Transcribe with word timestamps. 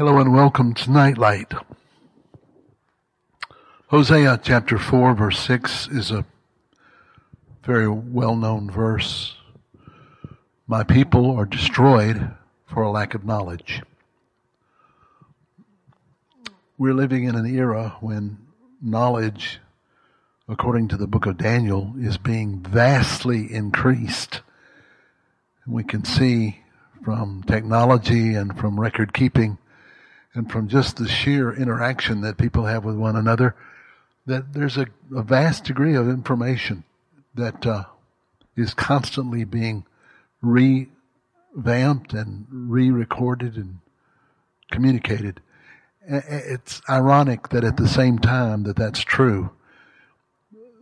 Hello 0.00 0.18
and 0.18 0.32
welcome 0.32 0.72
to 0.72 0.90
Nightlight. 0.90 1.52
Hosea 3.88 4.40
chapter 4.42 4.78
4 4.78 5.12
verse 5.12 5.38
6 5.40 5.88
is 5.88 6.10
a 6.10 6.24
very 7.64 7.86
well-known 7.86 8.70
verse. 8.70 9.34
My 10.66 10.84
people 10.84 11.36
are 11.36 11.44
destroyed 11.44 12.30
for 12.64 12.82
a 12.82 12.90
lack 12.90 13.12
of 13.12 13.26
knowledge. 13.26 13.82
We're 16.78 16.94
living 16.94 17.24
in 17.24 17.34
an 17.34 17.44
era 17.44 17.98
when 18.00 18.38
knowledge, 18.80 19.60
according 20.48 20.88
to 20.88 20.96
the 20.96 21.08
book 21.08 21.26
of 21.26 21.36
Daniel, 21.36 21.92
is 22.00 22.16
being 22.16 22.60
vastly 22.60 23.52
increased. 23.52 24.40
We 25.66 25.84
can 25.84 26.06
see 26.06 26.60
from 27.04 27.42
technology 27.42 28.34
and 28.34 28.58
from 28.58 28.80
record 28.80 29.12
keeping 29.12 29.58
and 30.34 30.50
from 30.50 30.68
just 30.68 30.96
the 30.96 31.08
sheer 31.08 31.52
interaction 31.52 32.20
that 32.20 32.38
people 32.38 32.66
have 32.66 32.84
with 32.84 32.96
one 32.96 33.16
another, 33.16 33.54
that 34.26 34.52
there's 34.52 34.76
a, 34.76 34.86
a 35.14 35.22
vast 35.22 35.64
degree 35.64 35.94
of 35.96 36.08
information 36.08 36.84
that 37.34 37.66
uh, 37.66 37.84
is 38.56 38.74
constantly 38.74 39.44
being 39.44 39.84
revamped 40.42 42.12
and 42.12 42.46
re-recorded 42.50 43.56
and 43.56 43.78
communicated. 44.70 45.40
It's 46.06 46.80
ironic 46.88 47.48
that 47.48 47.64
at 47.64 47.76
the 47.76 47.88
same 47.88 48.18
time 48.18 48.62
that 48.64 48.76
that's 48.76 49.00
true, 49.00 49.50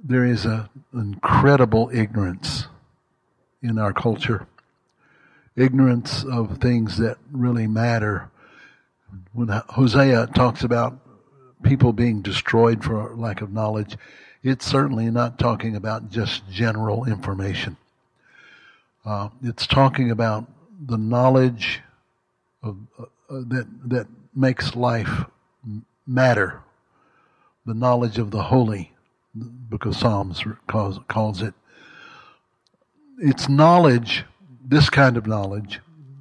there 0.03 0.25
is 0.25 0.45
an 0.45 0.69
incredible 0.93 1.91
ignorance 1.93 2.67
in 3.63 3.79
our 3.79 3.93
culture. 3.93 4.47
Ignorance 5.57 6.25
of 6.25 6.59
things 6.59 6.99
that 6.99 7.19
really 7.33 7.67
matter 7.67 8.31
when 9.33 9.49
Hosea 9.49 10.29
talks 10.29 10.63
about 10.63 10.99
people 11.63 11.93
being 11.93 12.23
destroyed 12.23 12.85
for 12.85 13.15
lack 13.17 13.41
of 13.41 13.53
knowledge, 13.53 13.97
it's 14.43 14.65
certainly 14.65 15.11
not 15.11 15.39
talking 15.39 15.77
about 15.77 16.11
just 16.11 16.49
general 16.51 17.05
information. 17.05 17.77
Uh, 19.05 19.29
it's 19.43 19.67
talking 19.67 20.11
about 20.11 20.47
the 20.81 20.99
knowledge 20.99 21.81
of, 22.63 22.77
uh, 22.99 23.05
that 23.29 23.67
that 23.85 24.07
makes 24.35 24.77
life 24.77 25.25
matter, 26.07 26.61
the 27.67 27.75
knowledge 27.75 28.19
of 28.19 28.31
the 28.31 28.45
holy, 28.45 28.93
because 29.69 29.99
Psalms 29.99 30.43
calls, 30.67 31.01
calls 31.09 31.43
it. 31.43 31.55
It's 33.19 33.49
knowledge, 33.49 34.25
this 34.65 34.89
kind 34.89 35.17
of 35.17 35.27
knowledge, 35.27 35.81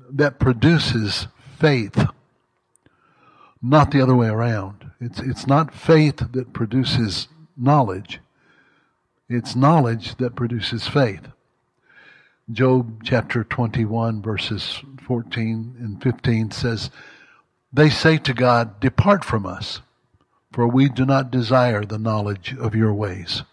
that 0.09 0.39
produces 0.39 1.27
faith 1.59 2.07
not 3.61 3.91
the 3.91 4.01
other 4.01 4.15
way 4.15 4.27
around. 4.27 4.91
It's, 4.99 5.19
it's 5.19 5.47
not 5.47 5.73
faith 5.73 6.31
that 6.31 6.53
produces 6.53 7.27
knowledge. 7.55 8.19
It's 9.29 9.55
knowledge 9.55 10.15
that 10.17 10.35
produces 10.35 10.87
faith. 10.87 11.27
Job 12.49 13.03
chapter 13.03 13.43
21 13.43 14.21
verses 14.21 14.81
14 15.05 15.75
and 15.79 16.01
15 16.01 16.51
says, 16.51 16.89
They 17.73 17.89
say 17.89 18.17
to 18.19 18.33
God, 18.33 18.79
Depart 18.79 19.25
from 19.25 19.45
us, 19.45 19.81
for 20.53 20.67
we 20.67 20.87
do 20.87 21.05
not 21.05 21.29
desire 21.29 21.83
the 21.83 21.97
knowledge 21.97 22.55
of 22.57 22.73
your 22.73 22.93
ways. 22.93 23.43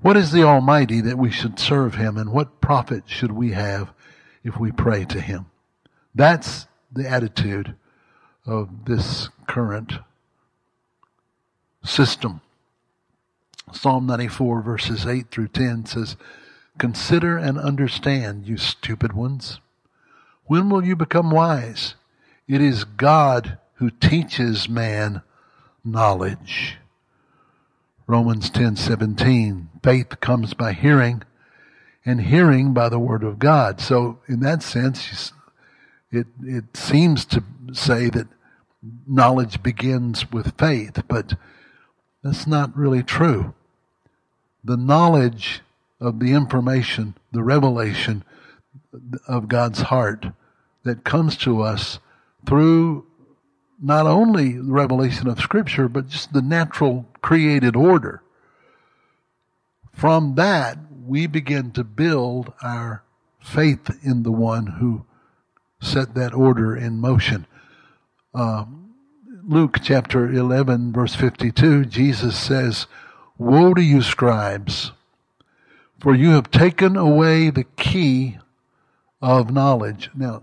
What 0.00 0.16
is 0.16 0.32
the 0.32 0.42
Almighty 0.42 1.00
that 1.02 1.18
we 1.18 1.30
should 1.30 1.58
serve 1.58 1.94
him, 1.94 2.18
and 2.18 2.32
what 2.32 2.60
profit 2.60 3.04
should 3.06 3.32
we 3.32 3.52
have 3.52 3.92
if 4.42 4.58
we 4.58 4.72
pray 4.72 5.04
to 5.06 5.20
him? 5.20 5.46
That's 6.14 6.66
the 6.92 7.08
attitude 7.08 7.74
of 8.46 8.84
this 8.86 9.28
current 9.46 9.94
system. 11.84 12.40
Psalm 13.72 14.06
94 14.06 14.62
verses 14.62 15.06
8 15.06 15.30
through 15.30 15.48
10 15.48 15.86
says, 15.86 16.16
Consider 16.78 17.36
and 17.38 17.58
understand, 17.58 18.46
you 18.46 18.56
stupid 18.56 19.12
ones. 19.12 19.60
When 20.46 20.68
will 20.68 20.84
you 20.84 20.96
become 20.96 21.30
wise? 21.30 21.94
It 22.46 22.60
is 22.60 22.84
God 22.84 23.58
who 23.74 23.90
teaches 23.90 24.68
man 24.68 25.22
knowledge. 25.84 26.78
Romans 28.06 28.50
10:17 28.50 29.68
Faith 29.82 30.20
comes 30.20 30.52
by 30.52 30.72
hearing 30.72 31.22
and 32.04 32.20
hearing 32.20 32.74
by 32.74 32.88
the 32.88 32.98
word 32.98 33.22
of 33.22 33.38
God. 33.38 33.80
So 33.80 34.18
in 34.26 34.40
that 34.40 34.62
sense 34.62 35.32
it 36.10 36.26
it 36.42 36.76
seems 36.76 37.24
to 37.26 37.42
say 37.72 38.08
that 38.10 38.28
knowledge 39.06 39.62
begins 39.62 40.30
with 40.30 40.58
faith, 40.58 41.02
but 41.08 41.34
that's 42.22 42.46
not 42.46 42.76
really 42.76 43.02
true. 43.02 43.54
The 44.62 44.76
knowledge 44.76 45.60
of 46.00 46.20
the 46.20 46.32
information, 46.32 47.14
the 47.32 47.42
revelation 47.42 48.24
of 49.26 49.48
God's 49.48 49.82
heart 49.82 50.26
that 50.84 51.04
comes 51.04 51.36
to 51.38 51.62
us 51.62 51.98
through 52.46 53.06
not 53.82 54.06
only 54.06 54.52
the 54.52 54.72
revelation 54.72 55.28
of 55.28 55.40
Scripture, 55.40 55.88
but 55.88 56.08
just 56.08 56.32
the 56.32 56.42
natural 56.42 57.06
created 57.20 57.76
order. 57.76 58.22
From 59.92 60.34
that, 60.36 60.78
we 61.06 61.26
begin 61.26 61.70
to 61.72 61.84
build 61.84 62.52
our 62.62 63.02
faith 63.40 63.90
in 64.02 64.22
the 64.22 64.32
one 64.32 64.66
who 64.66 65.04
set 65.80 66.14
that 66.14 66.32
order 66.32 66.76
in 66.76 66.98
motion. 66.98 67.46
Uh, 68.34 68.64
Luke 69.46 69.78
chapter 69.80 70.28
11, 70.28 70.92
verse 70.92 71.14
52, 71.14 71.84
Jesus 71.84 72.36
says, 72.36 72.88
Woe 73.38 73.74
to 73.74 73.82
you, 73.82 74.02
scribes, 74.02 74.90
for 76.00 76.14
you 76.14 76.30
have 76.30 76.50
taken 76.50 76.96
away 76.96 77.50
the 77.50 77.64
key 77.76 78.38
of 79.22 79.52
knowledge. 79.52 80.10
Now, 80.16 80.42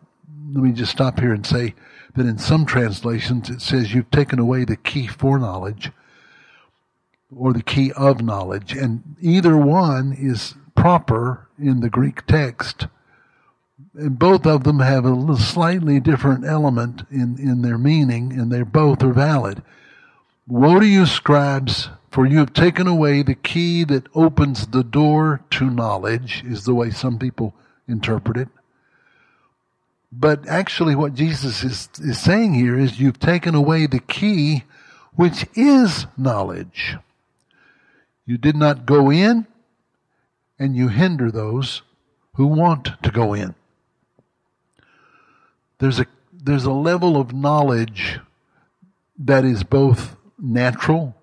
let 0.54 0.64
me 0.64 0.72
just 0.72 0.92
stop 0.92 1.20
here 1.20 1.34
and 1.34 1.46
say 1.46 1.74
that 2.16 2.26
in 2.26 2.38
some 2.38 2.66
translations 2.66 3.50
it 3.50 3.62
says 3.62 3.94
you've 3.94 4.12
taken 4.12 4.40
away 4.40 4.64
the 4.64 4.78
key 4.78 5.08
for 5.08 5.38
knowledge 5.38 5.92
or 7.36 7.52
the 7.52 7.64
key 7.64 7.92
of 7.94 8.22
knowledge. 8.22 8.74
And 8.74 9.16
either 9.20 9.58
one 9.58 10.14
is 10.18 10.56
proper 10.76 11.48
in 11.60 11.82
the 11.82 11.90
Greek 11.90 12.26
text 12.26 12.88
and 13.94 14.18
both 14.18 14.46
of 14.46 14.64
them 14.64 14.80
have 14.80 15.06
a 15.06 15.36
slightly 15.38 16.00
different 16.00 16.46
element 16.46 17.04
in, 17.12 17.38
in 17.38 17.62
their 17.62 17.78
meaning, 17.78 18.32
and 18.32 18.52
they 18.52 18.64
both 18.64 19.04
are 19.04 19.14
valid. 19.14 19.62
Woe 20.48 20.80
to 20.80 20.86
you, 20.86 21.06
scribes, 21.06 21.90
for 22.10 22.26
you 22.26 22.40
have 22.40 22.54
taken 22.54 22.88
away 22.88 23.22
the 23.22 23.36
key 23.36 23.84
that 23.86 24.08
opens 24.16 24.68
the 24.68 24.84
door 24.84 25.42
to 25.52 25.70
knowledge, 25.70 26.44
is 26.46 26.64
the 26.64 26.74
way 26.74 26.90
some 26.90 27.20
people 27.20 27.54
interpret 27.88 28.38
it. 28.38 28.48
But 30.12 30.48
actually, 30.48 30.96
what 30.96 31.14
Jesus 31.14 31.64
is, 31.64 31.90
is 32.00 32.20
saying 32.20 32.54
here 32.54 32.78
is 32.78 33.00
you've 33.00 33.20
taken 33.20 33.56
away 33.56 33.88
the 33.88 34.00
key, 34.00 34.64
which 35.16 35.46
is 35.56 36.06
knowledge. 36.18 36.98
You 38.26 38.38
did 38.38 38.56
not 38.56 38.86
go 38.86 39.10
in, 39.10 39.48
and 40.60 40.76
you 40.76 40.90
hinder 40.90 41.32
those 41.32 41.82
who 42.36 42.48
want 42.48 42.90
to 43.04 43.12
go 43.12 43.34
in 43.34 43.56
there's 45.82 46.00
a 46.00 46.06
there's 46.32 46.64
a 46.64 46.72
level 46.72 47.18
of 47.18 47.34
knowledge 47.34 48.20
that 49.18 49.44
is 49.44 49.64
both 49.64 50.16
natural 50.40 51.16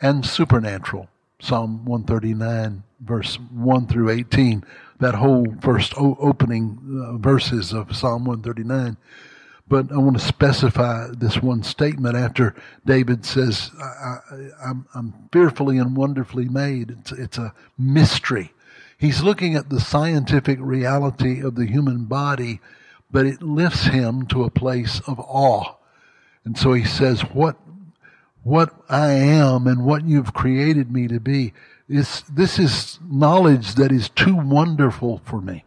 and 0.00 0.24
supernatural. 0.26 1.08
Psalm 1.40 1.84
139, 1.84 2.82
verse 3.00 3.36
1 3.36 3.86
through 3.86 4.10
18, 4.10 4.64
that 4.98 5.14
whole 5.14 5.46
first 5.60 5.92
opening 5.96 6.78
uh, 7.06 7.18
verses 7.18 7.72
of 7.72 7.94
Psalm 7.94 8.24
139. 8.24 8.96
But 9.68 9.92
I 9.92 9.98
want 9.98 10.18
to 10.18 10.24
specify 10.24 11.08
this 11.12 11.42
one 11.42 11.62
statement 11.62 12.16
after 12.16 12.54
David 12.86 13.26
says, 13.26 13.70
I, 13.78 14.18
am 14.94 15.28
fearfully 15.32 15.76
and 15.78 15.96
wonderfully 15.96 16.48
made. 16.48 16.96
It's, 17.00 17.12
it's 17.12 17.38
a 17.38 17.52
mystery. 17.76 18.52
He's 18.96 19.22
looking 19.22 19.54
at 19.54 19.68
the 19.68 19.80
scientific 19.80 20.58
reality 20.60 21.42
of 21.42 21.54
the 21.56 21.66
human 21.66 22.04
body 22.04 22.60
but 23.16 23.24
it 23.24 23.42
lifts 23.42 23.84
him 23.86 24.26
to 24.26 24.44
a 24.44 24.50
place 24.50 25.00
of 25.06 25.18
awe. 25.18 25.72
And 26.44 26.58
so 26.58 26.74
he 26.74 26.84
says, 26.84 27.22
what, 27.22 27.56
what 28.42 28.74
I 28.90 29.12
am 29.12 29.66
and 29.66 29.86
what 29.86 30.04
you've 30.04 30.34
created 30.34 30.92
me 30.92 31.08
to 31.08 31.18
be 31.18 31.54
is, 31.88 32.24
this 32.30 32.58
is 32.58 32.98
knowledge 33.02 33.76
that 33.76 33.90
is 33.90 34.10
too 34.10 34.36
wonderful 34.36 35.22
for 35.24 35.40
me. 35.40 35.64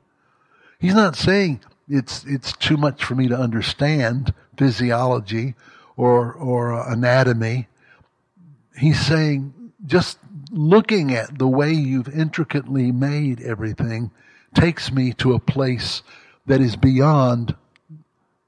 He's 0.77 0.93
not 0.93 1.15
saying 1.15 1.61
it's, 1.89 2.23
it's 2.25 2.53
too 2.53 2.77
much 2.77 3.03
for 3.03 3.15
me 3.15 3.27
to 3.29 3.35
understand 3.35 4.31
physiology 4.55 5.55
or, 5.97 6.31
or 6.31 6.87
anatomy. 6.87 7.67
He's 8.77 9.03
saying 9.03 9.71
just 9.87 10.19
looking 10.51 11.15
at 11.15 11.39
the 11.39 11.47
way 11.47 11.71
you've 11.73 12.15
intricately 12.15 12.91
made 12.91 13.41
everything 13.41 14.11
takes 14.53 14.91
me 14.91 15.13
to 15.13 15.33
a 15.33 15.39
place 15.39 16.03
that 16.49 16.61
is 16.61 16.75
beyond 16.75 17.55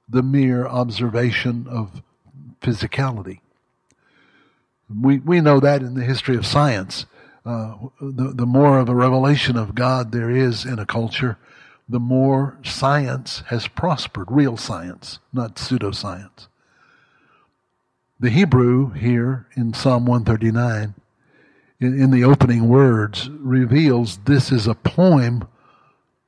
the 0.09 0.23
mere 0.23 0.65
observation 0.65 1.67
of 1.69 2.01
physicality. 2.59 3.41
We, 4.89 5.19
we 5.19 5.39
know 5.39 5.59
that 5.59 5.83
in 5.83 5.93
the 5.93 6.03
history 6.03 6.35
of 6.35 6.45
science. 6.45 7.05
Uh, 7.45 7.75
the, 8.01 8.33
the 8.33 8.47
more 8.47 8.79
of 8.79 8.89
a 8.89 8.95
revelation 8.95 9.55
of 9.55 9.75
God 9.75 10.11
there 10.11 10.31
is 10.31 10.65
in 10.65 10.79
a 10.79 10.85
culture, 10.85 11.37
the 11.87 11.99
more 11.99 12.57
science 12.63 13.43
has 13.47 13.67
prospered, 13.67 14.31
real 14.31 14.57
science, 14.57 15.19
not 15.31 15.57
pseudoscience. 15.57 16.47
The 18.19 18.31
Hebrew 18.31 18.93
here 18.93 19.45
in 19.55 19.75
Psalm 19.75 20.07
139, 20.07 20.95
in, 21.79 22.01
in 22.01 22.09
the 22.09 22.23
opening 22.23 22.67
words, 22.67 23.29
reveals 23.29 24.17
this 24.25 24.51
is 24.51 24.65
a 24.65 24.73
poem 24.73 25.47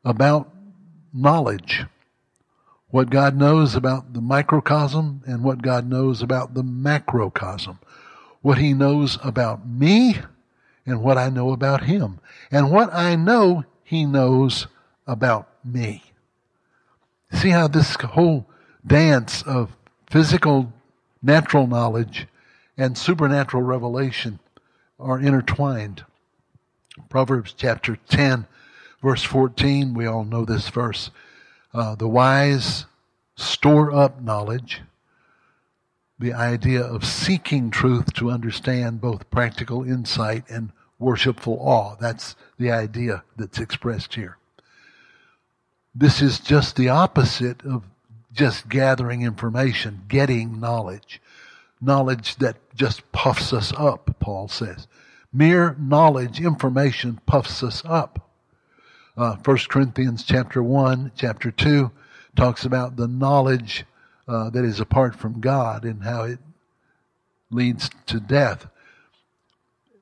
about 0.06 0.53
knowledge. 1.14 1.86
What 2.90 3.10
God 3.10 3.36
knows 3.36 3.76
about 3.76 4.14
the 4.14 4.22
microcosm 4.22 5.22
and 5.26 5.44
what 5.44 5.62
God 5.62 5.88
knows 5.90 6.22
about 6.22 6.54
the 6.54 6.64
macrocosm. 6.64 7.80
What 8.42 8.58
He 8.58 8.74
knows 8.74 9.18
about 9.24 9.68
me 9.68 10.18
and 10.86 11.02
what 11.02 11.18
I 11.18 11.30
know 11.30 11.52
about 11.52 11.84
Him. 11.84 12.20
And 12.52 12.72
what 12.72 12.94
I 12.94 13.16
know, 13.16 13.64
He 13.84 14.06
knows 14.06 14.68
about 15.08 15.50
me. 15.64 16.04
See 17.32 17.50
how 17.50 17.68
this 17.68 17.96
whole 17.96 18.46
dance 18.86 19.42
of 19.44 19.76
physical, 20.10 20.72
natural 21.22 21.68
knowledge 21.68 22.28
and 22.78 22.98
supernatural 22.98 23.64
revelation 23.64 24.40
are 25.00 25.20
intertwined. 25.20 26.04
Proverbs 27.10 27.54
chapter 27.58 27.98
10, 28.10 28.46
verse 29.04 29.24
14, 29.24 29.94
we 29.94 30.08
all 30.08 30.24
know 30.24 30.46
this 30.46 30.70
verse. 30.70 31.12
Uh, 31.74 31.94
the 31.94 32.08
wise 32.08 32.86
store 33.36 33.94
up 33.94 34.22
knowledge, 34.22 34.82
the 36.18 36.34
idea 36.34 36.82
of 36.82 37.04
seeking 37.06 37.70
truth 37.70 38.14
to 38.14 38.32
understand 38.32 39.02
both 39.02 39.30
practical 39.30 39.84
insight 39.84 40.50
and 40.50 40.72
worshipful 40.98 41.58
awe. 41.60 41.96
That's 42.00 42.36
the 42.58 42.72
idea 42.72 43.24
that's 43.36 43.60
expressed 43.60 44.16
here. 44.16 44.38
This 45.94 46.22
is 46.22 46.40
just 46.40 46.78
the 46.78 46.90
opposite 46.90 47.64
of 47.66 47.84
just 48.32 48.70
gathering 48.70 49.22
information, 49.22 50.04
getting 50.08 50.60
knowledge. 50.60 51.22
Knowledge 51.82 52.38
that 52.38 52.56
just 52.74 53.12
puffs 53.12 53.52
us 53.52 53.74
up, 53.78 54.16
Paul 54.20 54.48
says. 54.48 54.88
Mere 55.34 55.76
knowledge, 55.78 56.40
information 56.40 57.20
puffs 57.26 57.62
us 57.62 57.84
up. 57.86 58.30
Uh, 59.16 59.36
1 59.36 59.58
Corinthians 59.70 60.24
chapter 60.24 60.64
1, 60.64 61.12
chapter 61.16 61.52
2 61.52 61.92
talks 62.36 62.66
about 62.66 62.96
the 62.96 63.08
knowledge 63.08 63.86
uh, 64.28 64.50
that 64.50 64.66
is 64.66 64.80
apart 64.80 65.16
from 65.16 65.40
God 65.40 65.86
and 65.86 66.04
how 66.04 66.24
it 66.24 66.40
leads 67.52 67.92
to 68.08 68.20
death. 68.20 68.66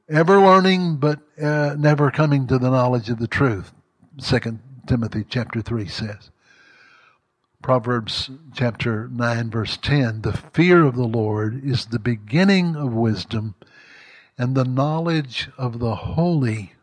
Ever 0.07 0.39
learning, 0.39 0.95
but 0.95 1.19
uh, 1.41 1.75
never 1.77 2.09
coming 2.09 2.47
to 2.47 2.57
the 2.57 2.69
knowledge 2.69 3.09
of 3.09 3.19
the 3.19 3.27
truth. 3.27 3.73
Second 4.17 4.59
Timothy 4.87 5.25
chapter 5.27 5.61
3 5.61 5.87
says. 5.87 6.31
Proverbs 7.61 8.29
chapter 8.53 9.09
9 9.09 9.49
verse 9.51 9.75
10, 9.75 10.21
the 10.21 10.33
fear 10.33 10.85
of 10.85 10.95
the 10.95 11.03
Lord 11.03 11.65
is 11.65 11.87
the 11.87 11.99
beginning 11.99 12.77
of 12.77 12.93
wisdom, 12.93 13.55
and 14.37 14.55
the 14.55 14.63
knowledge 14.63 15.49
of 15.57 15.79
the 15.79 15.95
holy 15.95 16.73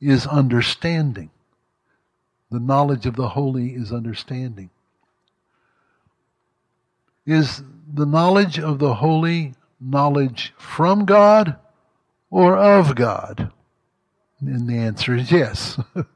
is 0.00 0.26
understanding. 0.26 1.30
The 2.50 2.60
knowledge 2.60 3.06
of 3.06 3.16
the 3.16 3.30
holy 3.30 3.74
is 3.74 3.92
understanding. 3.92 4.70
Is 7.26 7.62
the 7.92 8.06
knowledge 8.06 8.58
of 8.58 8.78
the 8.78 8.94
holy 8.94 9.54
knowledge 9.80 10.54
from 10.56 11.04
God 11.04 11.56
or 12.30 12.56
of 12.56 12.94
God? 12.94 13.52
And 14.40 14.68
the 14.68 14.78
answer 14.78 15.14
is 15.14 15.32
yes. 15.32 15.80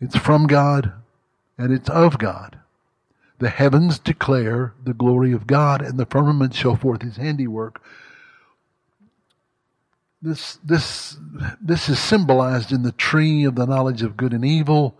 It's 0.00 0.16
from 0.16 0.46
God 0.46 0.92
and 1.58 1.72
it's 1.72 1.90
of 1.90 2.18
God. 2.18 2.58
The 3.38 3.50
heavens 3.50 3.98
declare 3.98 4.72
the 4.82 4.94
glory 4.94 5.32
of 5.32 5.46
God 5.46 5.82
and 5.82 5.98
the 5.98 6.06
firmament 6.06 6.54
show 6.54 6.74
forth 6.74 7.02
his 7.02 7.16
handiwork. 7.16 7.82
This, 10.22 10.58
this, 10.62 11.16
this 11.62 11.88
is 11.88 11.98
symbolized 11.98 12.72
in 12.72 12.82
the 12.82 12.92
tree 12.92 13.44
of 13.44 13.54
the 13.54 13.66
knowledge 13.66 14.02
of 14.02 14.18
good 14.18 14.34
and 14.34 14.44
evil 14.44 14.94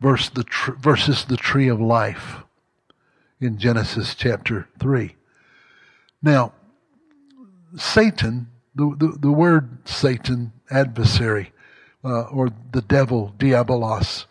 versus 0.00 0.30
the, 0.30 0.44
tr- 0.44 0.72
versus 0.78 1.24
the 1.24 1.36
tree 1.36 1.68
of 1.68 1.80
life 1.80 2.36
in 3.40 3.58
Genesis 3.58 4.14
chapter 4.14 4.68
3. 4.78 5.16
Now, 6.22 6.52
Satan, 7.76 8.48
the, 8.74 8.94
the, 8.96 9.18
the 9.18 9.32
word 9.32 9.88
Satan, 9.88 10.52
adversary, 10.70 11.52
uh, 12.04 12.22
or 12.24 12.50
the 12.72 12.82
devil, 12.82 13.34
diabolos, 13.38 14.26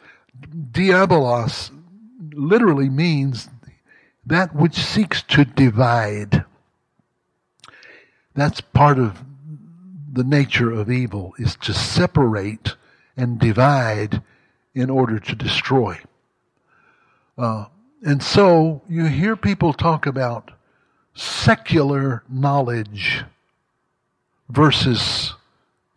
diabolos 0.72 1.72
literally 2.34 2.90
means 2.90 3.50
that 4.26 4.56
which 4.56 4.76
seeks 4.76 5.22
to 5.24 5.44
divide. 5.44 6.46
That's 8.36 8.62
part 8.62 9.00
of 9.00 9.24
the 10.12 10.24
nature 10.24 10.72
of 10.72 10.92
evil 10.92 11.34
is 11.38 11.56
to 11.58 11.74
separate 11.74 12.76
and 13.16 13.40
divide 13.40 14.22
in 14.74 14.90
order 14.90 15.20
to 15.20 15.36
destroy. 15.36 16.00
Uh, 17.38 17.66
and 18.04 18.24
so 18.24 18.82
you 18.88 19.06
hear 19.06 19.36
people 19.36 19.74
talk 19.74 20.06
about 20.06 20.52
secular 21.14 22.24
knowledge 22.30 23.24
versus 24.50 25.34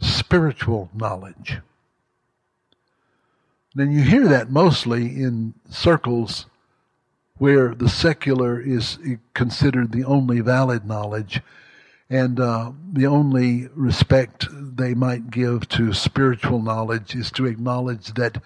spiritual 0.01 0.91
knowledge 0.95 1.61
then 3.75 3.91
you 3.91 4.03
hear 4.03 4.29
that 4.29 4.51
mostly 4.51 5.07
in 5.07 5.55
circles 5.71 6.47
where 7.39 7.75
the 7.75 7.89
secular 7.89 8.61
is 8.61 8.99
considered 9.35 9.93
the 9.93 10.05
only 10.05 10.41
valid 10.41 10.85
knowledge 10.85 11.41
and 12.13 12.39
uh, 12.39 12.71
the 12.93 13.07
only 13.07 13.69
respect 13.75 14.47
they 14.53 14.93
might 14.93 15.31
give 15.31 15.67
to 15.67 15.95
spiritual 15.95 16.61
knowledge 16.61 17.15
is 17.17 17.31
to 17.31 17.47
acknowledge 17.47 18.13
that 18.13 18.37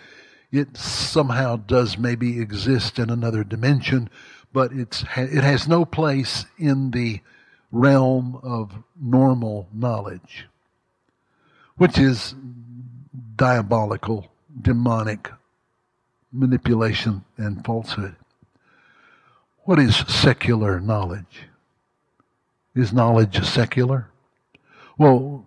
it 0.52 0.76
somehow 0.76 1.56
does 1.56 1.98
maybe 1.98 2.40
exist 2.40 3.00
in 3.00 3.10
another 3.10 3.42
dimension, 3.42 4.08
but 4.52 4.70
it's 4.72 5.02
it 5.16 5.42
has 5.42 5.66
no 5.66 5.84
place 5.84 6.46
in 6.56 6.92
the 6.92 7.20
realm 7.72 8.38
of 8.44 8.70
normal 9.02 9.66
knowledge, 9.74 10.46
which 11.76 11.98
is 11.98 12.36
diabolical 13.34 14.28
demonic 14.62 15.28
manipulation 16.30 17.24
and 17.36 17.64
falsehood. 17.64 18.14
What 19.64 19.80
is 19.80 19.96
secular 20.06 20.78
knowledge? 20.78 21.48
Is 22.76 22.92
knowledge 22.92 23.42
secular? 23.44 24.10
Well, 24.98 25.46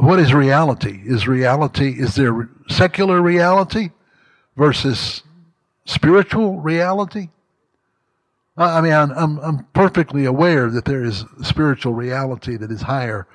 what 0.00 0.18
is 0.18 0.32
reality? 0.32 1.00
Is 1.04 1.26
reality, 1.26 1.94
is 1.98 2.14
there 2.14 2.48
secular 2.68 3.20
reality 3.20 3.90
versus 4.56 5.22
spiritual 5.86 6.60
reality? 6.60 7.30
I 8.56 8.80
mean, 8.80 8.92
I'm, 8.92 9.38
I'm 9.38 9.66
perfectly 9.74 10.24
aware 10.24 10.70
that 10.70 10.84
there 10.84 11.04
is 11.04 11.24
spiritual 11.42 11.94
reality 11.94 12.56
that 12.56 12.70
is 12.70 12.82
higher. 12.82 13.26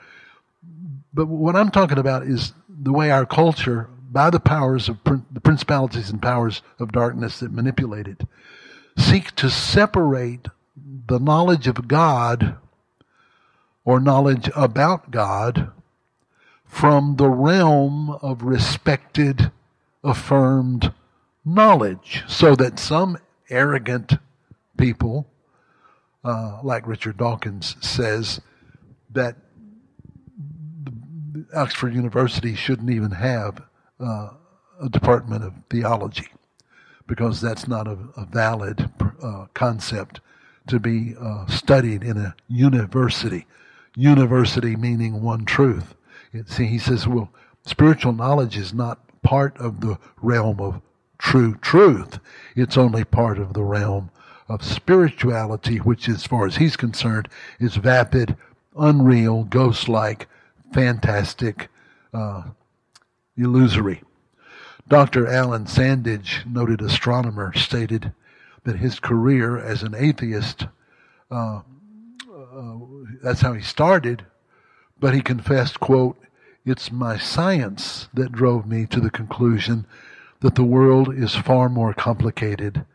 But 1.14 1.28
what 1.28 1.56
I'm 1.56 1.70
talking 1.70 2.00
about 2.00 2.24
is 2.24 2.54
the 2.68 2.94
way 2.94 3.12
our 3.12 3.26
culture 3.26 3.90
by 4.12 4.30
the 4.30 4.40
powers 4.40 4.90
of 4.90 4.98
the 5.04 5.40
principalities 5.40 6.10
and 6.10 6.22
powers 6.22 6.62
of 6.80 6.92
darkness 6.92 7.40
that 7.40 7.52
manipulate 7.52 8.08
it, 8.08 8.24
seek 8.98 9.34
to 9.36 9.50
separate 9.50 10.48
the 11.08 11.20
knowledge 11.20 11.68
of 11.68 11.88
God 11.88 12.58
or 13.84 14.00
knowledge 14.00 14.50
about 14.56 15.12
God 15.12 15.72
from 16.66 17.18
the 17.18 17.30
realm 17.30 18.10
of 18.22 18.44
respected, 18.44 19.52
affirmed 20.04 20.94
knowledge, 21.44 22.24
so 22.28 22.56
that 22.56 22.80
some 22.80 23.18
arrogant 23.50 24.14
people, 24.78 25.28
uh, 26.24 26.60
like 26.64 26.88
Richard 26.88 27.18
Dawkins 27.18 27.76
says, 27.82 28.40
that 29.10 29.36
Oxford 31.54 31.94
University 31.94 32.56
shouldn't 32.56 32.90
even 32.90 33.12
have 33.12 33.62
uh, 34.00 34.30
a 34.82 34.90
department 34.90 35.44
of 35.44 35.54
theology 35.70 36.28
because 37.08 37.42
that's 37.42 37.68
not 37.68 37.88
a, 37.88 37.98
a 38.16 38.26
valid 38.26 38.90
uh, 39.22 39.46
concept 39.54 40.22
to 40.68 40.80
be 40.80 41.16
uh, 41.20 41.46
studied 41.48 42.04
in 42.04 42.18
a 42.18 42.36
university. 42.48 43.46
University 43.96 44.76
meaning 44.76 45.22
one 45.22 45.46
truth. 45.46 45.96
See, 46.46 46.66
he 46.66 46.80
says, 46.80 47.08
well, 47.08 47.30
spiritual 47.66 48.14
knowledge 48.14 48.58
is 48.58 48.74
not 48.74 49.00
part 49.22 49.58
of 49.58 49.82
the 49.82 49.98
realm 50.22 50.60
of 50.60 50.82
true 51.18 51.56
truth. 51.56 52.20
It's 52.56 52.78
only 52.78 53.04
part 53.04 53.38
of 53.38 53.54
the 53.54 53.64
realm 53.64 54.10
of 54.48 54.64
spirituality, 54.64 55.78
which, 55.78 56.10
as 56.10 56.26
far 56.26 56.46
as 56.46 56.58
he's 56.58 56.76
concerned, 56.76 57.30
is 57.60 57.76
vapid, 57.76 58.36
unreal, 58.78 59.44
ghost 59.44 59.88
like, 59.88 60.28
fantastic, 60.74 61.70
uh, 62.14 62.44
illusory. 63.38 64.02
Dr. 64.88 65.28
Allan 65.28 65.66
Sandage, 65.66 66.46
noted 66.46 66.82
astronomer, 66.82 67.54
stated 67.54 68.14
that 68.64 68.78
his 68.78 69.00
career 69.00 69.58
as 69.58 69.84
an 69.84 69.96
atheist, 69.96 70.68
uh, 71.30 71.62
uh, 72.54 72.76
that's 73.24 73.42
how 73.42 73.54
he 73.54 73.62
started, 73.62 74.26
but 75.00 75.14
he 75.14 75.22
confessed, 75.22 75.80
quote, 75.80 76.18
it's 76.66 76.92
my 76.92 77.18
science 77.18 78.10
that 78.14 78.32
drove 78.32 78.68
me 78.68 78.86
to 78.88 79.00
the 79.00 79.10
conclusion 79.10 79.86
that 80.42 80.56
the 80.56 80.64
world 80.64 81.14
is 81.14 81.36
far 81.36 81.70
more 81.70 81.94
complicated 81.94 82.86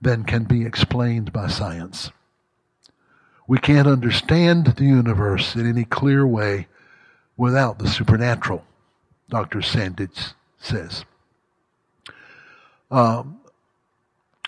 than 0.00 0.24
can 0.24 0.44
be 0.44 0.64
explained 0.64 1.32
by 1.32 1.48
science. 1.48 2.10
We 3.46 3.58
can't 3.58 3.88
understand 3.88 4.66
the 4.66 4.84
universe 4.84 5.54
in 5.54 5.68
any 5.68 5.84
clear 5.84 6.26
way 6.26 6.68
without 7.36 7.78
the 7.78 7.88
supernatural, 7.88 8.64
Dr. 9.30 9.60
Sandage 9.60 10.34
says. 10.60 11.04
Um, 12.90 13.40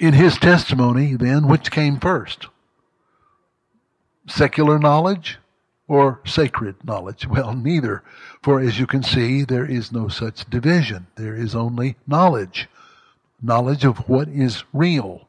in 0.00 0.14
his 0.14 0.36
testimony, 0.36 1.14
then, 1.14 1.46
which 1.46 1.70
came 1.70 1.98
first? 1.98 2.46
Secular 4.30 4.78
knowledge 4.78 5.38
or 5.88 6.20
sacred 6.24 6.76
knowledge? 6.84 7.26
Well, 7.28 7.52
neither. 7.52 8.04
For 8.42 8.60
as 8.60 8.78
you 8.78 8.86
can 8.86 9.02
see, 9.02 9.42
there 9.42 9.66
is 9.66 9.90
no 9.90 10.06
such 10.06 10.48
division. 10.48 11.08
There 11.16 11.34
is 11.34 11.54
only 11.56 11.96
knowledge. 12.06 12.68
Knowledge 13.42 13.84
of 13.84 14.08
what 14.08 14.28
is 14.28 14.62
real. 14.72 15.28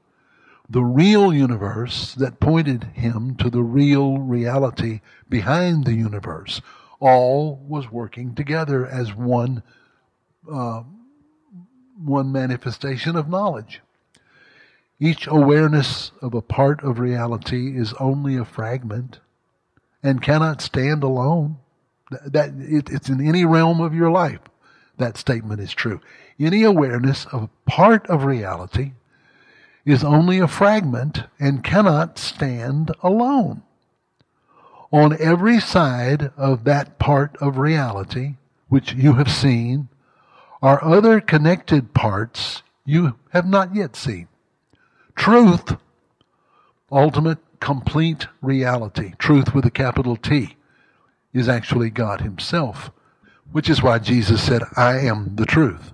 The 0.70 0.84
real 0.84 1.34
universe 1.34 2.14
that 2.16 2.40
pointed 2.40 2.84
him 2.94 3.36
to 3.38 3.50
the 3.50 3.64
real 3.64 4.20
reality 4.20 5.02
behind 5.28 5.86
the 5.86 5.96
universe. 5.96 6.62
All 7.00 7.56
was 7.68 7.92
working 7.92 8.36
together 8.36 8.86
as 8.86 9.16
one, 9.16 9.64
uh, 10.50 10.84
one 11.98 12.32
manifestation 12.32 13.16
of 13.16 13.28
knowledge. 13.28 13.82
Each 15.04 15.26
awareness 15.26 16.12
of 16.22 16.36
a 16.36 16.44
part 16.44 16.84
of 16.84 17.00
reality 17.00 17.76
is 17.76 17.94
only 17.94 18.38
a 18.38 18.46
fragment 18.46 19.20
and 20.04 20.22
cannot 20.22 20.62
stand 20.62 21.02
alone. 21.02 21.58
That 22.24 22.52
it, 22.60 22.88
it's 22.92 23.10
in 23.10 23.20
any 23.20 23.44
realm 23.44 23.82
of 23.82 23.96
your 23.96 24.12
life. 24.12 24.42
That 24.98 25.18
statement 25.18 25.60
is 25.60 25.74
true. 25.74 26.02
Any 26.40 26.62
awareness 26.62 27.26
of 27.32 27.44
a 27.44 27.50
part 27.68 28.06
of 28.12 28.26
reality 28.26 28.92
is 29.86 30.04
only 30.04 30.38
a 30.38 30.48
fragment 30.48 31.24
and 31.40 31.64
cannot 31.64 32.20
stand 32.20 32.92
alone. 33.02 33.64
On 34.92 35.20
every 35.20 35.60
side 35.60 36.32
of 36.38 36.64
that 36.66 37.00
part 37.00 37.36
of 37.38 37.58
reality, 37.58 38.36
which 38.68 38.94
you 38.94 39.14
have 39.14 39.32
seen, 39.32 39.90
are 40.62 40.84
other 40.84 41.20
connected 41.20 41.96
parts 41.96 42.62
you 42.86 43.18
have 43.32 43.48
not 43.48 43.74
yet 43.74 43.96
seen. 43.96 44.28
Truth, 45.22 45.78
ultimate 46.92 47.38
complete 47.60 48.26
reality, 48.42 49.14
truth 49.20 49.54
with 49.54 49.64
a 49.68 49.70
capital 49.70 50.16
T, 50.16 50.58
is 51.32 51.48
actually 51.48 51.92
God 51.92 52.22
Himself, 52.22 52.90
which 53.52 53.70
is 53.70 53.84
why 53.84 54.00
Jesus 54.00 54.42
said, 54.42 54.64
I 54.76 54.98
am 54.98 55.36
the 55.36 55.46
truth. 55.46 55.94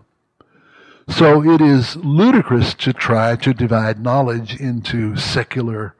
So 1.09 1.43
it 1.43 1.59
is 1.59 1.97
ludicrous 1.97 2.73
to 2.75 2.93
try 2.93 3.35
to 3.35 3.53
divide 3.53 3.99
knowledge 4.01 4.61
into 4.61 5.17
secular 5.17 5.93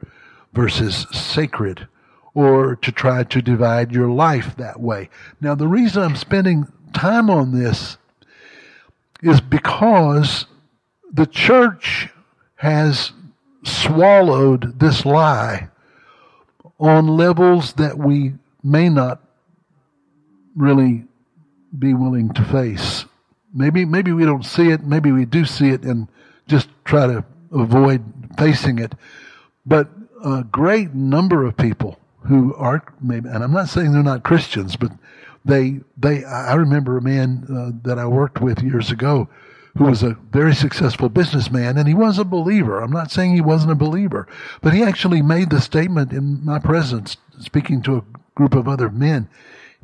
versus 0.54 1.06
sacred, 1.12 1.86
or 2.32 2.76
to 2.76 2.90
try 2.90 3.24
to 3.24 3.42
divide 3.42 3.92
your 3.92 4.08
life 4.08 4.56
that 4.56 4.80
way. 4.80 5.10
Now, 5.38 5.54
the 5.54 5.68
reason 5.68 6.02
I'm 6.02 6.16
spending 6.16 6.72
time 6.94 7.28
on 7.28 7.52
this 7.52 7.98
is 9.22 9.42
because 9.42 10.46
the 11.12 11.26
church 11.26 12.08
has 12.56 13.12
swallowed 13.68 14.78
this 14.78 15.04
lie 15.04 15.68
on 16.78 17.06
levels 17.06 17.74
that 17.74 17.98
we 17.98 18.34
may 18.62 18.88
not 18.88 19.20
really 20.56 21.04
be 21.76 21.94
willing 21.94 22.32
to 22.34 22.44
face. 22.44 23.04
Maybe 23.54 23.84
maybe 23.84 24.12
we 24.12 24.24
don't 24.24 24.44
see 24.44 24.70
it, 24.70 24.84
maybe 24.84 25.12
we 25.12 25.24
do 25.24 25.44
see 25.44 25.70
it 25.70 25.82
and 25.82 26.08
just 26.46 26.68
try 26.84 27.06
to 27.06 27.24
avoid 27.52 28.02
facing 28.38 28.78
it. 28.78 28.94
But 29.64 29.88
a 30.24 30.44
great 30.44 30.94
number 30.94 31.44
of 31.44 31.56
people 31.56 31.98
who 32.22 32.54
are 32.56 32.84
maybe 33.00 33.28
and 33.28 33.42
I'm 33.42 33.52
not 33.52 33.68
saying 33.68 33.92
they're 33.92 34.02
not 34.02 34.22
Christians, 34.22 34.76
but 34.76 34.92
they 35.44 35.80
they 35.96 36.24
I 36.24 36.54
remember 36.54 36.98
a 36.98 37.02
man 37.02 37.46
uh, 37.48 37.88
that 37.88 37.98
I 37.98 38.06
worked 38.06 38.40
with 38.40 38.62
years 38.62 38.90
ago 38.90 39.28
who 39.78 39.84
was 39.84 40.02
a 40.02 40.18
very 40.32 40.56
successful 40.56 41.08
businessman, 41.08 41.78
and 41.78 41.86
he 41.86 41.94
was 41.94 42.18
a 42.18 42.24
believer. 42.24 42.80
I'm 42.80 42.90
not 42.90 43.12
saying 43.12 43.34
he 43.34 43.40
wasn't 43.40 43.70
a 43.70 43.76
believer, 43.76 44.26
but 44.60 44.74
he 44.74 44.82
actually 44.82 45.22
made 45.22 45.50
the 45.50 45.60
statement 45.60 46.12
in 46.12 46.44
my 46.44 46.58
presence, 46.58 47.16
speaking 47.38 47.80
to 47.82 47.98
a 47.98 48.04
group 48.34 48.56
of 48.56 48.66
other 48.66 48.90
men. 48.90 49.28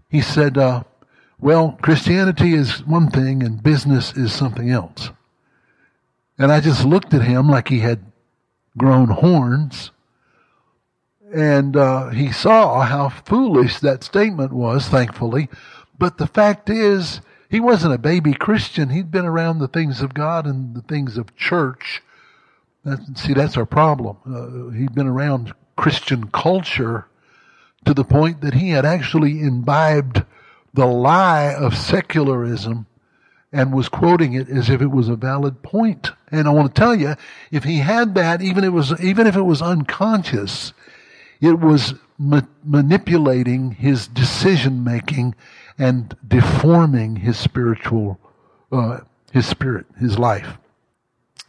He 0.08 0.20
said, 0.20 0.58
uh, 0.58 0.82
Well, 1.38 1.78
Christianity 1.80 2.54
is 2.54 2.84
one 2.84 3.08
thing 3.08 3.44
and 3.44 3.62
business 3.62 4.16
is 4.16 4.32
something 4.32 4.68
else. 4.68 5.10
And 6.38 6.50
I 6.50 6.58
just 6.58 6.84
looked 6.84 7.14
at 7.14 7.22
him 7.22 7.48
like 7.48 7.68
he 7.68 7.78
had 7.78 8.04
grown 8.76 9.08
horns. 9.08 9.92
And 11.32 11.76
uh, 11.76 12.08
he 12.08 12.32
saw 12.32 12.80
how 12.80 13.10
foolish 13.10 13.78
that 13.78 14.02
statement 14.02 14.52
was, 14.52 14.88
thankfully. 14.88 15.48
But 15.96 16.18
the 16.18 16.26
fact 16.26 16.68
is, 16.68 17.20
he 17.54 17.60
wasn't 17.60 17.94
a 17.94 17.98
baby 17.98 18.34
Christian. 18.34 18.88
He'd 18.88 19.12
been 19.12 19.24
around 19.24 19.60
the 19.60 19.68
things 19.68 20.00
of 20.00 20.12
God 20.12 20.44
and 20.44 20.74
the 20.74 20.82
things 20.82 21.16
of 21.16 21.36
church. 21.36 22.02
see, 23.14 23.32
that's 23.32 23.56
our 23.56 23.64
problem. 23.64 24.16
Uh, 24.26 24.76
he'd 24.76 24.92
been 24.92 25.06
around 25.06 25.52
Christian 25.76 26.26
culture 26.32 27.06
to 27.84 27.94
the 27.94 28.02
point 28.02 28.40
that 28.40 28.54
he 28.54 28.70
had 28.70 28.84
actually 28.84 29.40
imbibed 29.40 30.24
the 30.72 30.84
lie 30.84 31.54
of 31.54 31.76
secularism 31.76 32.86
and 33.52 33.72
was 33.72 33.88
quoting 33.88 34.32
it 34.32 34.48
as 34.48 34.68
if 34.68 34.82
it 34.82 34.90
was 34.90 35.08
a 35.08 35.14
valid 35.14 35.62
point. 35.62 36.10
And 36.32 36.48
I 36.48 36.50
want 36.50 36.74
to 36.74 36.80
tell 36.80 36.96
you, 36.96 37.14
if 37.52 37.62
he 37.62 37.78
had 37.78 38.16
that, 38.16 38.42
even 38.42 38.64
if 38.64 38.68
it 38.68 38.70
was, 38.70 39.00
even 39.00 39.28
if 39.28 39.36
it 39.36 39.42
was 39.42 39.62
unconscious, 39.62 40.72
it 41.40 41.60
was 41.60 41.94
ma- 42.18 42.40
manipulating 42.64 43.70
his 43.70 44.08
decision 44.08 44.82
making 44.82 45.36
and 45.78 46.16
deforming 46.26 47.16
his 47.16 47.36
spiritual, 47.38 48.18
uh, 48.70 49.00
his 49.32 49.46
spirit, 49.46 49.86
his 49.98 50.18
life. 50.18 50.58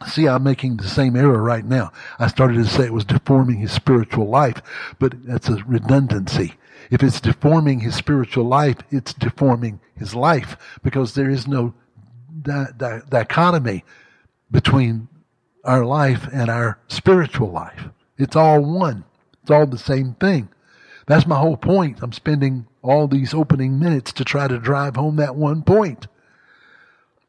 See, 0.06 0.28
I'm 0.28 0.42
making 0.42 0.76
the 0.76 0.88
same 0.88 1.16
error 1.16 1.42
right 1.42 1.64
now. 1.64 1.90
I 2.18 2.26
started 2.26 2.56
to 2.56 2.66
say 2.66 2.84
it 2.84 2.92
was 2.92 3.04
deforming 3.04 3.58
his 3.58 3.72
spiritual 3.72 4.28
life, 4.28 4.60
but 4.98 5.24
that's 5.24 5.48
a 5.48 5.56
redundancy. 5.66 6.54
If 6.90 7.02
it's 7.02 7.20
deforming 7.20 7.80
his 7.80 7.94
spiritual 7.94 8.44
life, 8.44 8.76
it's 8.90 9.14
deforming 9.14 9.80
his 9.96 10.14
life 10.14 10.56
because 10.82 11.14
there 11.14 11.30
is 11.30 11.48
no 11.48 11.74
di- 12.42 12.66
di- 12.76 13.00
dichotomy 13.08 13.84
between 14.50 15.08
our 15.64 15.84
life 15.84 16.28
and 16.32 16.48
our 16.50 16.78
spiritual 16.88 17.50
life. 17.50 17.84
It's 18.18 18.36
all 18.36 18.60
one. 18.60 19.04
It's 19.42 19.50
all 19.50 19.66
the 19.66 19.78
same 19.78 20.14
thing. 20.14 20.48
That's 21.06 21.26
my 21.26 21.38
whole 21.38 21.56
point. 21.56 22.00
I'm 22.02 22.12
spending 22.12 22.66
all 22.82 23.06
these 23.06 23.32
opening 23.32 23.78
minutes 23.78 24.12
to 24.14 24.24
try 24.24 24.48
to 24.48 24.58
drive 24.58 24.96
home 24.96 25.16
that 25.16 25.36
one 25.36 25.62
point. 25.62 26.06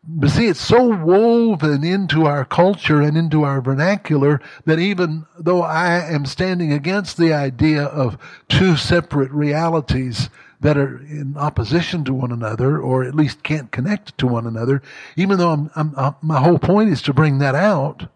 But 0.10 0.30
see, 0.30 0.48
it's 0.48 0.62
so 0.62 0.88
woven 0.88 1.84
into 1.84 2.26
our 2.26 2.46
culture 2.46 3.02
and 3.02 3.18
into 3.18 3.44
our 3.44 3.60
vernacular 3.62 4.42
that 4.66 4.80
even 4.80 5.26
though 5.38 5.62
I 5.62 6.00
am 6.10 6.26
standing 6.26 6.72
against 6.72 7.18
the 7.18 7.34
idea 7.34 7.84
of 7.84 8.18
two 8.48 8.78
separate 8.78 9.32
realities 9.32 10.30
that 10.62 10.78
are 10.78 11.00
in 11.00 11.36
opposition 11.38 12.06
to 12.06 12.14
one 12.14 12.32
another, 12.32 12.80
or 12.80 13.04
at 13.04 13.16
least 13.16 13.44
can't 13.44 13.72
connect 13.72 14.18
to 14.18 14.28
one 14.28 14.48
another, 14.48 14.82
even 15.18 15.38
though 15.38 15.52
I'm, 15.52 15.70
I'm, 15.76 15.94
I'm, 15.98 16.16
my 16.22 16.40
whole 16.40 16.58
point 16.58 16.90
is 16.90 17.02
to 17.04 17.14
bring 17.14 17.40
that 17.40 17.54
out, 17.54 18.08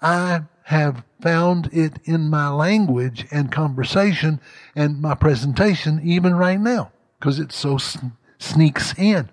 I 0.00 0.42
have 0.62 1.04
found 1.24 1.70
it 1.72 1.98
in 2.04 2.28
my 2.28 2.50
language 2.50 3.26
and 3.30 3.50
conversation 3.50 4.38
and 4.76 5.00
my 5.00 5.14
presentation 5.14 5.98
even 6.04 6.34
right 6.34 6.60
now 6.60 6.92
because 7.18 7.38
it 7.38 7.50
so 7.50 7.78
sneaks 8.38 8.92
in. 8.98 9.30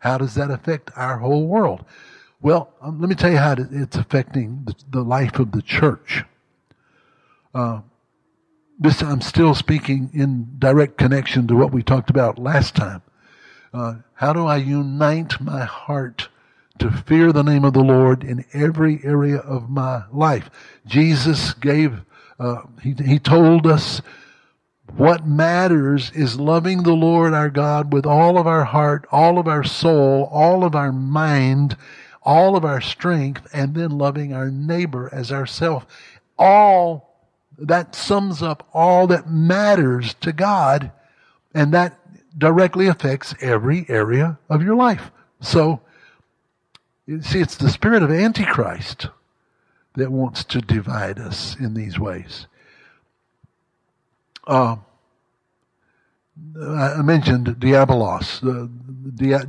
How 0.00 0.18
does 0.18 0.34
that 0.34 0.50
affect 0.50 0.90
our 0.96 1.18
whole 1.18 1.46
world? 1.46 1.84
Well, 2.42 2.72
um, 2.82 3.00
let 3.00 3.08
me 3.08 3.14
tell 3.14 3.30
you 3.30 3.36
how 3.36 3.54
it's 3.56 3.96
affecting 3.96 4.64
the, 4.64 4.74
the 4.90 5.02
life 5.02 5.38
of 5.38 5.52
the 5.52 5.62
church. 5.62 6.24
Uh, 7.54 7.82
this 8.80 9.00
I'm 9.00 9.20
still 9.20 9.54
speaking 9.54 10.10
in 10.12 10.56
direct 10.58 10.98
connection 10.98 11.46
to 11.46 11.54
what 11.54 11.70
we 11.70 11.84
talked 11.84 12.10
about 12.10 12.40
last 12.40 12.74
time. 12.74 13.02
Uh, 13.72 13.96
how 14.14 14.32
do 14.32 14.46
I 14.46 14.56
unite 14.56 15.40
my 15.40 15.62
heart 15.62 16.28
to 16.80 16.90
fear 16.90 17.32
the 17.32 17.42
name 17.42 17.64
of 17.64 17.72
the 17.72 17.84
Lord 17.84 18.24
in 18.24 18.44
every 18.52 19.00
area 19.04 19.38
of 19.38 19.70
my 19.70 20.04
life. 20.10 20.50
Jesus 20.86 21.52
gave, 21.54 22.00
uh, 22.38 22.62
he, 22.82 22.94
he 22.94 23.18
told 23.18 23.66
us 23.66 24.02
what 24.96 25.26
matters 25.26 26.10
is 26.14 26.40
loving 26.40 26.82
the 26.82 26.94
Lord 26.94 27.32
our 27.32 27.50
God 27.50 27.92
with 27.92 28.06
all 28.06 28.38
of 28.38 28.46
our 28.46 28.64
heart, 28.64 29.06
all 29.12 29.38
of 29.38 29.46
our 29.46 29.62
soul, 29.62 30.28
all 30.32 30.64
of 30.64 30.74
our 30.74 30.90
mind, 30.90 31.76
all 32.22 32.56
of 32.56 32.64
our 32.64 32.80
strength, 32.80 33.46
and 33.52 33.74
then 33.74 33.90
loving 33.90 34.32
our 34.32 34.50
neighbor 34.50 35.08
as 35.12 35.30
ourself. 35.30 35.86
All 36.38 37.10
that 37.58 37.94
sums 37.94 38.42
up 38.42 38.66
all 38.72 39.06
that 39.08 39.30
matters 39.30 40.14
to 40.14 40.32
God, 40.32 40.90
and 41.54 41.72
that 41.74 41.98
directly 42.36 42.86
affects 42.86 43.34
every 43.40 43.84
area 43.88 44.38
of 44.48 44.62
your 44.62 44.74
life. 44.74 45.10
So, 45.40 45.82
see, 47.20 47.40
it's 47.40 47.56
the 47.56 47.70
spirit 47.70 48.02
of 48.02 48.10
Antichrist 48.10 49.08
that 49.94 50.12
wants 50.12 50.44
to 50.44 50.60
divide 50.60 51.18
us 51.18 51.56
in 51.58 51.74
these 51.74 51.98
ways. 51.98 52.46
Uh, 54.46 54.76
I 56.56 57.02
mentioned 57.02 57.46
diabolos, 57.46 58.40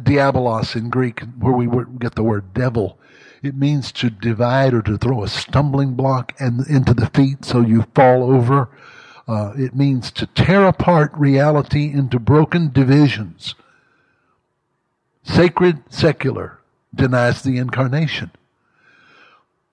diabolos 0.03 0.75
in 0.75 0.89
Greek, 0.89 1.22
where 1.39 1.53
we 1.53 1.67
get 2.00 2.15
the 2.15 2.24
word 2.24 2.53
devil. 2.53 2.98
It 3.41 3.55
means 3.55 3.91
to 3.93 4.10
divide 4.10 4.74
or 4.74 4.81
to 4.84 4.98
throw 4.98 5.24
a 5.24 5.27
stumbling 5.27 5.93
block 5.93 6.34
and 6.39 6.67
into 6.67 6.93
the 6.93 7.08
feet 7.08 7.46
so 7.46 7.62
you 7.62 7.86
fall 7.96 8.24
over. 8.24 8.70
Uh, 9.27 9.53
it 9.58 9.75
means 9.75 10.12
to 10.12 10.25
tear 10.27 10.65
apart 10.65 11.12
reality 11.15 11.91
into 11.91 12.20
broken 12.20 12.72
divisions. 12.72 13.55
Sacred, 15.24 15.84
secular 15.89 16.60
denies 16.93 17.41
the 17.41 17.57
incarnation. 17.57 18.31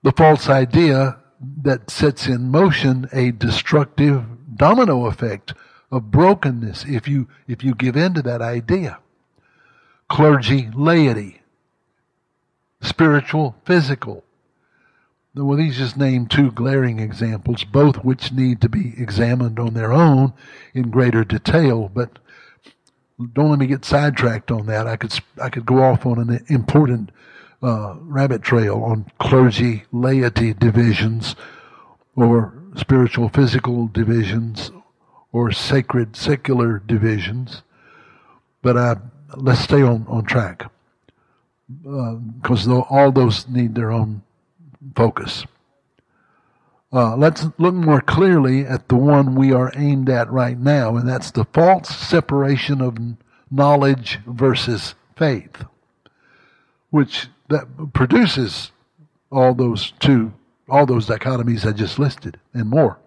The 0.03 0.11
false 0.11 0.49
idea 0.49 1.17
that 1.61 1.89
sets 1.89 2.27
in 2.27 2.49
motion 2.49 3.07
a 3.11 3.31
destructive 3.31 4.23
domino 4.55 5.05
effect 5.05 5.53
of 5.91 6.11
brokenness 6.11 6.85
if 6.85 7.07
you 7.07 7.27
if 7.47 7.63
you 7.63 7.73
give 7.73 7.95
in 7.95 8.13
to 8.13 8.21
that 8.21 8.41
idea. 8.41 8.99
Clergy, 10.07 10.69
laity, 10.73 11.41
spiritual, 12.81 13.55
physical. 13.65 14.23
Well, 15.35 15.57
these 15.57 15.77
just 15.77 15.95
name 15.95 16.25
two 16.25 16.51
glaring 16.51 16.99
examples, 16.99 17.63
both 17.63 18.03
which 18.03 18.31
need 18.31 18.61
to 18.61 18.69
be 18.69 18.93
examined 18.97 19.59
on 19.59 19.73
their 19.73 19.93
own 19.93 20.33
in 20.73 20.89
greater 20.89 21.23
detail. 21.23 21.89
But 21.93 22.19
don't 23.33 23.49
let 23.49 23.59
me 23.59 23.67
get 23.67 23.83
sidetracked 23.83 24.51
on 24.51 24.65
that. 24.67 24.87
I 24.87 24.95
could 24.95 25.13
I 25.41 25.49
could 25.49 25.65
go 25.65 25.83
off 25.83 26.05
on 26.05 26.19
an 26.19 26.45
important 26.47 27.11
uh, 27.61 27.95
rabbit 27.99 28.41
trail 28.41 28.83
on 28.83 29.11
clergy 29.19 29.83
laity 29.91 30.53
divisions, 30.53 31.35
or 32.15 32.53
spiritual 32.75 33.29
physical 33.29 33.87
divisions, 33.87 34.71
or 35.31 35.51
sacred 35.51 36.15
secular 36.15 36.79
divisions. 36.79 37.61
But 38.61 38.77
uh, 38.77 38.95
let's 39.35 39.61
stay 39.61 39.81
on 39.81 40.05
on 40.07 40.25
track 40.25 40.71
because 42.41 42.67
uh, 42.67 42.79
all 42.89 43.11
those 43.11 43.47
need 43.47 43.75
their 43.75 43.91
own 43.91 44.21
focus. 44.95 45.45
Uh, 46.91 47.15
let's 47.15 47.45
look 47.59 47.75
more 47.75 48.01
clearly 48.01 48.65
at 48.65 48.87
the 48.87 48.95
one 48.95 49.35
we 49.35 49.53
are 49.53 49.71
aimed 49.75 50.09
at 50.09 50.31
right 50.31 50.57
now, 50.57 50.95
and 50.95 51.07
that's 51.07 51.29
the 51.31 51.45
false 51.53 51.89
separation 51.89 52.81
of 52.81 52.97
knowledge 53.51 54.19
versus 54.25 54.95
faith, 55.15 55.65
which 56.89 57.27
that 57.49 57.93
produces 57.93 58.71
all 59.31 59.53
those 59.53 59.91
two, 59.99 60.33
all 60.67 60.87
those 60.87 61.07
dichotomies 61.07 61.65
I 61.65 61.73
just 61.73 61.99
listed, 61.99 62.39
and 62.53 62.69
more. 62.69 62.97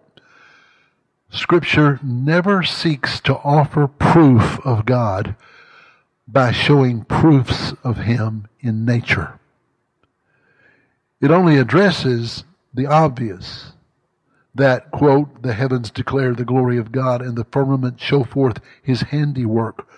Scripture 1.30 1.98
never 2.02 2.62
seeks 2.62 3.18
to 3.20 3.36
offer 3.38 3.88
proof 3.88 4.60
of 4.64 4.84
God 4.84 5.34
by 6.28 6.52
showing 6.52 7.04
proofs 7.04 7.73
of 7.82 7.99
Him 7.99 8.47
in 8.60 8.84
nature. 8.84 9.40
It 11.21 11.30
only 11.30 11.56
addresses 11.56 12.45
the 12.75 12.87
obvious 12.87 13.73
that, 14.54 14.91
quote, 14.91 15.43
the 15.43 15.54
heavens 15.54 15.91
declare 15.91 16.35
the 16.35 16.45
glory 16.45 16.76
of 16.78 16.93
God 16.93 17.23
and 17.23 17.37
the 17.37 17.45
firmament 17.45 18.00
show 18.00 18.25
forth 18.25 18.61
his 18.82 19.02
handiwork. 19.02 19.89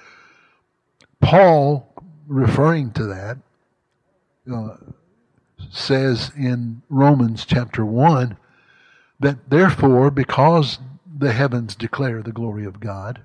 Paul, 1.20 1.92
referring 2.26 2.92
to 2.92 3.04
that, 3.06 3.38
uh, 4.52 4.76
says 5.70 6.30
in 6.36 6.82
Romans 6.88 7.44
chapter 7.44 7.84
1 7.84 8.36
that 9.20 9.50
therefore, 9.50 10.10
because 10.10 10.78
the 11.16 11.32
heavens 11.32 11.74
declare 11.74 12.22
the 12.22 12.32
glory 12.32 12.64
of 12.64 12.80
God, 12.80 13.20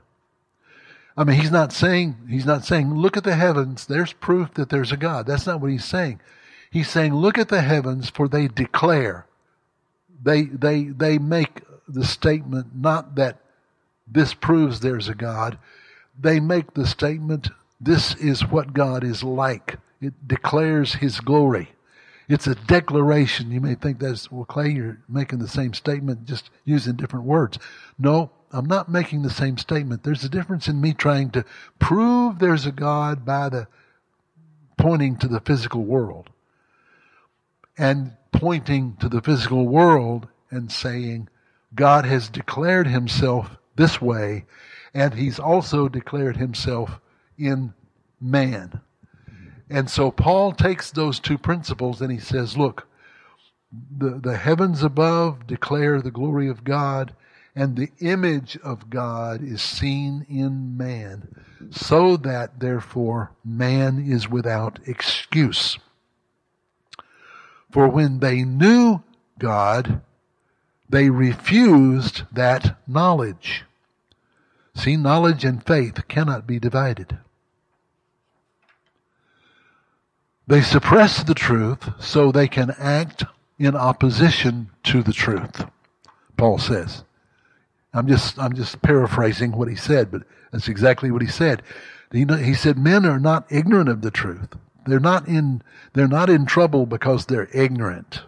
I 1.17 1.25
mean, 1.25 1.39
he's 1.39 1.51
not 1.51 1.73
saying, 1.73 2.15
he's 2.29 2.45
not 2.45 2.63
saying, 2.63 2.93
look 2.95 3.17
at 3.17 3.25
the 3.25 3.35
heavens, 3.35 3.85
there's 3.85 4.13
proof 4.13 4.53
that 4.53 4.69
there's 4.69 4.93
a 4.93 4.97
God. 4.97 5.27
That's 5.27 5.45
not 5.45 5.59
what 5.59 5.69
he's 5.69 5.83
saying. 5.83 6.21
He's 6.71 6.89
saying, 6.89 7.13
look 7.13 7.37
at 7.37 7.49
the 7.49 7.61
heavens, 7.61 8.09
for 8.09 8.27
they 8.27 8.47
declare. 8.47 9.25
They, 10.21 10.43
they, 10.43 10.83
they 10.85 11.17
make 11.17 11.61
the 11.87 12.05
statement 12.05 12.67
not 12.75 13.15
that 13.15 13.37
this 14.07 14.33
proves 14.33 14.79
there's 14.79 15.07
a 15.07 15.15
God. 15.15 15.57
They 16.19 16.39
make 16.39 16.73
the 16.73 16.87
statement, 16.87 17.49
this 17.79 18.15
is 18.15 18.45
what 18.45 18.73
God 18.73 19.03
is 19.03 19.23
like. 19.23 19.77
It 20.01 20.27
declares 20.27 20.95
his 20.95 21.19
glory. 21.19 21.69
It's 22.27 22.47
a 22.47 22.55
declaration. 22.55 23.51
You 23.51 23.61
may 23.61 23.75
think 23.75 23.99
that's, 23.99 24.31
well, 24.31 24.45
Clay, 24.45 24.69
you're 24.69 24.99
making 25.07 25.39
the 25.39 25.47
same 25.47 25.73
statement, 25.73 26.25
just 26.25 26.49
using 26.63 26.95
different 26.95 27.25
words. 27.25 27.57
No, 27.97 28.31
I'm 28.51 28.65
not 28.65 28.89
making 28.89 29.23
the 29.23 29.29
same 29.29 29.57
statement. 29.57 30.03
There's 30.03 30.23
a 30.23 30.29
difference 30.29 30.67
in 30.67 30.79
me 30.79 30.93
trying 30.93 31.31
to 31.31 31.45
prove 31.79 32.39
there's 32.39 32.65
a 32.65 32.71
God 32.71 33.25
by 33.25 33.49
the 33.49 33.67
pointing 34.77 35.17
to 35.17 35.27
the 35.27 35.41
physical 35.41 35.83
world 35.83 36.29
and 37.77 38.11
pointing 38.31 38.95
to 38.97 39.09
the 39.09 39.21
physical 39.21 39.67
world 39.67 40.27
and 40.49 40.71
saying, 40.71 41.29
God 41.75 42.05
has 42.05 42.29
declared 42.29 42.87
himself 42.87 43.57
this 43.75 44.01
way, 44.01 44.45
and 44.93 45.13
he's 45.13 45.39
also 45.39 45.87
declared 45.87 46.37
himself 46.37 46.99
in 47.37 47.73
man. 48.19 48.81
And 49.69 49.89
so 49.89 50.09
Paul 50.11 50.51
takes 50.51 50.91
those 50.91 51.19
two 51.19 51.37
principles 51.37 52.01
and 52.01 52.11
he 52.11 52.17
says, 52.17 52.57
look, 52.57 52.87
the, 53.95 54.19
the 54.21 54.35
heavens 54.35 54.81
above 54.81 55.45
declare 55.45 56.01
the 56.01 56.11
glory 56.11 56.49
of 56.49 56.63
God, 56.63 57.13
and 57.55 57.75
the 57.75 57.91
image 57.99 58.57
of 58.63 58.89
God 58.89 59.43
is 59.43 59.61
seen 59.61 60.25
in 60.29 60.75
man, 60.77 61.27
so 61.69 62.17
that 62.17 62.59
therefore 62.59 63.31
man 63.45 64.03
is 64.09 64.29
without 64.29 64.79
excuse. 64.87 65.77
For 67.71 67.87
when 67.87 68.19
they 68.19 68.43
knew 68.43 69.01
God, 69.37 70.01
they 70.89 71.09
refused 71.09 72.23
that 72.31 72.77
knowledge. 72.87 73.63
See, 74.75 74.97
knowledge 74.97 75.45
and 75.45 75.63
faith 75.63 76.07
cannot 76.07 76.47
be 76.47 76.59
divided. 76.59 77.17
They 80.47 80.61
suppress 80.61 81.23
the 81.23 81.35
truth 81.35 81.89
so 81.99 82.31
they 82.31 82.47
can 82.47 82.71
act 82.79 83.23
in 83.59 83.75
opposition 83.75 84.71
to 84.83 85.03
the 85.03 85.13
truth. 85.13 85.65
Paul 86.37 86.57
says. 86.57 87.03
I'm 87.93 88.07
just, 88.07 88.39
I'm 88.39 88.53
just 88.53 88.81
paraphrasing 88.81 89.51
what 89.51 89.67
he 89.67 89.75
said, 89.75 90.11
but 90.11 90.23
that's 90.51 90.67
exactly 90.67 91.11
what 91.11 91.21
he 91.21 91.27
said. 91.27 91.61
He, 92.11 92.25
he 92.25 92.53
said 92.53 92.77
men 92.77 93.05
are 93.05 93.19
not 93.19 93.51
ignorant 93.51 93.89
of 93.89 94.01
the 94.01 94.11
truth. 94.11 94.55
They're 94.85 94.99
not 94.99 95.27
in, 95.27 95.61
they're 95.93 96.07
not 96.07 96.29
in 96.29 96.45
trouble 96.45 96.85
because 96.85 97.25
they're 97.25 97.49
ignorant. 97.53 98.21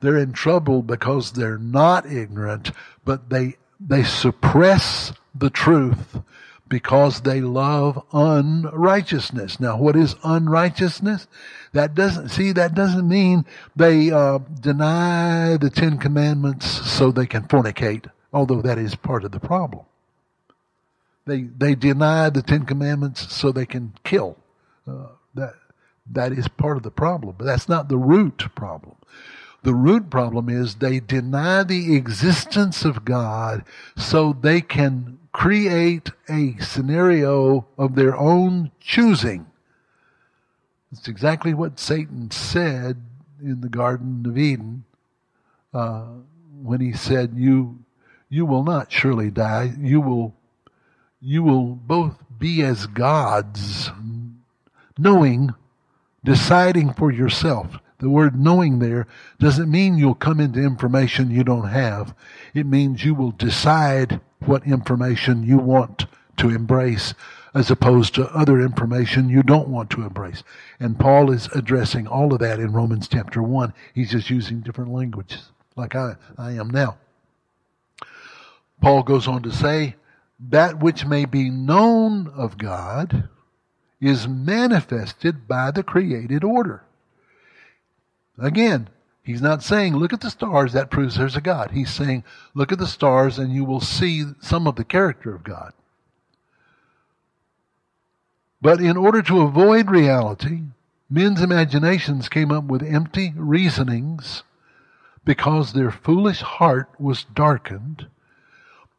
They're 0.00 0.18
in 0.18 0.32
trouble 0.32 0.82
because 0.82 1.32
they're 1.32 1.58
not 1.58 2.06
ignorant, 2.06 2.72
but 3.04 3.30
they, 3.30 3.56
they 3.78 4.02
suppress 4.02 5.12
the 5.34 5.50
truth 5.50 6.18
because 6.68 7.20
they 7.20 7.40
love 7.40 8.02
unrighteousness. 8.12 9.60
Now, 9.60 9.76
what 9.76 9.94
is 9.94 10.16
unrighteousness? 10.24 11.26
That 11.72 11.94
doesn't, 11.94 12.30
see, 12.30 12.52
that 12.52 12.74
doesn't 12.74 13.06
mean 13.06 13.44
they 13.76 14.10
uh, 14.10 14.38
deny 14.60 15.58
the 15.58 15.70
Ten 15.70 15.98
Commandments 15.98 16.66
so 16.90 17.12
they 17.12 17.26
can 17.26 17.42
fornicate, 17.42 18.10
although 18.32 18.62
that 18.62 18.78
is 18.78 18.94
part 18.94 19.24
of 19.24 19.32
the 19.32 19.40
problem. 19.40 19.84
They, 21.26 21.42
they 21.42 21.74
deny 21.74 22.30
the 22.30 22.42
Ten 22.42 22.64
Commandments 22.64 23.32
so 23.32 23.52
they 23.52 23.66
can 23.66 23.92
kill. 24.02 24.38
Uh, 24.88 25.08
that, 25.34 25.54
that 26.12 26.32
is 26.32 26.48
part 26.48 26.76
of 26.76 26.82
the 26.82 26.90
problem, 26.90 27.34
but 27.38 27.44
that's 27.44 27.68
not 27.68 27.88
the 27.88 27.98
root 27.98 28.44
problem. 28.54 28.96
The 29.62 29.74
root 29.74 30.10
problem 30.10 30.48
is 30.48 30.76
they 30.76 30.98
deny 30.98 31.62
the 31.62 31.94
existence 31.94 32.84
of 32.84 33.04
God 33.04 33.64
so 33.96 34.32
they 34.32 34.60
can 34.60 35.18
create 35.32 36.10
a 36.28 36.56
scenario 36.58 37.66
of 37.78 37.94
their 37.94 38.16
own 38.16 38.72
choosing. 38.80 39.46
It's 40.90 41.08
exactly 41.08 41.54
what 41.54 41.78
Satan 41.78 42.30
said 42.30 43.02
in 43.40 43.60
the 43.60 43.68
Garden 43.68 44.24
of 44.26 44.36
Eden 44.36 44.84
uh, 45.72 46.06
when 46.60 46.80
he 46.80 46.92
said, 46.92 47.32
"You, 47.34 47.78
you 48.28 48.44
will 48.44 48.62
not 48.62 48.92
surely 48.92 49.30
die. 49.30 49.72
You 49.78 50.00
will, 50.00 50.34
you 51.20 51.42
will 51.42 51.66
both 51.66 52.16
be 52.38 52.62
as 52.62 52.86
gods, 52.86 53.90
knowing, 54.98 55.54
deciding 56.24 56.92
for 56.92 57.10
yourself." 57.10 57.78
The 57.98 58.10
word 58.10 58.38
knowing 58.38 58.80
there 58.80 59.06
doesn't 59.38 59.70
mean 59.70 59.96
you'll 59.96 60.16
come 60.16 60.40
into 60.40 60.60
information 60.60 61.30
you 61.30 61.44
don't 61.44 61.68
have. 61.68 62.14
It 62.52 62.66
means 62.66 63.04
you 63.04 63.14
will 63.14 63.30
decide 63.30 64.20
what 64.40 64.66
information 64.66 65.44
you 65.44 65.58
want 65.58 66.06
to 66.38 66.50
embrace 66.50 67.14
as 67.54 67.70
opposed 67.70 68.14
to 68.14 68.34
other 68.34 68.60
information 68.60 69.28
you 69.28 69.42
don't 69.42 69.68
want 69.68 69.90
to 69.90 70.02
embrace. 70.02 70.42
And 70.80 70.98
Paul 70.98 71.30
is 71.30 71.48
addressing 71.54 72.06
all 72.06 72.32
of 72.32 72.40
that 72.40 72.58
in 72.58 72.72
Romans 72.72 73.06
chapter 73.06 73.42
1. 73.42 73.72
He's 73.94 74.10
just 74.10 74.30
using 74.30 74.60
different 74.60 74.92
languages 74.92 75.52
like 75.76 75.94
I, 75.94 76.16
I 76.38 76.52
am 76.52 76.70
now. 76.70 76.96
Paul 78.80 79.02
goes 79.02 79.28
on 79.28 79.42
to 79.42 79.52
say, 79.52 79.96
that 80.50 80.80
which 80.80 81.06
may 81.06 81.24
be 81.24 81.50
known 81.50 82.26
of 82.34 82.58
God 82.58 83.28
is 84.02 84.26
manifested 84.26 85.46
by 85.46 85.70
the 85.70 85.84
created 85.84 86.42
order. 86.42 86.82
Again, 88.36 88.88
he's 89.22 89.40
not 89.40 89.62
saying, 89.62 89.94
look 89.94 90.12
at 90.12 90.20
the 90.20 90.30
stars, 90.30 90.72
that 90.72 90.90
proves 90.90 91.16
there's 91.16 91.36
a 91.36 91.40
God. 91.40 91.70
He's 91.70 91.90
saying, 91.94 92.24
look 92.52 92.72
at 92.72 92.80
the 92.80 92.86
stars 92.88 93.38
and 93.38 93.52
you 93.52 93.64
will 93.64 93.80
see 93.80 94.24
some 94.40 94.66
of 94.66 94.74
the 94.74 94.84
character 94.84 95.32
of 95.32 95.44
God. 95.44 95.72
But 98.60 98.80
in 98.80 98.96
order 98.96 99.22
to 99.22 99.42
avoid 99.42 99.88
reality, 99.88 100.62
men's 101.08 101.40
imaginations 101.40 102.28
came 102.28 102.50
up 102.50 102.64
with 102.64 102.82
empty 102.82 103.32
reasonings 103.36 104.42
because 105.24 105.72
their 105.72 105.92
foolish 105.92 106.40
heart 106.40 106.88
was 106.98 107.22
darkened. 107.22 108.08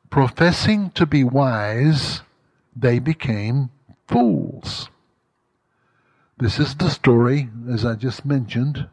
Professing 0.09 0.91
to 0.91 1.05
be 1.05 1.25
wise, 1.25 2.21
they 2.73 2.99
became 2.99 3.69
fools. 4.07 4.89
This 6.37 6.59
is 6.59 6.75
the 6.75 6.89
story, 6.89 7.49
as 7.69 7.85
I 7.85 7.95
just 7.95 8.25
mentioned, 8.25 8.87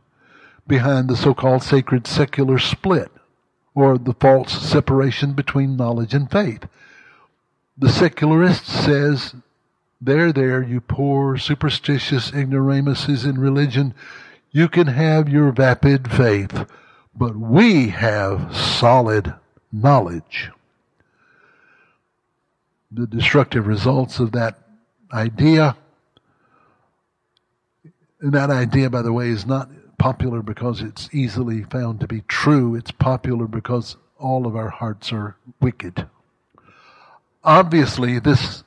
behind 0.67 1.09
the 1.09 1.17
so-called 1.17 1.63
sacred 1.63 2.07
secular 2.07 2.59
split 2.59 3.11
or 3.75 3.99
the 3.99 4.15
false 4.15 4.53
separation 4.53 5.33
between 5.33 5.77
knowledge 5.77 6.15
and 6.15 6.31
faith. 6.31 6.67
The 7.79 7.89
secularist 7.89 8.67
says, 8.67 9.35
there, 10.01 10.33
there, 10.33 10.63
you 10.63 10.81
poor, 10.81 11.39
superstitious 11.39 12.33
ignoramuses 12.33 13.25
in 13.25 13.39
religion, 13.39 13.95
you 14.51 14.69
can 14.69 14.89
have 14.89 15.29
your 15.29 15.53
vapid 15.53 16.11
faith, 16.11 16.67
but 17.15 17.37
we 17.37 17.89
have 17.89 18.55
solid 18.55 19.35
knowledge. 19.73 20.51
The 22.91 23.07
destructive 23.07 23.67
results 23.67 24.19
of 24.19 24.33
that 24.33 24.59
idea, 25.13 25.77
and 28.21 28.33
that 28.33 28.51
idea, 28.51 28.91
by 28.91 29.03
the 29.03 29.13
way, 29.13 29.29
is 29.29 29.47
not 29.47 29.71
popular 29.99 30.43
because 30.43 30.81
it's 30.81 31.09
easily 31.13 31.63
found 31.63 32.01
to 32.01 32.07
be 32.07 32.23
true. 32.23 32.75
It's 32.75 32.91
popular 32.91 33.47
because 33.47 33.97
all 34.19 34.47
of 34.47 34.57
our 34.57 34.69
hearts 34.69 35.13
are 35.13 35.37
wicked. 35.61 36.07
Obviously, 37.45 38.19
this 38.19 38.65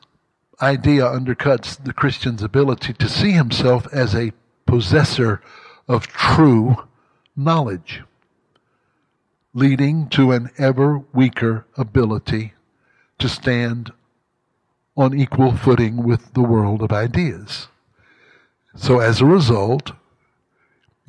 idea 0.61 1.03
undercuts 1.03 1.83
the 1.83 1.93
Christian's 1.93 2.41
ability 2.41 2.93
to 2.93 3.09
see 3.09 3.31
himself 3.31 3.87
as 3.93 4.15
a 4.15 4.31
possessor 4.65 5.41
of 5.87 6.07
true 6.07 6.75
knowledge, 7.35 8.01
leading 9.53 10.07
to 10.09 10.31
an 10.31 10.49
ever 10.57 10.99
weaker 11.13 11.65
ability 11.77 12.53
to 13.19 13.29
stand 13.29 13.91
on 14.95 15.17
equal 15.17 15.55
footing 15.55 16.03
with 16.03 16.33
the 16.33 16.41
world 16.41 16.81
of 16.81 16.91
ideas. 16.91 17.67
So 18.75 18.99
as 18.99 19.21
a 19.21 19.25
result, 19.25 19.91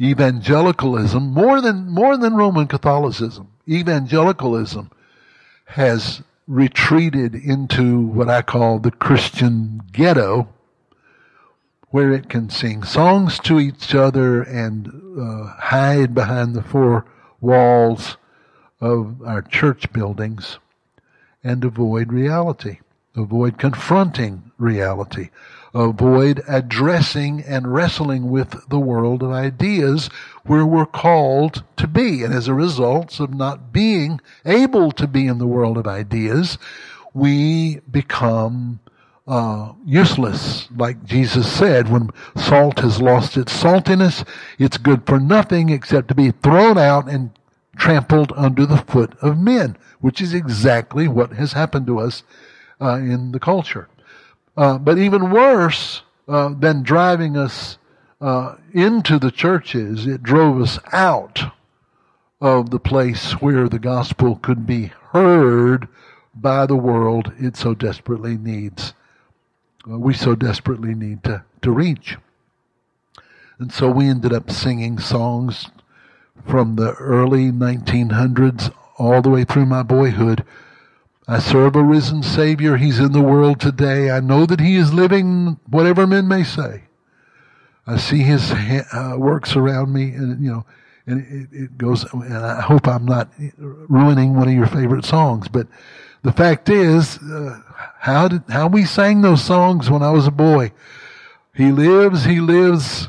evangelicalism, 0.01 1.33
more 1.33 1.61
than, 1.61 1.89
more 1.89 2.17
than 2.17 2.35
Roman 2.35 2.67
Catholicism, 2.67 3.49
evangelicalism 3.69 4.91
has 5.67 6.23
retreated 6.47 7.35
into 7.35 8.01
what 8.01 8.29
I 8.29 8.43
call 8.43 8.79
the 8.79 8.91
Christian 8.91 9.81
ghetto, 9.93 10.49
where 11.89 12.13
it 12.13 12.29
can 12.29 12.51
sing 12.51 12.83
songs 12.83 13.39
to 13.41 13.59
each 13.61 13.95
other 13.95 14.43
and 14.43 14.89
uh, 15.19 15.47
hide 15.59 16.15
behind 16.15 16.55
the 16.55 16.63
four 16.63 17.07
walls 17.41 18.17
of 18.81 19.23
our 19.23 19.41
church 19.43 19.91
buildings 19.93 20.59
and 21.43 21.65
avoid 21.65 22.13
reality, 22.13 22.81
avoid 23.17 23.59
confronting 23.59 24.51
reality, 24.59 25.31
avoid 25.75 26.43
addressing 26.47 27.43
and 27.43 27.73
wrestling 27.73 28.31
with 28.31 28.69
the 28.69 28.79
world 28.79 29.23
of 29.23 29.31
ideas 29.31 30.09
where 30.45 30.65
we're 30.65 30.87
called 30.87 31.65
to 31.77 31.87
be. 31.87 32.23
And 32.23 32.33
as 32.33 32.49
a 32.49 32.55
result 32.55 33.19
of 33.19 33.35
not 33.35 33.73
being 33.73 34.21
able 34.45 34.93
to 34.93 35.07
be 35.07 35.27
in 35.27 35.39
the 35.39 35.47
world 35.47 35.77
of 35.77 35.87
ideas, 35.87 36.59
we 37.13 37.81
become 37.91 38.81
uh, 39.27 39.73
useless. 39.85 40.69
Like 40.77 41.05
Jesus 41.05 41.51
said, 41.51 41.91
when 41.91 42.11
salt 42.37 42.81
has 42.81 43.01
lost 43.01 43.37
its 43.37 43.53
saltiness, 43.53 44.27
it's 44.59 44.79
good 44.79 45.07
for 45.07 45.19
nothing 45.19 45.71
except 45.71 46.09
to 46.09 46.15
be 46.15 46.31
thrown 46.31 46.79
out 46.79 47.09
and 47.09 47.31
trampled 47.77 48.33
under 48.37 48.67
the 48.67 48.77
foot 48.79 49.15
of 49.21 49.39
men, 49.39 49.77
which 50.01 50.21
is 50.21 50.35
exactly 50.35 51.09
what 51.09 51.33
has 51.33 51.53
happened 51.55 51.87
to 51.87 51.99
us 51.99 52.23
uh, 52.81 52.97
in 52.97 53.33
the 53.33 53.41
culture. 53.41 53.89
Uh, 54.57 54.79
but 54.79 54.99
even 54.99 55.31
worse 55.31 56.03
uh, 56.29 56.49
than 56.59 56.83
driving 56.83 57.37
us 57.37 57.79
uh, 58.21 58.55
into 58.73 59.19
the 59.19 59.31
churches, 59.31 60.07
it 60.07 60.23
drove 60.23 60.61
us 60.61 60.79
out 60.93 61.43
of 62.41 62.71
the 62.71 62.79
place 62.79 63.33
where 63.41 63.69
the 63.69 63.79
gospel 63.79 64.37
could 64.37 64.67
be 64.67 64.93
heard 65.13 65.89
by 66.35 66.67
the 66.67 66.77
world 66.77 67.33
it 67.39 67.57
so 67.57 67.75
desperately 67.75 68.37
needs. 68.37 68.95
Uh, 69.91 69.99
we 69.99 70.15
so 70.15 70.35
desperately 70.35 70.95
need 70.95 71.23
to, 71.25 71.45
to 71.63 71.71
reach. 71.71 72.17
And 73.59 73.73
so 73.73 73.89
we 73.89 74.09
ended 74.09 74.33
up 74.33 74.51
singing 74.51 74.99
songs 74.99 75.71
from 76.47 76.77
the 76.77 76.93
early 76.95 77.51
1900s 77.51 78.75
all 78.99 79.23
the 79.23 79.31
way 79.31 79.45
through 79.45 79.67
my 79.67 79.83
boyhood 79.83 80.45
I 81.27 81.39
serve 81.39 81.75
a 81.75 81.83
risen 81.83 82.23
Savior. 82.23 82.77
He's 82.77 82.99
in 82.99 83.13
the 83.13 83.23
world 83.23 83.59
today. 83.59 84.11
I 84.11 84.21
know 84.21 84.45
that 84.45 84.61
He 84.61 84.77
is 84.77 84.93
living, 84.93 85.59
whatever 85.69 86.07
men 86.07 86.29
may 86.29 86.45
say. 86.45 86.83
I 87.87 87.97
see 87.97 88.23
His 88.23 88.53
uh, 88.53 89.15
works 89.17 89.57
around 89.57 89.93
me, 89.93 90.11
and 90.11 90.43
you 90.45 90.51
know, 90.51 90.67
and 91.07 91.21
it, 91.53 91.57
it, 91.57 91.79
goes. 91.79 92.05
And 92.13 92.35
I 92.35 92.61
hope 92.61 92.87
I'm 92.87 93.07
not 93.07 93.33
ruining 93.59 94.35
one 94.35 94.49
of 94.49 94.55
your 94.55 94.67
favorite 94.67 95.07
songs, 95.07 95.49
but 95.49 95.67
the 96.23 96.33
fact 96.33 96.69
is, 96.69 97.19
uh, 97.19 97.61
how 97.99 98.29
did 98.29 98.43
how 98.49 98.67
we 98.67 98.85
sang 98.85 99.23
those 99.23 99.43
songs 99.43 99.91
when 99.91 100.03
I 100.03 100.11
was 100.11 100.27
a 100.27 100.31
boy? 100.31 100.73
He 101.55 101.73
lives. 101.73 102.25
He 102.25 102.41
lives. 102.41 103.09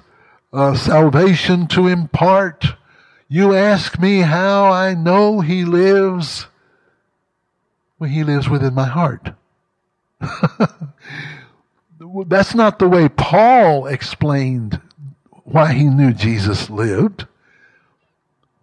Uh, 0.53 0.73
salvation 0.73 1.67
to 1.67 1.87
impart. 1.87 2.65
You 3.27 3.53
ask 3.53 3.99
me 3.99 4.19
how 4.19 4.71
I 4.71 4.93
know 4.93 5.41
He 5.41 5.65
lives. 5.65 6.47
Well, 7.97 8.09
he 8.09 8.23
lives 8.23 8.49
within 8.49 8.73
my 8.73 8.87
heart. 8.87 9.31
That's 12.27 12.55
not 12.55 12.79
the 12.79 12.89
way 12.89 13.07
Paul 13.09 13.87
explained 13.87 14.81
why 15.43 15.73
he 15.73 15.85
knew 15.85 16.13
Jesus 16.13 16.69
lived. 16.69 17.27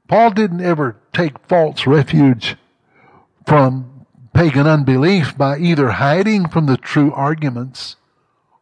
Paul 0.08 0.30
didn't 0.30 0.60
ever 0.60 0.96
take 1.12 1.38
false 1.48 1.86
refuge 1.86 2.56
from 3.46 4.06
pagan 4.34 4.66
unbelief 4.66 5.36
by 5.36 5.58
either 5.58 5.90
hiding 5.90 6.48
from 6.48 6.66
the 6.66 6.76
true 6.76 7.12
arguments 7.12 7.96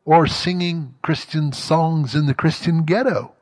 or 0.05 0.27
singing 0.27 0.95
Christian 1.03 1.53
songs 1.53 2.15
in 2.15 2.27
the 2.27 2.35
Christian 2.35 2.85
ghetto. 2.85 3.33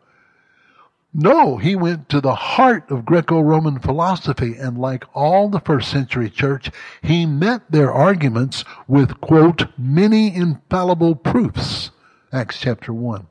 No, 1.20 1.57
he 1.57 1.74
went 1.74 2.09
to 2.11 2.20
the 2.20 2.37
heart 2.37 2.88
of 2.92 3.04
Greco-Roman 3.04 3.81
philosophy 3.81 4.54
and 4.57 4.78
like 4.78 5.04
all 5.14 5.48
the 5.48 5.59
first 5.59 5.90
century 5.90 6.31
church, 6.31 6.70
he 7.02 7.26
met 7.26 7.68
their 7.68 7.92
arguments 7.92 8.64
with, 8.87 9.20
quote, 9.20 9.64
many 9.76 10.33
infallible 10.33 11.16
proofs. 11.16 11.90
Acts 12.33 12.61
chapter 12.61 12.92
1. 12.92 13.26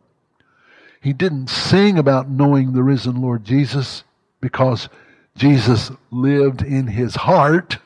He 0.99 1.13
didn't 1.13 1.47
sing 1.47 1.97
about 1.97 2.29
knowing 2.29 2.73
the 2.73 2.83
risen 2.83 3.21
Lord 3.21 3.45
Jesus 3.45 4.03
because 4.41 4.89
Jesus 5.37 5.89
lived 6.11 6.61
in 6.61 6.87
his 6.87 7.15
heart. 7.15 7.77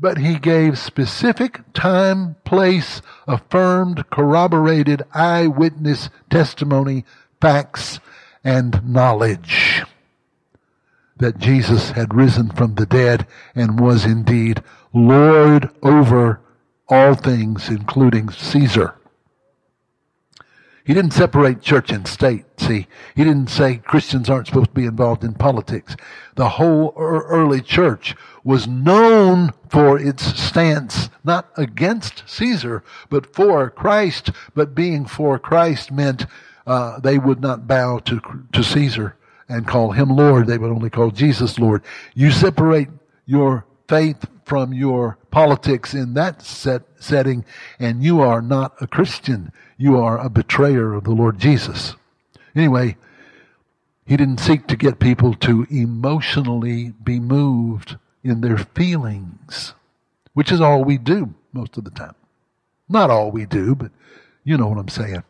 but 0.00 0.18
he 0.18 0.38
gave 0.38 0.78
specific 0.78 1.60
time, 1.72 2.36
place, 2.44 3.00
affirmed, 3.26 4.08
corroborated 4.10 5.02
eyewitness 5.14 6.10
testimony, 6.30 7.04
facts, 7.40 7.98
and 8.46 8.80
knowledge 8.86 9.82
that 11.16 11.36
Jesus 11.36 11.90
had 11.90 12.14
risen 12.14 12.48
from 12.48 12.76
the 12.76 12.86
dead 12.86 13.26
and 13.56 13.80
was 13.80 14.04
indeed 14.04 14.62
Lord 14.94 15.68
over 15.82 16.40
all 16.88 17.14
things, 17.14 17.68
including 17.68 18.30
Caesar. 18.30 18.94
He 20.84 20.94
didn't 20.94 21.14
separate 21.14 21.60
church 21.60 21.90
and 21.90 22.06
state. 22.06 22.44
See, 22.58 22.86
he 23.16 23.24
didn't 23.24 23.48
say 23.48 23.78
Christians 23.78 24.30
aren't 24.30 24.46
supposed 24.46 24.68
to 24.68 24.74
be 24.74 24.84
involved 24.84 25.24
in 25.24 25.34
politics. 25.34 25.96
The 26.36 26.50
whole 26.50 26.94
early 26.96 27.60
church 27.60 28.14
was 28.44 28.68
known 28.68 29.52
for 29.68 29.98
its 29.98 30.22
stance, 30.40 31.10
not 31.24 31.50
against 31.56 32.22
Caesar, 32.28 32.84
but 33.10 33.34
for 33.34 33.68
Christ. 33.70 34.30
But 34.54 34.76
being 34.76 35.04
for 35.04 35.40
Christ 35.40 35.90
meant 35.90 36.26
uh, 36.66 36.98
they 37.00 37.18
would 37.18 37.40
not 37.40 37.66
bow 37.66 37.98
to 38.00 38.20
to 38.52 38.62
Caesar 38.62 39.16
and 39.48 39.66
call 39.66 39.92
him 39.92 40.08
Lord. 40.08 40.46
They 40.46 40.58
would 40.58 40.70
only 40.70 40.90
call 40.90 41.10
Jesus 41.10 41.58
Lord. 41.58 41.82
You 42.14 42.30
separate 42.30 42.88
your 43.26 43.64
faith 43.88 44.26
from 44.44 44.72
your 44.72 45.18
politics 45.30 45.92
in 45.92 46.14
that 46.14 46.42
set, 46.42 46.82
setting, 46.98 47.44
and 47.78 48.02
you 48.02 48.20
are 48.20 48.40
not 48.40 48.74
a 48.80 48.86
Christian. 48.86 49.52
You 49.76 49.98
are 49.98 50.18
a 50.18 50.30
betrayer 50.30 50.94
of 50.94 51.04
the 51.04 51.10
Lord 51.10 51.38
Jesus. 51.38 51.94
Anyway, 52.54 52.96
he 54.06 54.16
didn't 54.16 54.38
seek 54.38 54.66
to 54.68 54.76
get 54.76 55.00
people 55.00 55.34
to 55.34 55.66
emotionally 55.68 56.94
be 57.02 57.18
moved 57.18 57.96
in 58.22 58.40
their 58.40 58.58
feelings, 58.58 59.74
which 60.32 60.52
is 60.52 60.60
all 60.60 60.84
we 60.84 60.96
do 60.96 61.34
most 61.52 61.76
of 61.76 61.84
the 61.84 61.90
time. 61.90 62.14
Not 62.88 63.10
all 63.10 63.30
we 63.30 63.46
do, 63.46 63.74
but 63.74 63.90
you 64.44 64.56
know 64.56 64.68
what 64.68 64.78
I'm 64.78 64.88
saying. 64.88 65.24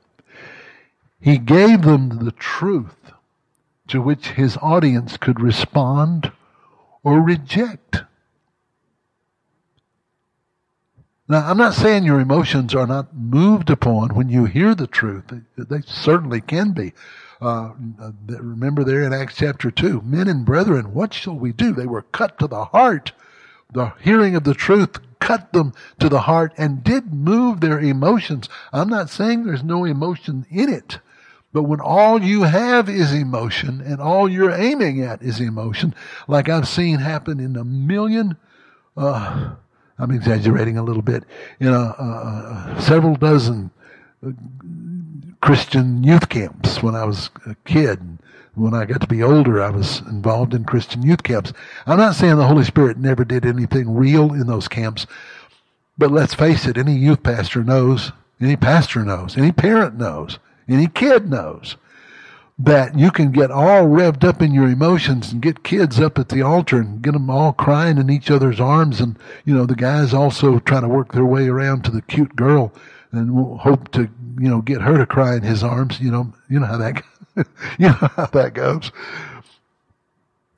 He 1.20 1.38
gave 1.38 1.82
them 1.82 2.24
the 2.24 2.32
truth 2.32 3.12
to 3.88 4.00
which 4.00 4.28
his 4.30 4.56
audience 4.58 5.16
could 5.16 5.40
respond 5.40 6.32
or 7.02 7.20
reject. 7.20 8.02
Now, 11.28 11.48
I'm 11.48 11.56
not 11.56 11.74
saying 11.74 12.04
your 12.04 12.20
emotions 12.20 12.74
are 12.74 12.86
not 12.86 13.16
moved 13.16 13.70
upon 13.70 14.14
when 14.14 14.28
you 14.28 14.44
hear 14.44 14.74
the 14.74 14.86
truth. 14.86 15.24
They, 15.56 15.80
certainly 15.80 16.40
can 16.40 16.72
be. 16.72 16.92
Uh, 17.40 17.72
remember 18.28 18.84
there 18.84 19.02
in 19.02 19.12
Acts 19.12 19.36
chapter 19.36 19.70
2, 19.70 20.02
men 20.02 20.28
and 20.28 20.44
brethren, 20.44 20.94
what 20.94 21.12
shall 21.12 21.36
we 21.36 21.52
do? 21.52 21.72
They 21.72 21.86
were 21.86 22.02
cut 22.02 22.38
to 22.38 22.46
the 22.46 22.66
heart. 22.66 23.12
The 23.72 23.92
hearing 24.00 24.36
of 24.36 24.44
the 24.44 24.54
truth 24.54 25.00
cut 25.18 25.52
them 25.52 25.72
to 25.98 26.08
the 26.08 26.20
heart 26.20 26.52
and 26.56 26.84
did 26.84 27.12
move 27.12 27.60
their 27.60 27.80
emotions. 27.80 28.48
I'm 28.72 28.88
not 28.88 29.10
saying 29.10 29.44
there's 29.44 29.64
no 29.64 29.84
emotion 29.84 30.46
in 30.48 30.72
it. 30.72 31.00
But 31.52 31.62
when 31.64 31.80
all 31.80 32.22
you 32.22 32.42
have 32.42 32.88
is 32.88 33.12
emotion 33.12 33.80
and 33.80 34.00
all 34.00 34.28
you're 34.28 34.50
aiming 34.50 35.00
at 35.00 35.22
is 35.22 35.40
emotion, 35.40 35.94
like 36.28 36.48
I've 36.48 36.68
seen 36.68 36.98
happen 36.98 37.40
in 37.40 37.56
a 37.56 37.64
million, 37.64 38.36
uh, 38.96 39.54
I'm 39.98 40.10
exaggerating 40.10 40.76
a 40.76 40.82
little 40.82 41.02
bit, 41.02 41.24
in 41.60 41.68
a, 41.68 42.76
several 42.80 43.16
dozen 43.16 43.70
uh, 44.26 44.30
Christian 45.40 46.04
youth 46.04 46.28
camps 46.28 46.82
when 46.82 46.94
I 46.94 47.04
was 47.04 47.30
a 47.46 47.54
kid. 47.64 48.00
When 48.54 48.74
I 48.74 48.86
got 48.86 49.02
to 49.02 49.06
be 49.06 49.22
older, 49.22 49.62
I 49.62 49.68
was 49.68 50.00
involved 50.00 50.54
in 50.54 50.64
Christian 50.64 51.02
youth 51.02 51.22
camps. 51.22 51.52
I'm 51.86 51.98
not 51.98 52.14
saying 52.14 52.36
the 52.36 52.46
Holy 52.46 52.64
Spirit 52.64 52.96
never 52.96 53.22
did 53.22 53.44
anything 53.44 53.94
real 53.94 54.32
in 54.32 54.46
those 54.46 54.66
camps, 54.66 55.06
but 55.98 56.10
let's 56.10 56.34
face 56.34 56.66
it, 56.66 56.78
any 56.78 56.94
youth 56.94 57.22
pastor 57.22 57.62
knows, 57.62 58.12
any 58.40 58.56
pastor 58.56 59.04
knows, 59.04 59.36
any 59.36 59.52
parent 59.52 59.96
knows, 59.96 60.38
any 60.68 60.86
kid 60.86 61.30
knows 61.30 61.76
that 62.58 62.98
you 62.98 63.10
can 63.10 63.32
get 63.32 63.50
all 63.50 63.86
revved 63.86 64.24
up 64.24 64.40
in 64.40 64.54
your 64.54 64.68
emotions 64.68 65.30
and 65.30 65.42
get 65.42 65.62
kids 65.62 66.00
up 66.00 66.18
at 66.18 66.30
the 66.30 66.40
altar 66.40 66.78
and 66.78 67.02
get 67.02 67.12
them 67.12 67.28
all 67.28 67.52
crying 67.52 67.98
in 67.98 68.08
each 68.08 68.30
other's 68.30 68.60
arms. 68.60 69.00
And, 69.00 69.18
you 69.44 69.54
know, 69.54 69.66
the 69.66 69.74
guys 69.76 70.14
also 70.14 70.58
trying 70.60 70.82
to 70.82 70.88
work 70.88 71.12
their 71.12 71.26
way 71.26 71.48
around 71.48 71.84
to 71.84 71.90
the 71.90 72.00
cute 72.00 72.34
girl 72.34 72.72
and 73.12 73.58
hope 73.58 73.90
to, 73.92 74.08
you 74.40 74.48
know, 74.48 74.62
get 74.62 74.80
her 74.80 74.96
to 74.96 75.06
cry 75.06 75.36
in 75.36 75.42
his 75.42 75.62
arms. 75.62 76.00
You 76.00 76.10
know, 76.10 76.32
you 76.48 76.58
know 76.58 76.66
how 76.66 76.78
that, 76.78 77.02
you 77.78 77.88
know 77.88 77.92
how 77.92 78.26
that 78.26 78.54
goes. 78.54 78.90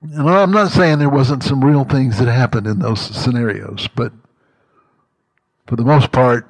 And 0.00 0.30
I'm 0.30 0.52
not 0.52 0.70
saying 0.70 1.00
there 1.00 1.08
wasn't 1.08 1.42
some 1.42 1.64
real 1.64 1.84
things 1.84 2.18
that 2.18 2.28
happened 2.28 2.68
in 2.68 2.78
those 2.78 3.00
scenarios, 3.00 3.88
but 3.96 4.12
for 5.66 5.74
the 5.74 5.84
most 5.84 6.12
part, 6.12 6.48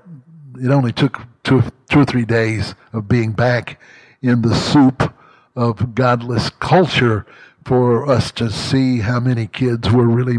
it 0.63 0.71
only 0.71 0.93
took 0.93 1.23
two, 1.49 1.63
two 1.89 2.01
or 2.01 2.05
three 2.05 2.27
days 2.27 2.75
of 2.93 3.09
being 3.09 3.33
back 3.33 3.81
in 4.21 4.43
the 4.43 4.55
soup 4.55 5.15
of 5.57 5.95
godless 5.95 6.51
culture 6.51 7.25
for 7.65 8.07
us 8.07 8.31
to 8.33 8.51
see 8.51 8.99
how 8.99 9.19
many 9.19 9.47
kids 9.47 9.91
were 9.91 10.07
really 10.07 10.37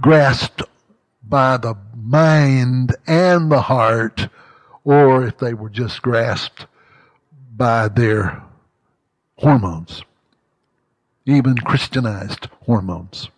grasped 0.00 0.62
by 1.22 1.56
the 1.56 1.76
mind 1.94 2.96
and 3.06 3.52
the 3.52 3.62
heart, 3.62 4.28
or 4.82 5.24
if 5.24 5.38
they 5.38 5.54
were 5.54 5.70
just 5.70 6.02
grasped 6.02 6.66
by 7.56 7.86
their 7.86 8.42
hormones, 9.36 10.02
even 11.26 11.56
Christianized 11.58 12.48
hormones. 12.66 13.28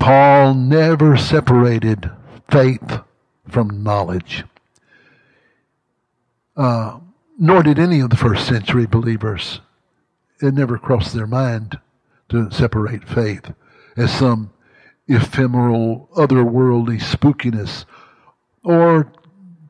Paul 0.00 0.54
never 0.54 1.16
separated 1.16 2.10
faith 2.50 3.00
from 3.50 3.82
knowledge. 3.82 4.44
Uh, 6.56 6.98
nor 7.38 7.62
did 7.62 7.78
any 7.78 8.00
of 8.00 8.10
the 8.10 8.16
first 8.16 8.46
century 8.46 8.86
believers. 8.86 9.60
It 10.42 10.54
never 10.54 10.78
crossed 10.78 11.14
their 11.14 11.26
mind 11.26 11.78
to 12.28 12.50
separate 12.50 13.08
faith 13.08 13.52
as 13.96 14.12
some 14.12 14.52
ephemeral, 15.08 16.08
otherworldly 16.16 17.00
spookiness, 17.00 17.84
or 18.62 19.12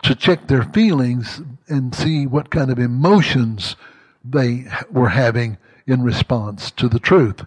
to 0.02 0.14
check 0.14 0.46
their 0.46 0.64
feelings 0.64 1.40
and 1.68 1.94
see 1.94 2.26
what 2.26 2.50
kind 2.50 2.70
of 2.70 2.78
emotions 2.78 3.76
they 4.24 4.66
were 4.90 5.08
having 5.08 5.58
in 5.86 6.02
response 6.02 6.70
to 6.72 6.88
the 6.88 6.98
truth. 6.98 7.44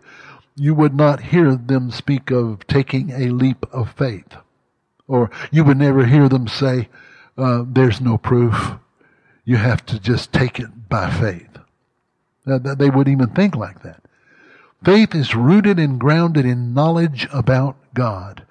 You 0.56 0.74
would 0.76 0.96
not 0.96 1.22
hear 1.22 1.56
them 1.56 1.92
speak 1.92 2.32
of 2.32 2.66
taking 2.68 3.12
a 3.12 3.30
leap 3.30 3.66
of 3.72 3.92
faith, 3.92 4.36
or 5.08 5.30
you 5.52 5.64
would 5.64 5.78
never 5.78 6.06
hear 6.06 6.30
them 6.30 6.48
say, 6.48 6.90
uh, 7.38 7.64
There's 7.68 8.02
no 8.02 8.18
proof. 8.18 8.74
You 9.46 9.58
have 9.58 9.86
to 9.88 10.00
just 10.00 10.32
take 10.32 10.60
it 10.60 10.90
by 10.90 11.10
faith. 11.10 11.50
They 12.46 12.90
wouldn't 12.90 13.10
even 13.10 13.30
think 13.30 13.56
like 13.56 13.84
that. 13.84 14.02
Faith 14.84 15.16
is 15.16 15.36
rooted 15.36 15.80
and 15.80 16.00
grounded 16.00 16.46
in 16.46 16.74
knowledge 16.74 17.28
about 17.32 17.78
God. 17.94 18.44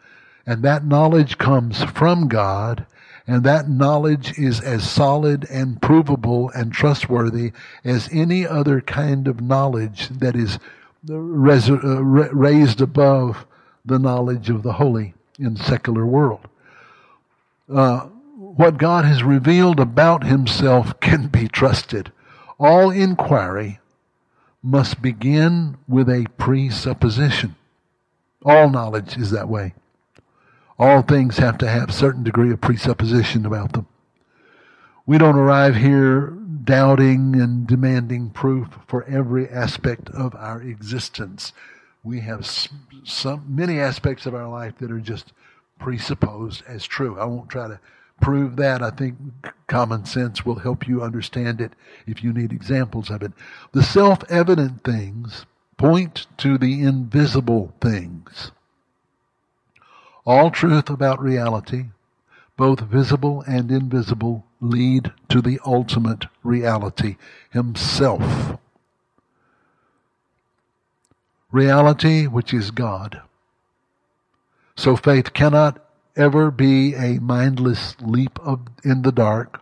And 0.47 0.63
that 0.63 0.85
knowledge 0.85 1.39
comes 1.39 1.83
from 1.85 2.29
God. 2.29 2.87
And 3.27 3.45
that 3.45 3.69
knowledge 3.69 4.39
is 4.39 4.61
as 4.61 4.89
solid 4.89 5.47
and 5.51 5.81
provable 5.81 6.51
and 6.55 6.73
trustworthy 6.73 7.53
as 7.85 8.09
any 8.13 8.47
other 8.47 8.81
kind 8.81 9.29
of 9.29 9.41
knowledge 9.41 10.09
that 10.09 10.35
is 10.35 10.59
uh, 11.09 11.17
raised 11.17 12.81
above 12.81 13.47
the 13.85 13.99
knowledge 13.99 14.51
of 14.51 14.63
the 14.63 14.75
holy 14.75 15.15
in 15.39 15.57
secular 15.57 16.07
world. 16.07 16.49
Uh, 17.73 18.07
what 18.37 18.77
God 18.77 19.05
has 19.05 19.23
revealed 19.23 19.81
about 19.81 20.25
himself 20.25 20.99
can 21.01 21.29
be 21.29 21.49
trusted. 21.49 22.13
All 22.59 22.91
inquiry 22.91 23.81
must 24.63 25.03
begin 25.03 25.77
with 25.89 26.09
a 26.09 26.27
presupposition. 26.39 27.57
All 28.45 28.71
knowledge 28.71 29.17
is 29.17 29.31
that 29.31 29.49
way. 29.49 29.75
All 30.79 31.03
things 31.03 31.39
have 31.39 31.59
to 31.59 31.69
have 31.69 31.91
a 31.91 31.93
certain 31.93 32.25
degree 32.25 32.51
of 32.53 32.61
presupposition 32.61 33.47
about 33.47 33.73
them. 33.73 33.87
We 35.07 35.19
don't 35.19 35.37
arrive 35.37 35.77
here 35.77 36.33
doubting 36.65 37.41
and 37.41 37.67
demanding 37.67 38.31
proof 38.31 38.69
for 38.87 39.05
every 39.05 39.49
aspect 39.49 40.09
of 40.11 40.35
our 40.37 40.63
existence. 40.63 41.53
We 42.05 42.21
have 42.21 42.47
some 43.05 43.45
many 43.49 43.79
aspects 43.79 44.27
of 44.27 44.35
our 44.35 44.49
life 44.49 44.75
that 44.79 44.91
are 44.91 44.99
just 44.99 45.33
presupposed 45.79 46.63
as 46.67 46.85
true. 46.85 47.19
I 47.19 47.25
won't 47.25 47.49
try 47.49 47.69
to 47.69 47.81
prove 48.21 48.57
that. 48.57 48.83
I 48.83 48.91
think 48.91 49.17
common 49.67 50.05
sense 50.05 50.45
will 50.45 50.61
help 50.61 50.87
you 50.89 51.03
understand 51.03 51.61
it 51.61 51.73
if 52.07 52.23
you 52.25 52.33
need 52.33 52.53
examples 52.53 53.11
of 53.11 53.23
it. 53.23 53.33
The 53.73 53.83
self 53.83 54.25
evident 54.31 54.85
things 54.85 55.47
point 55.77 56.27
to 56.39 56.59
the 56.59 56.83
invisible 56.83 57.75
things. 57.81 58.53
All 60.25 60.51
truth 60.51 60.89
about 60.89 61.21
reality, 61.21 61.87
both 62.57 62.81
visible 62.81 63.43
and 63.47 63.71
invisible, 63.71 64.45
lead 64.61 65.13
to 65.29 65.41
the 65.41 65.59
ultimate 65.67 66.27
reality, 66.45 67.17
Himself. 67.51 68.59
Reality, 71.53 72.27
which 72.27 72.53
is 72.53 72.71
God. 72.71 73.21
So 74.75 74.97
faith 74.97 75.33
cannot 75.33 75.79
ever 76.17 76.51
be 76.51 76.95
a 76.95 77.21
mindless 77.21 77.95
leap 78.01 78.39
of, 78.41 78.61
in 78.83 79.03
the 79.03 79.13
dark 79.13 79.61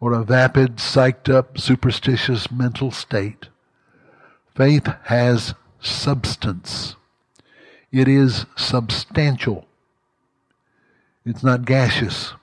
or 0.00 0.12
a 0.12 0.22
vapid, 0.22 0.76
psyched 0.76 1.32
up, 1.32 1.58
superstitious 1.58 2.50
mental 2.50 2.90
state. 2.90 3.48
Faith 4.54 4.88
has 5.04 5.54
substance. 5.80 6.96
It 7.90 8.08
is 8.08 8.46
substantial. 8.56 9.66
It's 11.24 11.42
not 11.42 11.64
gaseous. 11.64 12.34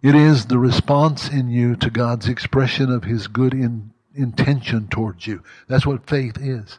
It 0.00 0.14
is 0.14 0.46
the 0.46 0.58
response 0.58 1.28
in 1.28 1.50
you 1.50 1.74
to 1.76 1.90
God's 1.90 2.28
expression 2.28 2.90
of 2.90 3.04
His 3.04 3.26
good 3.26 3.52
in, 3.52 3.90
intention 4.18 4.88
towards 4.88 5.26
you. 5.26 5.42
That's 5.68 5.86
what 5.86 6.08
faith 6.08 6.36
is. 6.38 6.78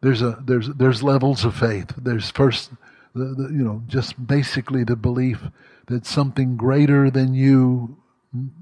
There's 0.00 0.22
a 0.22 0.42
there's 0.44 0.68
there's 0.68 1.02
levels 1.02 1.44
of 1.44 1.54
faith. 1.54 1.92
There's 1.96 2.30
first 2.30 2.70
the, 3.14 3.24
the, 3.24 3.42
you 3.44 3.62
know 3.62 3.82
just 3.86 4.26
basically 4.26 4.82
the 4.84 4.96
belief 4.96 5.42
that 5.86 6.06
something 6.06 6.56
greater 6.56 7.10
than 7.10 7.34
you 7.34 7.96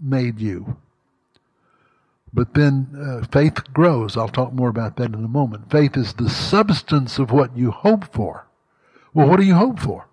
made 0.03 0.41
you. 0.41 0.77
But 2.33 2.55
then 2.55 2.89
uh, 2.97 3.27
faith 3.27 3.73
grows. 3.73 4.17
I'll 4.17 4.29
talk 4.29 4.53
more 4.53 4.69
about 4.69 4.97
that 4.97 5.15
in 5.15 5.25
a 5.25 5.29
moment. 5.29 5.71
Faith 5.71 5.97
is 5.97 6.13
the 6.15 6.31
substance 6.31 7.19
of 7.19 7.33
what 7.33 7.57
you 7.57 7.71
hope 7.71 8.13
for. 8.13 8.47
Well, 9.13 9.29
what 9.29 9.41
do 9.41 9.47
you 9.47 9.55
hope 9.55 9.81
for? 9.81 10.07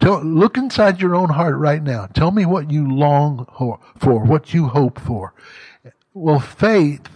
Tell, 0.00 0.22
look 0.24 0.56
inside 0.56 1.00
your 1.00 1.14
own 1.14 1.28
heart 1.28 1.56
right 1.56 1.82
now. 1.82 2.06
Tell 2.06 2.30
me 2.30 2.44
what 2.44 2.70
you 2.70 2.90
long 2.90 3.46
for, 3.98 4.24
what 4.24 4.52
you 4.54 4.66
hope 4.68 4.98
for. 4.98 5.34
Well, 6.14 6.40
faith 6.40 7.08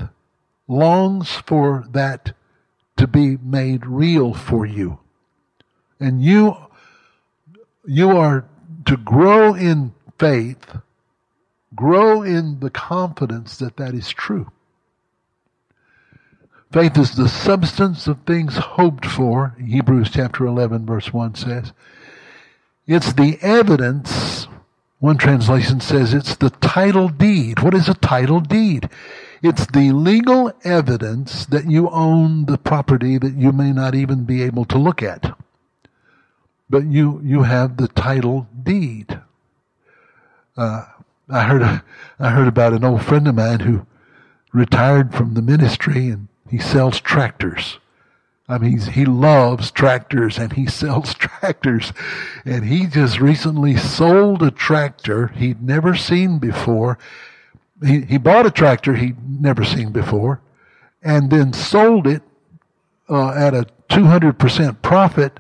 longs 0.69 1.31
for 1.31 1.85
that 1.91 2.33
to 2.97 3.07
be 3.07 3.37
made 3.37 3.87
real 3.87 4.33
for 4.33 4.65
you. 4.65 4.99
And 6.01 6.23
you, 6.23 6.57
you 7.87 8.17
are 8.17 8.47
to 8.87 8.97
grow 8.97 9.55
in 9.55 9.95
faith, 10.19 10.77
grow 11.75 12.23
in 12.23 12.61
the 12.61 12.71
confidence 12.71 13.59
that 13.59 13.77
that 13.77 13.95
is 13.95 14.09
true. 14.09 14.51
Faith 16.73 16.99
is 16.99 17.15
the 17.15 17.29
substance 17.29 18.07
of 18.07 18.21
things 18.23 18.57
hoped 18.57 19.07
for, 19.07 19.57
Hebrews 19.65 20.11
chapter 20.11 20.47
11 20.47 20.85
verse 20.87 21.13
1 21.13 21.35
says. 21.35 21.73
It's 22.87 23.13
the 23.13 23.39
evidence. 23.41 24.49
One 24.99 25.19
translation 25.19 25.81
says 25.81 26.15
it's 26.15 26.37
the 26.37 26.51
title 26.51 27.09
deed. 27.09 27.61
What 27.61 27.75
is 27.75 27.89
a 27.89 27.95
title 27.95 28.41
deed? 28.41 28.89
It's 29.43 29.67
the 29.67 29.93
legal 29.93 30.53
evidence 30.65 31.45
that 31.47 31.71
you 31.71 31.91
own 31.91 32.47
the 32.47 32.57
property 32.57 33.19
that 33.19 33.35
you 33.35 33.53
may 33.53 33.73
not 33.73 33.95
even 33.95 34.25
be 34.25 34.43
able 34.43 34.65
to 34.67 34.79
look 34.79 35.03
at. 35.03 35.37
But 36.71 36.87
you, 36.87 37.21
you 37.23 37.43
have 37.43 37.77
the 37.77 37.89
title 37.89 38.49
deed. 38.63 39.21
Uh, 40.57 40.87
I 41.29 41.43
heard, 41.43 41.83
I 42.19 42.31
heard 42.31 42.49
about 42.49 42.73
an 42.73 42.85
old 42.85 43.05
friend 43.05 43.29
of 43.29 43.35
mine 43.35 43.61
who 43.61 43.87
retired 44.53 45.15
from 45.15 45.35
the 45.35 45.43
ministry 45.43 46.09
and 46.09 46.29
he 46.51 46.59
sells 46.59 47.01
tractors. 47.01 47.79
I 48.49 48.59
mean, 48.59 48.79
he 48.79 49.05
loves 49.05 49.71
tractors 49.71 50.39
and 50.39 50.53
he 50.53 50.67
sells 50.83 51.15
tractors. 51.15 51.93
And 52.45 52.65
he 52.65 52.87
just 52.87 53.21
recently 53.21 53.77
sold 53.77 54.43
a 54.43 54.51
tractor 54.51 55.29
he'd 55.29 55.63
never 55.63 55.95
seen 55.95 56.39
before. 56.39 56.99
He, 57.85 58.03
he 58.03 58.19
bought 58.19 58.47
a 58.47 58.51
tractor 58.51 58.95
he'd 58.95 59.41
never 59.41 59.65
seen 59.65 59.93
before 59.93 60.41
and 61.03 61.31
then 61.31 61.53
sold 61.53 62.07
it 62.07 62.23
uh, 63.09 63.31
at 63.31 63.55
a 63.55 63.67
200% 63.91 64.83
profit. 64.83 65.39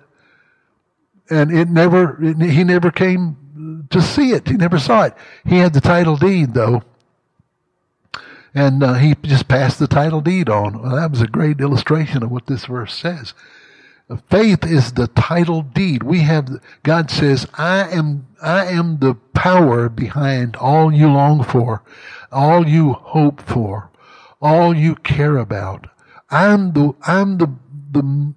And 1.31 1.51
it 1.51 1.69
never, 1.69 2.23
it, 2.23 2.41
he 2.41 2.63
never 2.63 2.91
came 2.91 3.87
to 3.91 4.01
see 4.01 4.33
it. 4.33 4.49
He 4.49 4.57
never 4.57 4.79
saw 4.79 5.05
it. 5.05 5.15
He 5.45 5.59
had 5.59 5.73
the 5.73 5.81
title 5.81 6.17
deed 6.17 6.55
though 6.55 6.83
and 8.57 8.83
uh, 8.83 8.95
he 8.95 9.15
just 9.23 9.49
passed 9.49 9.79
the 9.79 9.87
title 9.87 10.23
deed 10.23 10.49
on. 10.49 10.83
Well, 10.83 10.97
that 10.97 11.11
was 11.11 11.21
a 11.21 11.27
great 11.27 11.61
illustration 11.61 12.23
of 12.23 12.31
what 12.31 12.47
this 12.47 12.65
verse 12.65 12.95
says. 12.95 13.35
Faith 14.31 14.65
is 14.65 14.93
the 14.93 15.09
title 15.09 15.61
deed. 15.61 16.03
We 16.03 16.21
have, 16.21 16.49
God 16.83 17.11
says, 17.11 17.47
I 17.55 17.91
am, 17.91 18.27
I 18.41 18.65
am 18.67 19.01
the 19.01 19.15
power 19.35 19.91
behind 19.91 20.57
all 20.57 20.91
you 20.91 21.07
long 21.09 21.45
for, 21.45 21.83
all 22.33 22.67
you 22.67 22.95
hope 22.95 23.43
for, 23.43 23.91
all 24.41 24.75
you 24.75 24.95
care 24.95 25.37
about. 25.37 25.89
I'm 26.31 26.73
the, 26.73 26.95
I'm 27.03 27.37
the, 27.37 27.53
the 27.97 28.35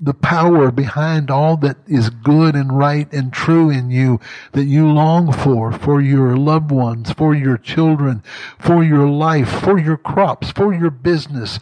the 0.00 0.14
power 0.14 0.72
behind 0.72 1.30
all 1.30 1.56
that 1.56 1.76
is 1.86 2.10
good 2.10 2.56
and 2.56 2.76
right 2.76 3.10
and 3.12 3.32
true 3.32 3.70
in 3.70 3.88
you 3.88 4.18
that 4.50 4.64
you 4.64 4.90
long 4.90 5.32
for, 5.32 5.70
for 5.70 6.00
your 6.00 6.36
loved 6.36 6.72
ones, 6.72 7.12
for 7.12 7.36
your 7.36 7.56
children, 7.56 8.20
for 8.58 8.82
your 8.82 9.08
life, 9.08 9.48
for 9.62 9.78
your 9.78 9.96
crops, 9.96 10.50
for 10.50 10.74
your 10.74 10.90
business, 10.90 11.60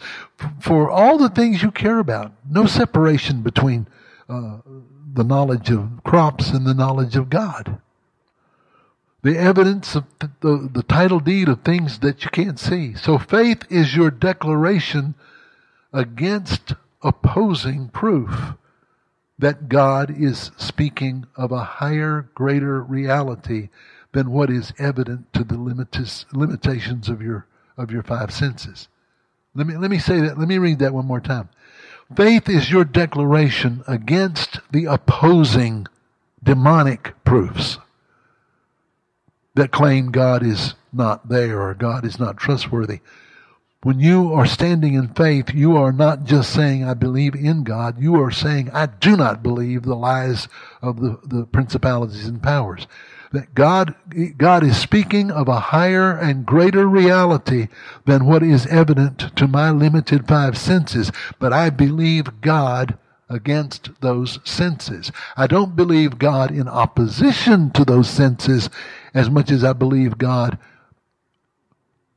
for 0.59 0.89
all 0.89 1.19
the 1.19 1.29
things 1.29 1.61
you 1.61 1.69
care 1.69 1.99
about. 1.99 2.31
No 2.49 2.65
separation 2.65 3.43
between 3.43 3.87
uh, 4.27 4.57
the 5.13 5.23
knowledge 5.23 5.69
of 5.69 6.03
crops 6.03 6.49
and 6.49 6.65
the 6.65 6.73
knowledge 6.73 7.15
of 7.15 7.29
God. 7.29 7.79
The 9.21 9.37
evidence 9.37 9.93
of 9.93 10.05
the, 10.17 10.31
the, 10.39 10.69
the 10.73 10.83
title 10.83 11.19
deed 11.19 11.47
of 11.47 11.61
things 11.61 11.99
that 11.99 12.23
you 12.23 12.31
can't 12.31 12.59
see. 12.59 12.95
So 12.95 13.19
faith 13.19 13.65
is 13.69 13.95
your 13.95 14.09
declaration 14.09 15.13
against 15.93 16.73
opposing 17.03 17.89
proof 17.89 18.53
that 19.39 19.69
God 19.69 20.15
is 20.15 20.51
speaking 20.57 21.25
of 21.35 21.51
a 21.51 21.63
higher, 21.63 22.29
greater 22.35 22.81
reality 22.81 23.69
than 24.13 24.31
what 24.31 24.49
is 24.49 24.73
evident 24.77 25.33
to 25.33 25.43
the 25.43 25.57
limitations 25.57 27.09
of 27.09 27.21
your, 27.21 27.47
of 27.77 27.91
your 27.91 28.03
five 28.03 28.31
senses. 28.31 28.87
Let 29.55 29.67
me, 29.67 29.77
let 29.77 29.89
me 29.89 29.99
say 29.99 30.21
that, 30.21 30.37
let 30.37 30.47
me 30.47 30.57
read 30.57 30.79
that 30.79 30.93
one 30.93 31.05
more 31.05 31.19
time. 31.19 31.49
Faith 32.15 32.49
is 32.49 32.69
your 32.69 32.83
declaration 32.83 33.83
against 33.87 34.59
the 34.71 34.85
opposing 34.85 35.87
demonic 36.43 37.13
proofs 37.23 37.77
that 39.55 39.71
claim 39.71 40.11
God 40.11 40.45
is 40.45 40.75
not 40.93 41.29
there 41.29 41.61
or 41.61 41.73
God 41.73 42.05
is 42.05 42.19
not 42.19 42.37
trustworthy. 42.37 42.99
When 43.83 43.99
you 43.99 44.31
are 44.33 44.45
standing 44.45 44.93
in 44.93 45.07
faith, 45.07 45.55
you 45.55 45.75
are 45.75 45.91
not 45.91 46.23
just 46.23 46.53
saying, 46.53 46.83
I 46.83 46.93
believe 46.93 47.33
in 47.33 47.63
God. 47.63 47.99
You 47.99 48.21
are 48.21 48.29
saying, 48.29 48.69
I 48.69 48.85
do 48.85 49.17
not 49.17 49.41
believe 49.41 49.81
the 49.81 49.95
lies 49.95 50.47
of 50.83 51.01
the, 51.01 51.19
the 51.23 51.47
principalities 51.47 52.27
and 52.27 52.43
powers. 52.43 52.85
That 53.31 53.55
God, 53.55 53.95
God 54.37 54.63
is 54.63 54.77
speaking 54.77 55.31
of 55.31 55.47
a 55.47 55.59
higher 55.59 56.11
and 56.15 56.45
greater 56.45 56.87
reality 56.87 57.69
than 58.05 58.25
what 58.25 58.43
is 58.43 58.67
evident 58.67 59.35
to 59.35 59.47
my 59.47 59.71
limited 59.71 60.27
five 60.27 60.59
senses. 60.59 61.11
But 61.39 61.51
I 61.51 61.71
believe 61.71 62.41
God 62.41 62.99
against 63.29 63.89
those 64.01 64.37
senses. 64.43 65.11
I 65.35 65.47
don't 65.47 65.75
believe 65.75 66.19
God 66.19 66.51
in 66.51 66.67
opposition 66.67 67.71
to 67.71 67.83
those 67.83 68.09
senses 68.09 68.69
as 69.15 69.27
much 69.27 69.49
as 69.49 69.63
I 69.63 69.73
believe 69.73 70.19
God 70.19 70.59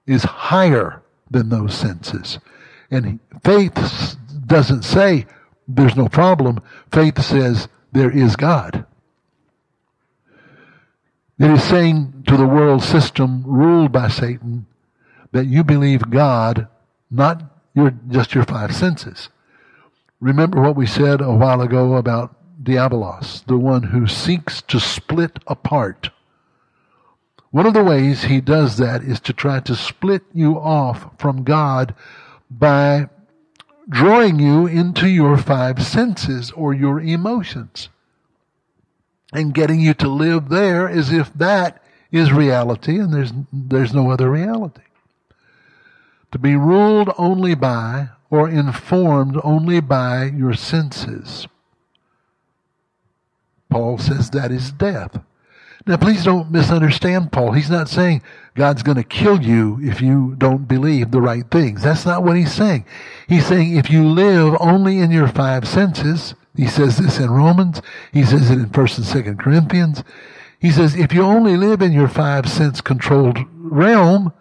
is 0.07 0.25
higher 0.25 1.01
than 1.31 1.49
those 1.49 1.75
senses. 1.75 2.39
And 2.91 3.21
faith 3.43 4.17
doesn't 4.47 4.83
say 4.83 5.27
there's 5.67 5.97
no 5.97 6.09
problem. 6.09 6.63
Faith 6.93 7.23
says 7.23 7.69
there 7.93 8.11
is 8.11 8.37
God. 8.37 8.87
It 11.39 11.51
is 11.51 11.65
saying 11.65 12.25
to 12.29 12.37
the 12.37 12.47
world 12.47 12.83
system 12.83 13.43
ruled 13.45 13.91
by 13.91 14.09
Satan 14.09 14.67
that 15.33 15.47
you 15.47 15.65
believe 15.65 16.11
God, 16.11 16.69
not 17.11 17.43
your, 17.75 17.93
just 18.09 18.35
your 18.35 18.45
five 18.45 18.75
senses. 18.75 19.31
Remember 20.21 20.61
what 20.61 20.77
we 20.77 20.87
said 20.87 21.21
a 21.21 21.33
while 21.33 21.61
ago 21.61 21.95
about 21.95 22.37
Diabolos, 22.63 23.45
the 23.47 23.59
one 23.59 23.83
who 23.83 24.07
seeks 24.07 24.63
to 24.63 24.79
split 24.79 25.41
apart 25.47 26.11
one 27.55 27.67
of 27.67 27.73
the 27.73 27.85
ways 27.85 28.25
he 28.25 28.41
does 28.41 28.79
that 28.79 29.05
is 29.05 29.21
to 29.21 29.33
try 29.33 29.61
to 29.61 29.77
split 29.77 30.23
you 30.33 30.59
off 30.59 31.09
from 31.21 31.45
God 31.45 31.95
by 32.51 33.09
drawing 33.89 34.41
you 34.41 34.67
into 34.67 35.07
your 35.07 35.37
five 35.37 35.81
senses 35.81 36.51
or 36.51 36.75
your 36.75 37.01
emotions 37.01 37.91
and 39.33 39.55
getting 39.55 39.79
you 39.79 39.95
to 39.95 40.09
live 40.09 40.49
there 40.49 40.89
as 40.89 41.13
if 41.13 41.33
that 41.35 41.81
is 42.11 42.33
reality 42.33 42.99
and 42.99 43.15
there's, 43.15 43.31
there's 43.53 43.95
no 43.95 44.11
other 44.11 44.29
reality. 44.29 44.83
To 46.33 46.41
be 46.41 46.57
ruled 46.57 47.11
only 47.17 47.55
by 47.55 48.09
or 48.31 48.51
informed 48.51 49.41
only 49.45 49.79
by 49.79 50.25
your 50.25 50.55
senses. 50.55 51.47
Paul 53.71 53.99
says 53.99 54.31
that 54.31 54.51
is 54.51 54.73
death. 54.73 55.21
Now, 55.87 55.99
please 55.99 56.25
don't 56.25 56.51
misunderstand 56.51 57.31
Paul. 57.31 57.53
He's 57.53 57.69
not 57.69 57.91
saying 57.91 58.23
God's 58.55 58.83
going 58.83 58.97
to 58.97 59.05
kill 59.05 59.43
you 59.43 59.79
if 59.83 60.01
you 60.01 60.35
don't 60.39 60.67
believe 60.67 61.11
the 61.11 61.21
right 61.21 61.45
things. 61.51 61.83
That's 61.83 62.07
not 62.07 62.23
what 62.23 62.37
he's 62.37 62.55
saying. 62.55 62.87
He's 63.29 63.47
saying 63.47 63.77
if 63.77 63.91
you 63.91 64.05
live 64.05 64.57
only 64.61 64.99
in 64.99 65.11
your 65.11 65.29
five 65.29 65.69
senses, 65.69 66.35
He 66.57 66.69
says 66.69 66.97
this 66.97 67.19
in 67.19 67.31
Romans. 67.31 67.83
He 68.13 68.25
says 68.25 68.51
it 68.51 68.59
in 68.59 68.71
1st 68.71 69.15
and 69.15 69.27
2nd 69.27 69.39
Corinthians. 69.39 70.03
He 70.59 70.71
says, 70.71 70.97
if 70.97 71.13
you 71.13 71.21
only 71.21 71.59
live 71.59 71.83
in 71.83 71.93
your 71.93 72.09
five 72.09 72.49
sense 72.49 72.81
controlled 72.81 73.39
realm, 73.53 74.33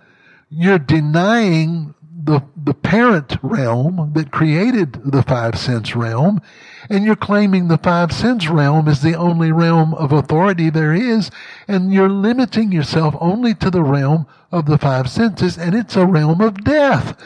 you're 0.49 0.79
denying 0.79 1.93
the, 2.23 2.41
the 2.55 2.73
parent 2.73 3.35
realm 3.41 4.13
that 4.13 4.31
created 4.31 5.11
the 5.11 5.21
five 5.23 5.57
sense 5.59 5.97
realm, 5.97 6.41
and 6.89 7.03
you're 7.03 7.15
claiming 7.15 7.67
the 7.67 7.77
five 7.77 8.11
sense 8.11 8.47
realm 8.47 8.87
is 8.87 9.01
the 9.01 9.15
only 9.15 9.51
realm 9.51 9.93
of 9.95 10.11
authority 10.11 10.69
there 10.69 10.93
is, 10.93 11.31
and 11.67 11.93
you're 11.93 12.09
limiting 12.09 12.71
yourself 12.71 13.15
only 13.19 13.53
to 13.55 13.69
the 13.69 13.83
realm 13.83 14.27
of 14.51 14.65
the 14.65 14.77
five 14.77 15.09
senses, 15.09 15.57
and 15.57 15.75
it's 15.75 15.95
a 15.95 16.05
realm 16.05 16.41
of 16.41 16.63
death. 16.63 17.17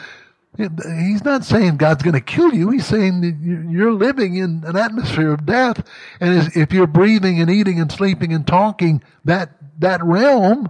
He's 0.56 1.24
not 1.24 1.44
saying 1.44 1.76
God's 1.76 2.02
going 2.02 2.14
to 2.14 2.20
kill 2.20 2.52
you. 2.52 2.70
He's 2.70 2.86
saying 2.86 3.20
that 3.20 3.36
you're 3.70 3.92
living 3.92 4.34
in 4.34 4.64
an 4.66 4.76
atmosphere 4.76 5.32
of 5.32 5.46
death. 5.46 5.86
And 6.20 6.50
if 6.56 6.72
you're 6.72 6.88
breathing 6.88 7.40
and 7.40 7.48
eating 7.48 7.80
and 7.80 7.92
sleeping 7.92 8.32
and 8.32 8.44
talking, 8.44 9.00
that, 9.24 9.52
that 9.78 10.02
realm, 10.02 10.68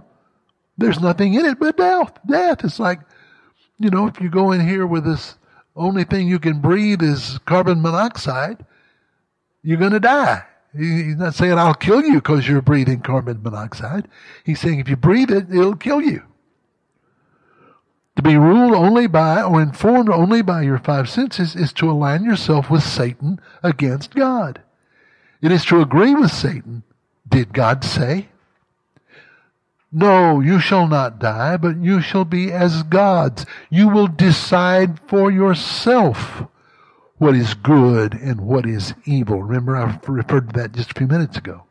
there's 0.77 0.99
nothing 0.99 1.33
in 1.33 1.45
it 1.45 1.59
but 1.59 1.77
death. 1.77 2.11
Death. 2.27 2.63
It's 2.63 2.79
like, 2.79 2.99
you 3.79 3.89
know, 3.89 4.05
if 4.05 4.21
you 4.21 4.29
go 4.29 4.51
in 4.51 4.67
here 4.67 4.85
with 4.85 5.05
this, 5.05 5.35
only 5.75 6.03
thing 6.03 6.27
you 6.27 6.39
can 6.39 6.59
breathe 6.59 7.01
is 7.01 7.39
carbon 7.45 7.81
monoxide, 7.81 8.63
you're 9.63 9.77
going 9.77 9.91
to 9.91 9.99
die. 9.99 10.43
He's 10.75 11.15
not 11.15 11.33
saying 11.33 11.57
I'll 11.57 11.73
kill 11.73 12.03
you 12.03 12.15
because 12.15 12.47
you're 12.47 12.61
breathing 12.61 13.01
carbon 13.01 13.41
monoxide. 13.41 14.07
He's 14.43 14.59
saying 14.59 14.79
if 14.79 14.87
you 14.87 14.95
breathe 14.95 15.31
it, 15.31 15.49
it'll 15.49 15.75
kill 15.75 16.01
you. 16.01 16.23
To 18.15 18.21
be 18.21 18.37
ruled 18.37 18.73
only 18.73 19.07
by 19.07 19.41
or 19.41 19.61
informed 19.61 20.09
only 20.09 20.41
by 20.41 20.61
your 20.61 20.77
five 20.77 21.09
senses 21.09 21.55
is 21.55 21.73
to 21.73 21.89
align 21.89 22.23
yourself 22.23 22.69
with 22.69 22.83
Satan 22.83 23.39
against 23.63 24.13
God. 24.13 24.61
It 25.41 25.51
is 25.51 25.63
to 25.65 25.81
agree 25.81 26.13
with 26.13 26.31
Satan. 26.31 26.83
Did 27.27 27.53
God 27.53 27.83
say? 27.83 28.27
No, 29.91 30.39
you 30.39 30.59
shall 30.59 30.87
not 30.87 31.17
die, 31.17 31.57
but 31.57 31.77
you 31.77 32.01
shall 32.01 32.25
be 32.25 32.51
as 32.51 32.83
gods. 32.83 33.45
You 33.69 33.87
will 33.87 34.07
decide 34.07 34.99
for 35.07 35.31
yourself 35.31 36.43
what 37.19 37.35
is 37.35 37.53
good 37.53 38.13
and 38.13 38.41
what 38.41 38.65
is 38.65 38.93
evil. 39.05 39.43
Remember, 39.43 39.75
I 39.75 39.99
referred 40.07 40.49
to 40.49 40.59
that 40.59 40.71
just 40.71 40.91
a 40.91 40.93
few 40.95 41.07
minutes 41.07 41.37
ago. 41.37 41.63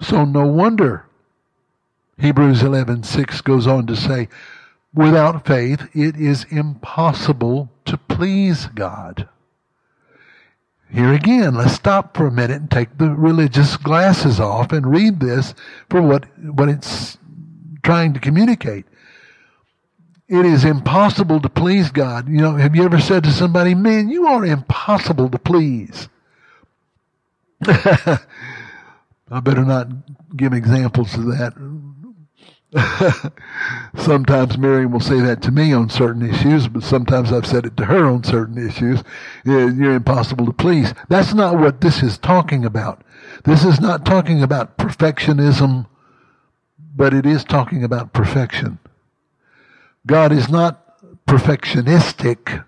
So 0.00 0.24
no 0.24 0.46
wonder 0.46 1.04
Hebrews 2.18 2.62
11:6 2.62 3.42
goes 3.42 3.66
on 3.66 3.86
to 3.86 3.96
say, 3.96 4.28
Without 4.92 5.46
faith, 5.46 5.88
it 5.94 6.16
is 6.16 6.44
impossible 6.50 7.70
to 7.86 7.96
please 7.96 8.66
God. 8.66 9.28
Here 10.92 11.14
again, 11.14 11.54
let's 11.54 11.74
stop 11.74 12.16
for 12.16 12.26
a 12.26 12.32
minute 12.32 12.60
and 12.60 12.70
take 12.70 12.98
the 12.98 13.10
religious 13.10 13.76
glasses 13.76 14.40
off 14.40 14.72
and 14.72 14.86
read 14.86 15.20
this 15.20 15.54
for 15.88 16.02
what, 16.02 16.26
what 16.38 16.68
it's 16.68 17.16
trying 17.82 18.12
to 18.14 18.20
communicate. 18.20 18.84
It 20.30 20.46
is 20.46 20.64
impossible 20.64 21.40
to 21.40 21.48
please 21.48 21.90
God. 21.90 22.28
You 22.28 22.38
know, 22.38 22.54
have 22.54 22.76
you 22.76 22.84
ever 22.84 23.00
said 23.00 23.24
to 23.24 23.32
somebody, 23.32 23.74
man, 23.74 24.08
you 24.08 24.26
are 24.26 24.46
impossible 24.46 25.28
to 25.28 25.38
please? 25.38 26.08
I 27.66 28.18
better 29.42 29.64
not 29.64 29.88
give 30.36 30.52
examples 30.52 31.14
of 31.14 31.26
that 31.26 31.54
sometimes 33.96 34.56
Miriam 34.56 34.92
will 34.92 35.00
say 35.00 35.20
that 35.20 35.42
to 35.42 35.50
me 35.50 35.72
on 35.72 35.88
certain 35.88 36.22
issues, 36.22 36.68
but 36.68 36.84
sometimes 36.84 37.32
I've 37.32 37.46
said 37.46 37.66
it 37.66 37.76
to 37.78 37.84
her 37.86 38.06
on 38.06 38.22
certain 38.22 38.64
issues. 38.64 39.02
You're 39.44 39.94
impossible 39.94 40.46
to 40.46 40.52
please. 40.52 40.94
That's 41.08 41.34
not 41.34 41.58
what 41.58 41.80
this 41.80 42.02
is 42.02 42.16
talking 42.18 42.64
about. 42.64 43.02
This 43.44 43.64
is 43.64 43.80
not 43.80 44.04
talking 44.04 44.42
about 44.42 44.78
perfectionism, 44.78 45.86
but 46.94 47.12
it 47.12 47.26
is 47.26 47.42
talking 47.44 47.82
about 47.82 48.12
perfection. 48.12 48.78
God 50.06 50.32
is 50.32 50.48
not 50.48 50.86
perfectionistic, 51.26 52.64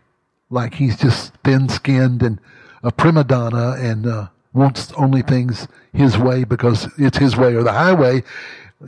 like 0.50 0.74
he's 0.74 0.96
just 0.96 1.34
thin 1.44 1.68
skinned 1.68 2.22
and 2.22 2.38
a 2.82 2.92
prima 2.92 3.24
donna 3.24 3.76
and 3.78 4.06
uh, 4.06 4.28
wants 4.52 4.92
only 4.92 5.22
things 5.22 5.66
his 5.92 6.18
way 6.18 6.44
because 6.44 6.88
it's 6.98 7.18
his 7.18 7.36
way 7.36 7.54
or 7.54 7.62
the 7.62 7.72
highway. 7.72 8.22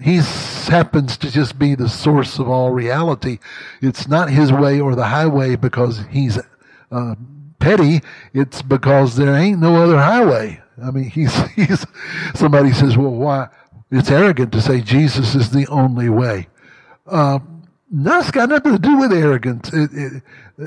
He 0.03 0.16
happens 0.66 1.16
to 1.18 1.30
just 1.30 1.59
be 1.59 1.74
the 1.74 1.88
source 1.88 2.38
of 2.38 2.49
all 2.49 2.70
reality. 2.70 3.38
It's 3.80 4.09
not 4.09 4.30
his 4.30 4.53
way 4.53 4.80
or 4.80 4.95
the 4.95 5.07
highway 5.07 5.57
because 5.57 6.05
he's 6.11 6.38
uh, 6.90 7.14
petty. 7.61 8.01
It's 8.32 8.61
because 8.61 9.16
there 9.16 9.34
ain't 9.34 9.61
no 9.61 9.76
other 9.82 9.99
highway. 9.99 10.61
I 10.82 10.90
mean, 10.90 11.05
he's, 11.11 11.36
he's, 11.53 11.86
somebody 12.34 12.72
says, 12.72 12.97
well, 12.97 13.11
why? 13.11 13.49
It's 13.90 14.11
arrogant 14.11 14.53
to 14.53 14.61
say 14.61 14.80
Jesus 14.80 15.34
is 15.34 15.51
the 15.51 15.66
only 15.68 16.09
way. 16.09 16.49
Uh, 17.07 17.38
that's 18.03 18.30
got 18.30 18.49
nothing 18.49 18.72
to 18.72 18.78
do 18.78 18.99
with 18.99 19.12
arrogance. 19.12 19.72
It, 19.72 19.90
it, 19.92 20.22
uh, 20.59 20.64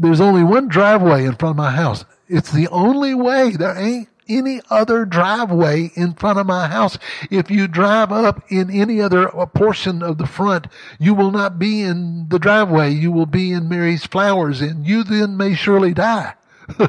there's 0.00 0.20
only 0.20 0.42
one 0.42 0.68
driveway 0.68 1.24
in 1.24 1.34
front 1.36 1.52
of 1.52 1.56
my 1.56 1.70
house. 1.70 2.04
It's 2.28 2.52
the 2.52 2.68
only 2.68 3.14
way. 3.14 3.52
There 3.52 3.76
ain't 3.76 4.08
any 4.28 4.60
other 4.70 5.04
driveway 5.04 5.90
in 5.94 6.12
front 6.14 6.38
of 6.38 6.46
my 6.46 6.68
house. 6.68 6.98
If 7.30 7.50
you 7.50 7.66
drive 7.66 8.12
up 8.12 8.44
in 8.50 8.70
any 8.70 9.00
other 9.00 9.28
portion 9.54 10.02
of 10.02 10.18
the 10.18 10.26
front, 10.26 10.66
you 10.98 11.14
will 11.14 11.30
not 11.30 11.58
be 11.58 11.80
in 11.80 12.28
the 12.28 12.38
driveway. 12.38 12.90
You 12.92 13.10
will 13.10 13.26
be 13.26 13.52
in 13.52 13.68
Mary's 13.68 14.06
flowers 14.06 14.60
and 14.60 14.86
you 14.86 15.02
then 15.02 15.36
may 15.36 15.54
surely 15.54 15.94
die. 15.94 16.34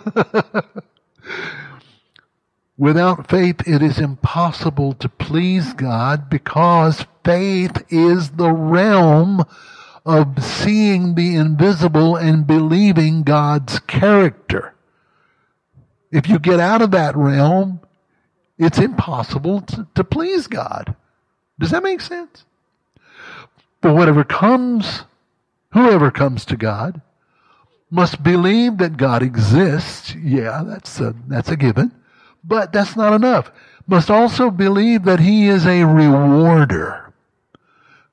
Without 2.77 3.29
faith, 3.29 3.67
it 3.67 3.81
is 3.81 3.99
impossible 3.99 4.93
to 4.93 5.07
please 5.07 5.73
God 5.73 6.29
because 6.29 7.05
faith 7.23 7.83
is 7.89 8.31
the 8.31 8.51
realm 8.51 9.43
of 10.05 10.43
seeing 10.43 11.15
the 11.15 11.35
invisible 11.35 12.15
and 12.15 12.47
believing 12.47 13.23
God's 13.23 13.79
character. 13.79 14.73
If 16.11 16.27
you 16.27 16.39
get 16.39 16.59
out 16.59 16.81
of 16.81 16.91
that 16.91 17.15
realm, 17.15 17.79
it's 18.57 18.79
impossible 18.79 19.61
to, 19.61 19.87
to 19.95 20.03
please 20.03 20.47
God. 20.47 20.95
Does 21.59 21.71
that 21.71 21.83
make 21.83 22.01
sense? 22.01 22.43
For 23.81 23.93
whatever 23.93 24.23
comes, 24.23 25.03
whoever 25.73 26.11
comes 26.11 26.45
to 26.45 26.57
God, 26.57 27.01
must 27.89 28.23
believe 28.23 28.77
that 28.77 28.97
God 28.97 29.21
exists. 29.21 30.15
Yeah, 30.15 30.63
that's 30.65 30.99
a, 30.99 31.15
that's 31.27 31.49
a 31.49 31.57
given. 31.57 31.91
But 32.43 32.73
that's 32.73 32.95
not 32.95 33.13
enough. 33.13 33.51
Must 33.87 34.09
also 34.09 34.49
believe 34.49 35.03
that 35.03 35.19
He 35.19 35.47
is 35.47 35.65
a 35.65 35.83
rewarder. 35.83 37.10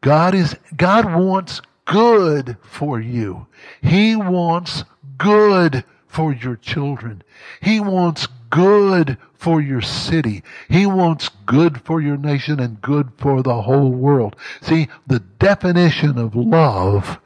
God 0.01 0.34
is, 0.34 0.57
God 0.76 1.14
wants 1.14 1.61
good 1.84 2.57
for 2.62 3.01
you. 3.01 3.46
He 3.82 4.14
wants 4.16 4.84
good 5.16 5.84
for 6.07 6.32
your 6.32 6.57
children. 6.57 7.22
He 7.61 7.80
wants 7.80 8.28
good 8.51 9.18
for 9.34 9.61
your 9.61 9.80
city. 9.80 10.42
He 10.68 10.86
wants 10.86 11.30
good 11.46 11.80
for 11.82 12.01
your 12.01 12.16
nation 12.16 12.61
and 12.61 12.80
good 12.80 13.11
for 13.18 13.42
the 13.42 13.62
whole 13.62 13.90
world. 13.90 14.36
See, 14.61 14.88
the 15.07 15.20
definition 15.38 16.18
of 16.18 16.34
love 16.34 17.18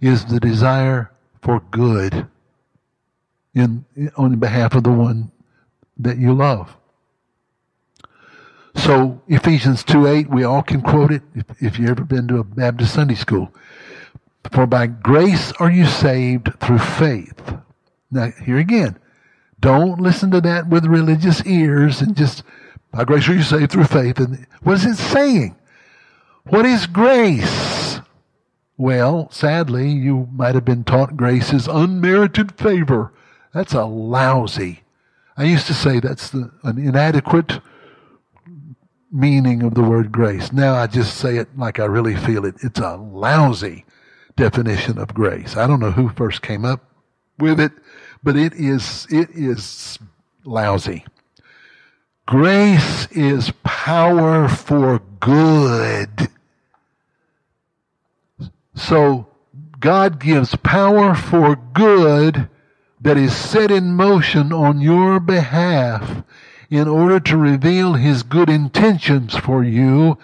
is 0.00 0.24
the 0.24 0.40
desire 0.40 1.10
for 1.40 1.60
good 1.70 2.26
in, 3.54 3.84
on 4.16 4.38
behalf 4.38 4.74
of 4.74 4.84
the 4.84 4.92
one 4.92 5.30
that 5.98 6.18
you 6.18 6.34
love. 6.34 6.76
So 8.74 9.20
Ephesians 9.28 9.84
2 9.84 10.06
8, 10.06 10.30
we 10.30 10.44
all 10.44 10.62
can 10.62 10.80
quote 10.82 11.12
it 11.12 11.22
if, 11.34 11.62
if 11.62 11.78
you've 11.78 11.90
ever 11.90 12.04
been 12.04 12.28
to 12.28 12.38
a 12.38 12.44
Baptist 12.44 12.94
Sunday 12.94 13.14
school. 13.14 13.52
For 14.50 14.66
by 14.66 14.86
grace 14.86 15.52
are 15.60 15.70
you 15.70 15.86
saved 15.86 16.58
through 16.60 16.78
faith. 16.78 17.56
Now, 18.10 18.32
here 18.44 18.58
again, 18.58 18.98
don't 19.60 20.00
listen 20.00 20.30
to 20.32 20.40
that 20.40 20.68
with 20.68 20.84
religious 20.84 21.44
ears 21.46 22.00
and 22.00 22.16
just, 22.16 22.42
by 22.90 23.04
grace 23.04 23.28
are 23.28 23.34
you 23.34 23.42
saved 23.42 23.72
through 23.72 23.84
faith. 23.84 24.18
And 24.18 24.46
what 24.62 24.74
is 24.74 24.86
it 24.86 24.96
saying? 24.96 25.56
What 26.44 26.66
is 26.66 26.86
grace? 26.86 28.00
Well, 28.76 29.30
sadly, 29.30 29.90
you 29.90 30.28
might 30.32 30.56
have 30.56 30.64
been 30.64 30.82
taught 30.82 31.16
grace 31.16 31.52
is 31.52 31.68
unmerited 31.68 32.58
favor. 32.58 33.12
That's 33.54 33.74
a 33.74 33.84
lousy. 33.84 34.82
I 35.36 35.44
used 35.44 35.66
to 35.68 35.74
say 35.74 36.00
that's 36.00 36.30
the, 36.30 36.50
an 36.64 36.78
inadequate 36.78 37.60
meaning 39.12 39.62
of 39.62 39.74
the 39.74 39.82
word 39.82 40.10
grace. 40.10 40.52
Now 40.52 40.74
I 40.74 40.86
just 40.86 41.18
say 41.18 41.36
it 41.36 41.56
like 41.56 41.78
I 41.78 41.84
really 41.84 42.16
feel 42.16 42.44
it. 42.46 42.56
It's 42.62 42.80
a 42.80 42.96
lousy 42.96 43.84
definition 44.36 44.98
of 44.98 45.12
grace. 45.14 45.56
I 45.56 45.66
don't 45.66 45.80
know 45.80 45.90
who 45.90 46.08
first 46.08 46.42
came 46.42 46.64
up 46.64 46.82
with 47.38 47.60
it, 47.60 47.72
but 48.22 48.36
it 48.36 48.54
is, 48.54 49.06
it 49.10 49.28
is 49.30 49.98
lousy. 50.44 51.04
Grace 52.26 53.06
is 53.10 53.52
power 53.62 54.48
for 54.48 55.00
good. 55.20 56.28
So 58.74 59.28
God 59.78 60.18
gives 60.20 60.54
power 60.56 61.14
for 61.14 61.56
good 61.56 62.48
that 63.00 63.16
is 63.16 63.36
set 63.36 63.70
in 63.70 63.92
motion 63.92 64.52
on 64.52 64.80
your 64.80 65.18
behalf 65.20 66.22
in 66.72 66.88
order 66.88 67.20
to 67.20 67.36
reveal 67.36 67.92
His 67.92 68.22
good 68.22 68.48
intentions 68.48 69.36
for 69.36 69.62
you. 69.62 70.16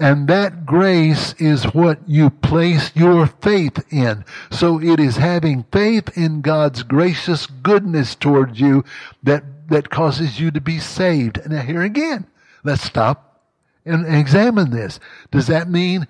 And 0.00 0.26
that 0.26 0.66
grace 0.66 1.32
is 1.38 1.72
what 1.72 2.00
you 2.08 2.28
place 2.28 2.90
your 2.96 3.28
faith 3.28 3.84
in. 3.92 4.24
So 4.50 4.82
it 4.82 4.98
is 4.98 5.16
having 5.16 5.62
faith 5.70 6.18
in 6.18 6.40
God's 6.40 6.82
gracious 6.82 7.46
goodness 7.46 8.16
towards 8.16 8.58
you 8.58 8.84
that, 9.22 9.44
that 9.70 9.88
causes 9.88 10.40
you 10.40 10.50
to 10.50 10.60
be 10.60 10.80
saved. 10.80 11.38
Now 11.48 11.62
here 11.62 11.82
again, 11.82 12.26
let's 12.64 12.82
stop 12.82 13.40
and 13.84 14.04
examine 14.12 14.70
this. 14.70 14.98
Does 15.30 15.46
that 15.46 15.70
mean, 15.70 16.08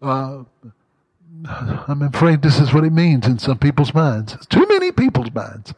uh, 0.00 0.44
I'm 1.46 2.02
afraid 2.02 2.40
this 2.40 2.58
is 2.58 2.72
what 2.72 2.84
it 2.84 2.92
means 2.92 3.26
in 3.26 3.38
some 3.38 3.58
people's 3.58 3.92
minds. 3.92 4.46
Too 4.46 4.66
many 4.66 4.92
people's 4.92 5.32
minds. 5.32 5.74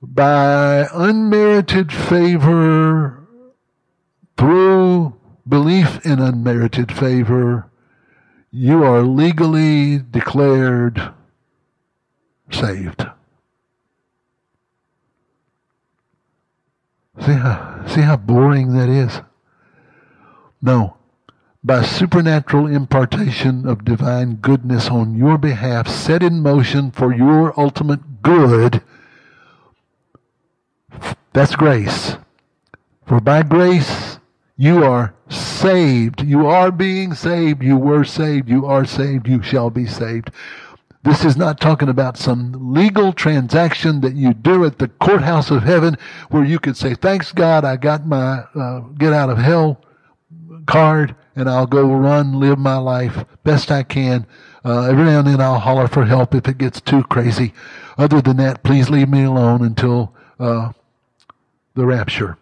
By 0.00 0.88
unmerited 0.92 1.92
favor 1.92 3.26
through 4.36 5.14
belief 5.46 6.04
in 6.06 6.20
unmerited 6.20 6.92
favor, 6.92 7.70
you 8.50 8.84
are 8.84 9.02
legally 9.02 9.98
declared 9.98 11.12
saved. 12.50 13.06
See 17.20 17.32
how, 17.32 17.84
see 17.86 18.02
how 18.02 18.16
boring 18.16 18.74
that 18.74 18.88
is? 18.88 19.20
No 20.62 20.98
by 21.62 21.82
supernatural 21.82 22.66
impartation 22.66 23.68
of 23.68 23.84
divine 23.84 24.36
goodness 24.36 24.88
on 24.88 25.14
your 25.14 25.36
behalf, 25.36 25.88
set 25.88 26.22
in 26.22 26.40
motion 26.40 26.90
for 26.90 27.14
your 27.14 27.58
ultimate 27.60 28.22
good. 28.22 28.82
That's 31.38 31.54
grace. 31.54 32.16
For 33.06 33.20
by 33.20 33.44
grace 33.44 34.18
you 34.56 34.82
are 34.82 35.14
saved. 35.28 36.20
You 36.24 36.48
are 36.48 36.72
being 36.72 37.14
saved. 37.14 37.62
You 37.62 37.76
were 37.76 38.02
saved. 38.02 38.48
You 38.48 38.66
are 38.66 38.84
saved. 38.84 39.28
You 39.28 39.40
shall 39.40 39.70
be 39.70 39.86
saved. 39.86 40.32
This 41.04 41.24
is 41.24 41.36
not 41.36 41.60
talking 41.60 41.88
about 41.88 42.16
some 42.16 42.74
legal 42.74 43.12
transaction 43.12 44.00
that 44.00 44.16
you 44.16 44.34
do 44.34 44.64
at 44.64 44.78
the 44.78 44.88
courthouse 44.88 45.52
of 45.52 45.62
heaven 45.62 45.96
where 46.30 46.44
you 46.44 46.58
could 46.58 46.76
say, 46.76 46.94
thanks 46.94 47.30
God, 47.30 47.64
I 47.64 47.76
got 47.76 48.04
my 48.04 48.42
uh, 48.56 48.80
get 48.98 49.12
out 49.12 49.30
of 49.30 49.38
hell 49.38 49.80
card 50.66 51.14
and 51.36 51.48
I'll 51.48 51.68
go 51.68 51.84
run, 51.84 52.40
live 52.40 52.58
my 52.58 52.78
life 52.78 53.24
best 53.44 53.70
I 53.70 53.84
can. 53.84 54.26
Uh, 54.64 54.88
every 54.88 55.04
now 55.04 55.20
and 55.20 55.28
then 55.28 55.40
I'll 55.40 55.60
holler 55.60 55.86
for 55.86 56.04
help 56.04 56.34
if 56.34 56.48
it 56.48 56.58
gets 56.58 56.80
too 56.80 57.04
crazy. 57.04 57.54
Other 57.96 58.20
than 58.20 58.38
that, 58.38 58.64
please 58.64 58.90
leave 58.90 59.08
me 59.08 59.22
alone 59.22 59.64
until 59.64 60.12
uh, 60.40 60.72
the 61.74 61.86
rapture. 61.86 62.38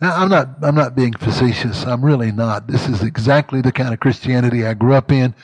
Now, 0.00 0.14
I'm 0.14 0.28
not. 0.28 0.50
I'm 0.62 0.76
not 0.76 0.94
being 0.94 1.12
facetious. 1.12 1.84
I'm 1.84 2.04
really 2.04 2.30
not. 2.30 2.68
This 2.68 2.88
is 2.88 3.02
exactly 3.02 3.60
the 3.60 3.72
kind 3.72 3.92
of 3.92 3.98
Christianity 4.00 4.64
I 4.64 4.74
grew 4.74 4.94
up 4.94 5.10
in. 5.10 5.34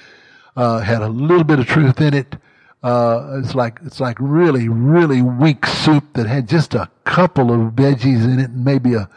Uh, 0.57 0.79
had 0.79 1.03
a 1.03 1.09
little 1.09 1.43
bit 1.43 1.59
of 1.59 1.67
truth 1.67 2.01
in 2.01 2.15
it. 2.15 2.37
Uh, 2.85 3.41
it's 3.43 3.55
like 3.55 3.81
it's 3.85 3.99
like 3.99 4.17
really, 4.21 4.69
really 4.69 5.23
weak 5.23 5.67
soup 5.67 6.05
that 6.13 6.27
had 6.27 6.49
just 6.49 6.75
a 6.75 6.89
couple 7.05 7.51
of 7.51 7.73
veggies 7.73 8.25
in 8.25 8.39
it 8.39 8.51
and 8.51 8.65
maybe 8.65 8.95
a, 8.95 9.09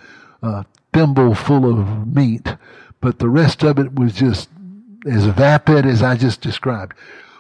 a 0.42 0.66
thimble 0.94 1.36
full 1.36 1.70
of 1.70 2.08
meat, 2.08 2.56
but 3.02 3.20
the 3.20 3.30
rest 3.30 3.64
of 3.64 3.78
it 3.78 3.94
was 3.94 4.14
just 4.14 4.50
as 5.06 5.26
vapid 5.26 5.86
as 5.86 6.02
I 6.02 6.16
just 6.16 6.42
described. 6.42 6.94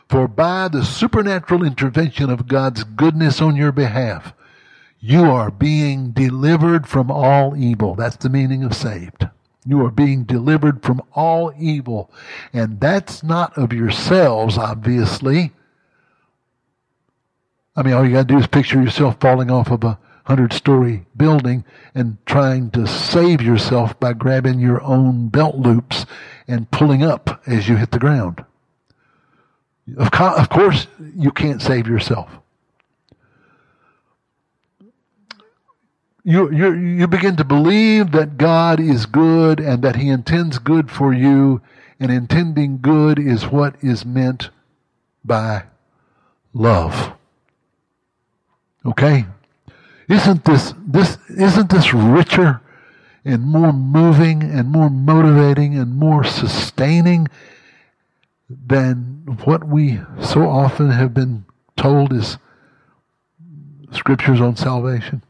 For 0.09 0.27
by 0.27 0.67
the 0.67 0.85
supernatural 0.85 1.63
intervention 1.63 2.29
of 2.29 2.47
God's 2.47 2.83
goodness 2.83 3.41
on 3.41 3.55
your 3.55 3.71
behalf, 3.71 4.33
you 4.99 5.25
are 5.25 5.51
being 5.51 6.11
delivered 6.11 6.87
from 6.87 7.11
all 7.11 7.55
evil. 7.55 7.95
That's 7.95 8.17
the 8.17 8.29
meaning 8.29 8.63
of 8.63 8.73
saved. 8.73 9.27
You 9.65 9.85
are 9.85 9.91
being 9.91 10.23
delivered 10.23 10.81
from 10.81 11.01
all 11.13 11.53
evil. 11.57 12.11
And 12.53 12.79
that's 12.79 13.23
not 13.23 13.57
of 13.57 13.73
yourselves, 13.73 14.57
obviously. 14.57 15.51
I 17.75 17.83
mean, 17.83 17.93
all 17.93 18.05
you 18.05 18.13
gotta 18.13 18.23
do 18.25 18.39
is 18.39 18.47
picture 18.47 18.81
yourself 18.81 19.17
falling 19.19 19.51
off 19.51 19.69
of 19.69 19.83
a 19.83 19.99
hundred 20.23 20.51
story 20.51 21.05
building 21.15 21.63
and 21.93 22.17
trying 22.25 22.71
to 22.71 22.87
save 22.87 23.41
yourself 23.41 23.97
by 23.99 24.13
grabbing 24.13 24.59
your 24.59 24.81
own 24.83 25.29
belt 25.29 25.55
loops 25.55 26.05
and 26.47 26.69
pulling 26.71 27.03
up 27.03 27.41
as 27.45 27.69
you 27.69 27.75
hit 27.75 27.91
the 27.91 27.99
ground. 27.99 28.43
Of, 29.97 30.11
co- 30.11 30.35
of 30.35 30.49
course, 30.49 30.87
you 31.15 31.31
can't 31.31 31.61
save 31.61 31.87
yourself. 31.87 32.29
You, 36.27 36.51
you, 36.51 36.73
you 36.73 37.07
begin 37.07 37.37
to 37.37 37.45
believe 37.45 38.11
that 38.11 38.37
God 38.37 38.81
is 38.81 39.05
good 39.05 39.61
and 39.61 39.81
that 39.81 39.95
He 39.95 40.09
intends 40.09 40.59
good 40.59 40.91
for 40.91 41.13
you, 41.13 41.61
and 42.01 42.11
intending 42.11 42.79
good 42.81 43.17
is 43.17 43.45
what 43.45 43.75
is 43.81 44.05
meant 44.05 44.49
by 45.23 45.63
love. 46.51 47.13
Okay? 48.85 49.25
Isn't 50.09 50.43
this, 50.43 50.73
this, 50.85 51.17
isn't 51.29 51.69
this 51.69 51.93
richer 51.93 52.59
and 53.23 53.43
more 53.43 53.71
moving 53.71 54.43
and 54.43 54.69
more 54.69 54.89
motivating 54.89 55.79
and 55.79 55.95
more 55.95 56.25
sustaining 56.25 57.29
than 58.49 59.39
what 59.45 59.65
we 59.65 60.01
so 60.21 60.41
often 60.41 60.91
have 60.91 61.13
been 61.13 61.45
told 61.77 62.11
is 62.11 62.37
scriptures 63.93 64.41
on 64.41 64.57
salvation? 64.57 65.21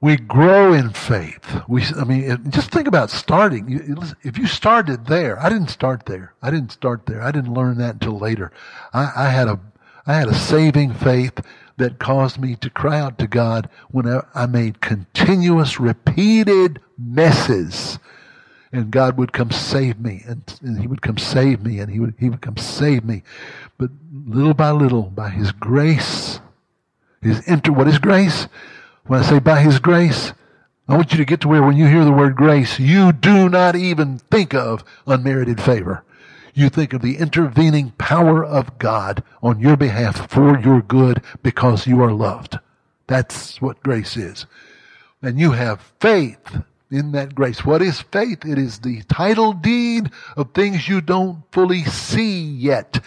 We 0.00 0.16
grow 0.16 0.72
in 0.72 0.90
faith. 0.90 1.62
We, 1.68 1.84
I 1.84 2.04
mean, 2.04 2.50
just 2.50 2.70
think 2.70 2.88
about 2.88 3.10
starting. 3.10 4.06
If 4.22 4.38
you 4.38 4.46
started 4.46 5.06
there, 5.06 5.38
I 5.38 5.50
didn't 5.50 5.68
start 5.68 6.06
there. 6.06 6.34
I 6.40 6.50
didn't 6.50 6.72
start 6.72 7.04
there. 7.06 7.22
I 7.22 7.30
didn't 7.30 7.52
learn 7.52 7.78
that 7.78 7.94
until 7.94 8.18
later. 8.18 8.50
I, 8.94 9.10
I 9.14 9.28
had 9.28 9.48
a 9.48 9.60
I 10.06 10.14
had 10.14 10.28
a 10.28 10.34
saving 10.34 10.94
faith 10.94 11.40
that 11.76 11.98
caused 11.98 12.38
me 12.38 12.56
to 12.56 12.70
cry 12.70 12.98
out 12.98 13.18
to 13.18 13.26
God 13.26 13.68
when 13.90 14.22
I 14.34 14.46
made 14.46 14.80
continuous, 14.80 15.78
repeated 15.78 16.80
messes. 16.98 17.98
And 18.72 18.90
God 18.90 19.18
would 19.18 19.32
come 19.32 19.50
save 19.50 19.98
me, 20.00 20.22
and, 20.26 20.42
and 20.62 20.80
He 20.80 20.86
would 20.86 21.02
come 21.02 21.18
save 21.18 21.64
me, 21.64 21.80
and 21.80 21.90
He 21.90 22.00
would, 22.00 22.14
He 22.18 22.30
would 22.30 22.40
come 22.40 22.56
save 22.56 23.04
me. 23.04 23.22
But 23.78 23.90
little 24.12 24.54
by 24.54 24.70
little, 24.70 25.02
by 25.02 25.30
His 25.30 25.52
grace, 25.52 26.40
His 27.20 27.42
enter, 27.46 27.72
what 27.72 27.88
is 27.88 27.98
grace? 27.98 28.46
When 29.10 29.18
I 29.18 29.22
say 29.24 29.40
by 29.40 29.60
His 29.60 29.80
grace, 29.80 30.32
I 30.86 30.96
want 30.96 31.10
you 31.10 31.18
to 31.18 31.24
get 31.24 31.40
to 31.40 31.48
where 31.48 31.64
when 31.64 31.76
you 31.76 31.86
hear 31.86 32.04
the 32.04 32.12
word 32.12 32.36
grace, 32.36 32.78
you 32.78 33.10
do 33.10 33.48
not 33.48 33.74
even 33.74 34.18
think 34.18 34.54
of 34.54 34.84
unmerited 35.04 35.60
favor 35.60 36.04
you 36.54 36.68
think 36.68 36.92
of 36.92 37.02
the 37.02 37.16
intervening 37.16 37.92
power 37.92 38.44
of 38.44 38.78
God 38.78 39.22
on 39.42 39.60
your 39.60 39.76
behalf 39.76 40.30
for 40.30 40.58
your 40.58 40.82
good 40.82 41.22
because 41.42 41.86
you 41.86 42.02
are 42.02 42.12
loved. 42.12 42.58
That's 43.06 43.60
what 43.60 43.82
grace 43.82 44.16
is. 44.16 44.46
And 45.22 45.38
you 45.38 45.52
have 45.52 45.92
faith 46.00 46.62
in 46.90 47.12
that 47.12 47.34
grace. 47.34 47.64
What 47.64 47.82
is 47.82 48.00
faith? 48.00 48.44
It 48.44 48.58
is 48.58 48.80
the 48.80 49.02
title 49.02 49.52
deed 49.52 50.10
of 50.36 50.52
things 50.52 50.88
you 50.88 51.00
don't 51.00 51.42
fully 51.52 51.84
see 51.84 52.40
yet. 52.42 53.00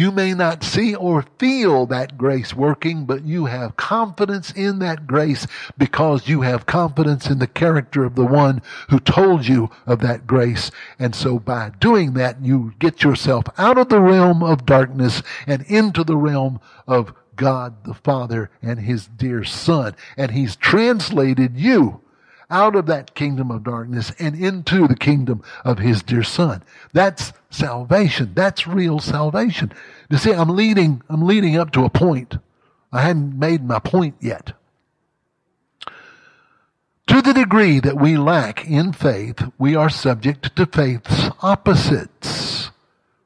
You 0.00 0.10
may 0.10 0.32
not 0.32 0.64
see 0.64 0.94
or 0.94 1.26
feel 1.38 1.84
that 1.84 2.16
grace 2.16 2.54
working, 2.54 3.04
but 3.04 3.22
you 3.22 3.44
have 3.44 3.76
confidence 3.76 4.50
in 4.50 4.78
that 4.78 5.06
grace 5.06 5.46
because 5.76 6.26
you 6.26 6.40
have 6.40 6.64
confidence 6.64 7.28
in 7.28 7.38
the 7.38 7.46
character 7.46 8.04
of 8.04 8.14
the 8.14 8.24
one 8.24 8.62
who 8.88 8.98
told 8.98 9.46
you 9.46 9.68
of 9.84 10.00
that 10.00 10.26
grace. 10.26 10.70
And 10.98 11.14
so 11.14 11.38
by 11.38 11.72
doing 11.80 12.14
that, 12.14 12.42
you 12.42 12.72
get 12.78 13.02
yourself 13.02 13.44
out 13.58 13.76
of 13.76 13.90
the 13.90 14.00
realm 14.00 14.42
of 14.42 14.64
darkness 14.64 15.22
and 15.46 15.66
into 15.68 16.02
the 16.02 16.16
realm 16.16 16.60
of 16.88 17.12
God 17.36 17.84
the 17.84 17.92
Father 17.92 18.50
and 18.62 18.80
His 18.80 19.06
dear 19.06 19.44
Son. 19.44 19.94
And 20.16 20.30
He's 20.30 20.56
translated 20.56 21.58
you 21.58 22.00
out 22.50 22.76
of 22.76 22.86
that 22.86 23.14
kingdom 23.14 23.50
of 23.50 23.64
darkness 23.64 24.12
and 24.18 24.34
into 24.34 24.88
the 24.88 24.96
kingdom 24.96 25.42
of 25.64 25.78
his 25.78 26.02
dear 26.02 26.22
son. 26.22 26.62
That's 26.92 27.32
salvation. 27.50 28.32
That's 28.34 28.66
real 28.66 28.98
salvation. 28.98 29.72
You 30.10 30.18
see, 30.18 30.32
I'm 30.32 30.50
leading, 30.50 31.02
I'm 31.08 31.22
leading 31.22 31.56
up 31.56 31.70
to 31.72 31.84
a 31.84 31.90
point. 31.90 32.36
I 32.92 33.02
hadn't 33.02 33.38
made 33.38 33.64
my 33.64 33.78
point 33.78 34.16
yet. 34.20 34.52
To 37.06 37.20
the 37.22 37.32
degree 37.32 37.80
that 37.80 38.00
we 38.00 38.16
lack 38.16 38.66
in 38.68 38.92
faith, 38.92 39.42
we 39.58 39.74
are 39.74 39.90
subject 39.90 40.54
to 40.54 40.66
faith's 40.66 41.28
opposites. 41.42 42.70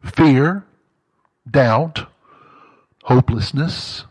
Fear, 0.02 0.64
doubt, 1.50 2.06
hopelessness. 3.04 4.04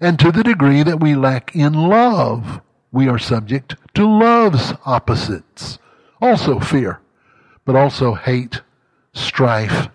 And 0.00 0.18
to 0.18 0.30
the 0.30 0.42
degree 0.42 0.82
that 0.82 1.00
we 1.00 1.14
lack 1.14 1.54
in 1.54 1.72
love, 1.72 2.60
we 2.92 3.08
are 3.08 3.18
subject 3.18 3.76
to 3.94 4.06
love's 4.06 4.72
opposites. 4.84 5.78
Also 6.20 6.60
fear, 6.60 7.00
but 7.64 7.76
also 7.76 8.14
hate, 8.14 8.60
strife, 9.12 9.88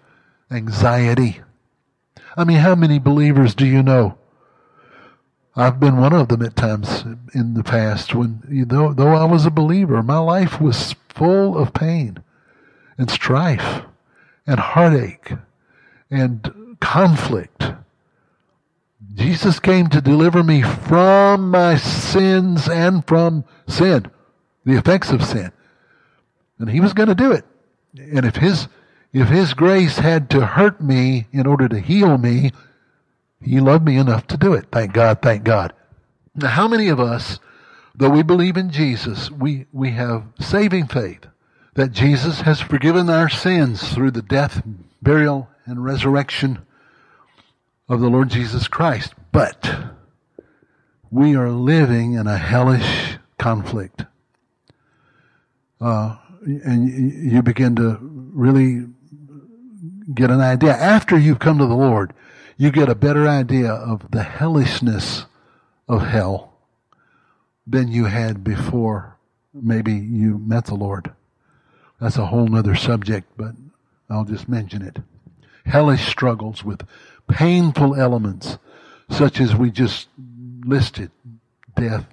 anxiety. 0.51 1.41
I 2.37 2.43
mean, 2.43 2.57
how 2.57 2.75
many 2.75 2.99
believers 2.99 3.55
do 3.55 3.65
you 3.65 3.83
know? 3.83 4.17
I've 5.55 5.79
been 5.79 5.97
one 5.97 6.13
of 6.13 6.27
them 6.27 6.41
at 6.41 6.55
times 6.55 7.05
in 7.33 7.53
the 7.53 7.63
past 7.63 8.13
when, 8.13 8.43
know, 8.65 8.93
though 8.93 9.13
I 9.13 9.23
was 9.23 9.45
a 9.45 9.51
believer, 9.51 10.03
my 10.03 10.17
life 10.17 10.59
was 10.59 10.95
full 11.07 11.57
of 11.57 11.73
pain 11.73 12.21
and 12.97 13.09
strife 13.09 13.83
and 14.45 14.59
heartache 14.59 15.31
and 16.11 16.77
conflict. 16.81 17.71
Jesus 19.13 19.59
came 19.59 19.87
to 19.89 20.01
deliver 20.01 20.43
me 20.43 20.61
from 20.61 21.51
my 21.51 21.77
sins 21.77 22.67
and 22.67 23.05
from 23.05 23.45
sin, 23.67 24.11
the 24.65 24.77
effects 24.77 25.11
of 25.11 25.23
sin. 25.23 25.51
And 26.59 26.69
he 26.69 26.79
was 26.79 26.93
going 26.93 27.09
to 27.09 27.15
do 27.15 27.31
it. 27.31 27.45
And 27.97 28.25
if 28.25 28.37
his, 28.37 28.67
if 29.13 29.29
his 29.29 29.53
grace 29.53 29.99
had 29.99 30.29
to 30.31 30.45
hurt 30.45 30.81
me 30.81 31.27
in 31.31 31.47
order 31.47 31.67
to 31.69 31.79
heal 31.79 32.17
me, 32.17 32.51
he 33.41 33.59
loved 33.59 33.85
me 33.85 33.97
enough 33.97 34.27
to 34.27 34.37
do 34.37 34.53
it. 34.53 34.65
Thank 34.71 34.93
God, 34.93 35.21
thank 35.21 35.43
God. 35.43 35.73
Now, 36.33 36.49
how 36.49 36.67
many 36.67 36.89
of 36.89 36.99
us, 36.99 37.39
though 37.93 38.09
we 38.09 38.23
believe 38.23 38.57
in 38.57 38.69
Jesus, 38.71 39.31
we, 39.31 39.67
we 39.71 39.91
have 39.91 40.23
saving 40.39 40.87
faith 40.87 41.25
that 41.75 41.91
Jesus 41.91 42.41
has 42.41 42.61
forgiven 42.61 43.09
our 43.09 43.29
sins 43.29 43.93
through 43.93 44.11
the 44.11 44.21
death, 44.21 44.63
burial, 45.01 45.49
and 45.65 45.83
resurrection 45.83 46.59
of 47.88 47.99
the 47.99 48.09
Lord 48.09 48.29
Jesus 48.29 48.67
Christ. 48.67 49.13
But 49.31 49.73
we 51.11 51.36
are 51.36 51.49
living 51.49 52.13
in 52.13 52.27
a 52.27 52.38
hellish 52.38 53.17
conflict. 53.38 54.05
Uh, 55.79 56.17
and 56.41 56.89
you 57.31 57.41
begin 57.41 57.75
to 57.75 57.97
really 58.01 58.88
get 60.13 60.31
an 60.31 60.41
idea. 60.41 60.73
After 60.73 61.17
you've 61.17 61.39
come 61.39 61.57
to 61.57 61.65
the 61.65 61.73
Lord, 61.73 62.13
you 62.57 62.71
get 62.71 62.89
a 62.89 62.95
better 62.95 63.27
idea 63.27 63.71
of 63.71 64.11
the 64.11 64.23
hellishness 64.23 65.25
of 65.88 66.07
hell 66.07 66.53
than 67.67 67.89
you 67.89 68.05
had 68.05 68.43
before 68.43 69.17
maybe 69.53 69.93
you 69.93 70.38
met 70.38 70.65
the 70.65 70.75
Lord. 70.75 71.13
That's 71.99 72.17
a 72.17 72.27
whole 72.27 72.47
nother 72.47 72.75
subject, 72.75 73.27
but 73.38 73.55
I'll 74.09 74.25
just 74.25 74.47
mention 74.47 74.81
it. 74.81 74.99
Hellish 75.65 76.07
struggles 76.07 76.63
with 76.63 76.83
painful 77.30 77.95
elements 77.95 78.57
such 79.09 79.39
as 79.39 79.55
we 79.55 79.71
just 79.71 80.07
listed. 80.65 81.11
Death. 81.76 82.05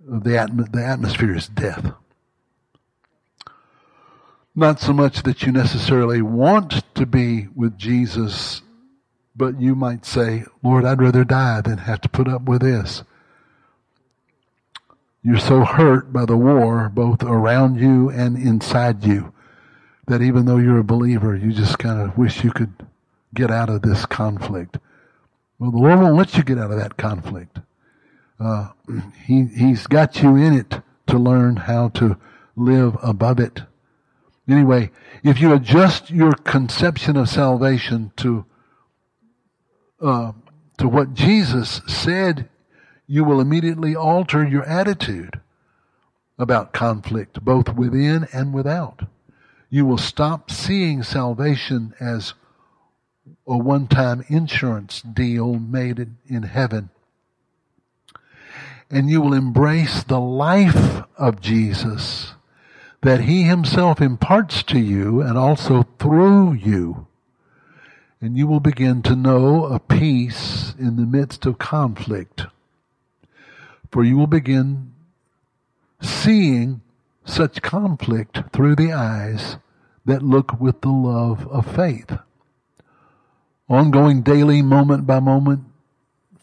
The, 0.00 0.30
atm- 0.30 0.72
the 0.72 0.84
atmosphere 0.84 1.34
is 1.34 1.48
death. 1.48 1.92
Not 4.54 4.80
so 4.80 4.92
much 4.92 5.22
that 5.22 5.42
you 5.42 5.52
necessarily 5.52 6.20
want 6.20 6.82
to 6.94 7.06
be 7.06 7.48
with 7.54 7.78
Jesus, 7.78 8.60
but 9.34 9.58
you 9.58 9.74
might 9.74 10.04
say, 10.04 10.44
Lord, 10.62 10.84
I'd 10.84 11.00
rather 11.00 11.24
die 11.24 11.62
than 11.62 11.78
have 11.78 12.02
to 12.02 12.08
put 12.08 12.28
up 12.28 12.42
with 12.42 12.60
this. 12.60 13.02
You're 15.22 15.38
so 15.38 15.64
hurt 15.64 16.12
by 16.12 16.26
the 16.26 16.36
war, 16.36 16.90
both 16.92 17.22
around 17.22 17.80
you 17.80 18.10
and 18.10 18.36
inside 18.36 19.04
you, 19.04 19.32
that 20.08 20.20
even 20.20 20.44
though 20.44 20.58
you're 20.58 20.80
a 20.80 20.84
believer, 20.84 21.34
you 21.34 21.52
just 21.52 21.78
kind 21.78 22.00
of 22.00 22.18
wish 22.18 22.44
you 22.44 22.50
could 22.50 22.74
get 23.34 23.50
out 23.50 23.70
of 23.70 23.82
this 23.82 24.06
conflict. 24.06 24.78
Well, 25.58 25.70
the 25.70 25.78
Lord 25.78 26.00
won't 26.00 26.16
let 26.16 26.36
you 26.36 26.42
get 26.42 26.58
out 26.58 26.70
of 26.70 26.78
that 26.78 26.96
conflict. 26.96 27.58
Uh, 28.40 28.70
he, 29.26 29.44
he's 29.46 29.86
got 29.86 30.22
you 30.22 30.36
in 30.36 30.54
it 30.54 30.80
to 31.06 31.18
learn 31.18 31.56
how 31.56 31.88
to 31.90 32.16
live 32.56 32.96
above 33.02 33.38
it. 33.38 33.62
Anyway, 34.48 34.90
if 35.22 35.40
you 35.40 35.52
adjust 35.54 36.10
your 36.10 36.32
conception 36.32 37.16
of 37.16 37.28
salvation 37.28 38.12
to 38.16 38.44
uh, 40.00 40.32
to 40.78 40.88
what 40.88 41.14
Jesus 41.14 41.80
said, 41.86 42.48
you 43.06 43.22
will 43.22 43.40
immediately 43.40 43.94
alter 43.94 44.44
your 44.44 44.64
attitude 44.64 45.40
about 46.38 46.72
conflict, 46.72 47.44
both 47.44 47.74
within 47.74 48.26
and 48.32 48.52
without. 48.52 49.02
You 49.70 49.86
will 49.86 49.98
stop 49.98 50.50
seeing 50.50 51.04
salvation 51.04 51.94
as 52.00 52.34
a 53.46 53.56
one 53.56 53.86
time 53.86 54.24
insurance 54.28 55.02
deal 55.02 55.54
made 55.54 55.98
in, 55.98 56.18
in 56.26 56.42
heaven. 56.44 56.90
And 58.90 59.08
you 59.08 59.20
will 59.20 59.34
embrace 59.34 60.02
the 60.02 60.20
life 60.20 61.02
of 61.16 61.40
Jesus 61.40 62.34
that 63.02 63.22
he 63.22 63.42
himself 63.42 64.00
imparts 64.00 64.62
to 64.62 64.78
you 64.78 65.20
and 65.20 65.36
also 65.36 65.84
through 65.98 66.52
you. 66.52 67.06
And 68.20 68.36
you 68.36 68.46
will 68.46 68.60
begin 68.60 69.02
to 69.02 69.16
know 69.16 69.64
a 69.66 69.80
peace 69.80 70.74
in 70.78 70.96
the 70.96 71.06
midst 71.06 71.44
of 71.44 71.58
conflict. 71.58 72.46
For 73.90 74.04
you 74.04 74.16
will 74.16 74.28
begin 74.28 74.92
seeing 76.00 76.82
such 77.24 77.62
conflict 77.62 78.42
through 78.52 78.76
the 78.76 78.92
eyes 78.92 79.56
that 80.04 80.22
look 80.22 80.60
with 80.60 80.80
the 80.80 80.90
love 80.90 81.46
of 81.48 81.74
faith. 81.74 82.18
Ongoing 83.72 84.20
daily, 84.20 84.60
moment 84.60 85.06
by 85.06 85.18
moment, 85.18 85.64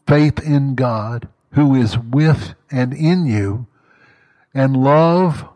faith 0.07 0.39
in 0.39 0.73
God 0.73 1.27
who 1.51 1.75
is 1.75 1.95
with 1.95 2.55
and 2.71 2.91
in 2.91 3.27
you, 3.27 3.67
and 4.51 4.75
love 4.75 5.47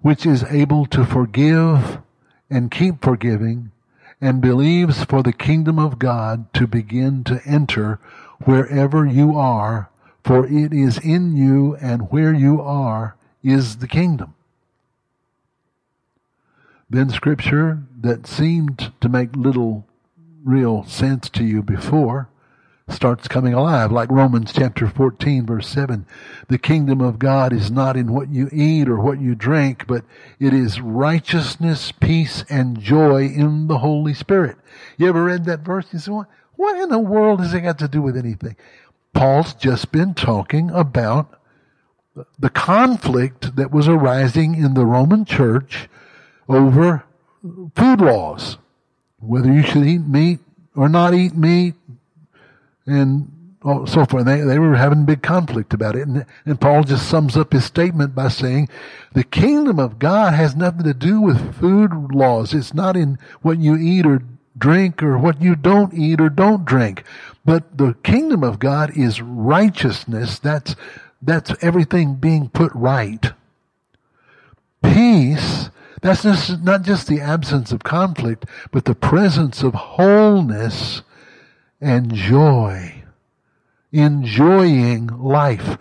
which 0.00 0.24
is 0.24 0.44
able 0.44 0.86
to 0.86 1.04
forgive 1.04 1.98
and 2.48 2.70
keep 2.70 3.02
forgiving 3.02 3.72
and 4.20 4.40
believes 4.40 5.02
for 5.02 5.24
the 5.24 5.32
kingdom 5.32 5.76
of 5.76 5.98
God 5.98 6.52
to 6.54 6.68
begin 6.68 7.24
to 7.24 7.42
enter 7.44 7.98
wherever 8.44 9.04
you 9.04 9.36
are, 9.36 9.90
for 10.22 10.46
it 10.46 10.72
is 10.72 10.98
in 10.98 11.34
you 11.34 11.74
and 11.80 12.12
where 12.12 12.32
you 12.32 12.60
are 12.62 13.16
is 13.42 13.78
the 13.78 13.88
kingdom. 13.88 14.34
Then 16.88 17.10
scripture 17.10 17.82
that 18.00 18.28
seemed 18.28 18.92
to 19.00 19.08
make 19.08 19.34
little 19.34 19.84
real 20.44 20.84
sense 20.84 21.28
to 21.30 21.44
you 21.44 21.62
before 21.62 22.28
starts 22.88 23.28
coming 23.28 23.54
alive, 23.54 23.90
like 23.90 24.10
Romans 24.10 24.52
chapter 24.52 24.86
14 24.88 25.46
verse 25.46 25.68
7. 25.68 26.06
The 26.48 26.58
kingdom 26.58 27.00
of 27.00 27.18
God 27.18 27.52
is 27.52 27.70
not 27.70 27.96
in 27.96 28.12
what 28.12 28.28
you 28.30 28.48
eat 28.52 28.88
or 28.88 28.98
what 28.98 29.20
you 29.20 29.34
drink, 29.34 29.86
but 29.86 30.04
it 30.38 30.52
is 30.52 30.80
righteousness, 30.80 31.92
peace, 31.92 32.44
and 32.48 32.80
joy 32.80 33.26
in 33.26 33.68
the 33.68 33.78
Holy 33.78 34.14
Spirit. 34.14 34.56
You 34.98 35.08
ever 35.08 35.24
read 35.24 35.44
that 35.46 35.60
verse? 35.60 35.86
You 35.92 35.98
say, 35.98 36.12
what, 36.12 36.28
what 36.56 36.80
in 36.80 36.88
the 36.88 36.98
world 36.98 37.40
has 37.40 37.54
it 37.54 37.62
got 37.62 37.78
to 37.78 37.88
do 37.88 38.02
with 38.02 38.16
anything? 38.16 38.56
Paul's 39.14 39.54
just 39.54 39.92
been 39.92 40.14
talking 40.14 40.70
about 40.70 41.38
the 42.38 42.50
conflict 42.50 43.56
that 43.56 43.70
was 43.70 43.88
arising 43.88 44.54
in 44.54 44.74
the 44.74 44.86
Roman 44.86 45.24
church 45.24 45.88
over 46.48 47.04
food 47.74 48.00
laws. 48.00 48.58
Whether 49.22 49.52
you 49.52 49.62
should 49.62 49.86
eat 49.86 50.06
meat 50.06 50.40
or 50.74 50.88
not 50.88 51.14
eat 51.14 51.34
meat, 51.34 51.74
and 52.86 53.30
so 53.62 54.04
forth. 54.04 54.24
They, 54.24 54.40
they 54.40 54.58
were 54.58 54.74
having 54.74 55.02
a 55.02 55.06
big 55.06 55.22
conflict 55.22 55.72
about 55.72 55.94
it. 55.94 56.08
And, 56.08 56.26
and 56.44 56.60
Paul 56.60 56.82
just 56.82 57.08
sums 57.08 57.36
up 57.36 57.52
his 57.52 57.64
statement 57.64 58.14
by 58.14 58.28
saying, 58.28 58.68
the 59.12 59.24
kingdom 59.24 59.78
of 59.78 59.98
God 59.98 60.34
has 60.34 60.56
nothing 60.56 60.84
to 60.84 60.94
do 60.94 61.20
with 61.20 61.60
food 61.60 62.12
laws. 62.12 62.54
It's 62.54 62.74
not 62.74 62.96
in 62.96 63.18
what 63.42 63.58
you 63.58 63.76
eat 63.76 64.04
or 64.04 64.22
drink 64.58 65.02
or 65.02 65.16
what 65.16 65.40
you 65.40 65.54
don't 65.54 65.94
eat 65.94 66.20
or 66.20 66.28
don't 66.28 66.64
drink. 66.64 67.04
But 67.44 67.78
the 67.78 67.94
kingdom 68.02 68.42
of 68.42 68.58
God 68.58 68.96
is 68.96 69.22
righteousness. 69.22 70.38
That's, 70.38 70.74
that's 71.20 71.54
everything 71.62 72.16
being 72.16 72.48
put 72.48 72.72
right. 72.74 73.32
Peace, 74.82 75.70
that's 76.02 76.24
just, 76.24 76.62
not 76.62 76.82
just 76.82 77.06
the 77.06 77.20
absence 77.20 77.70
of 77.70 77.84
conflict, 77.84 78.44
but 78.72 78.84
the 78.84 78.94
presence 78.94 79.62
of 79.62 79.74
wholeness 79.74 81.02
and 81.80 82.12
joy. 82.12 83.04
Enjoying 83.92 85.06
life. 85.06 85.78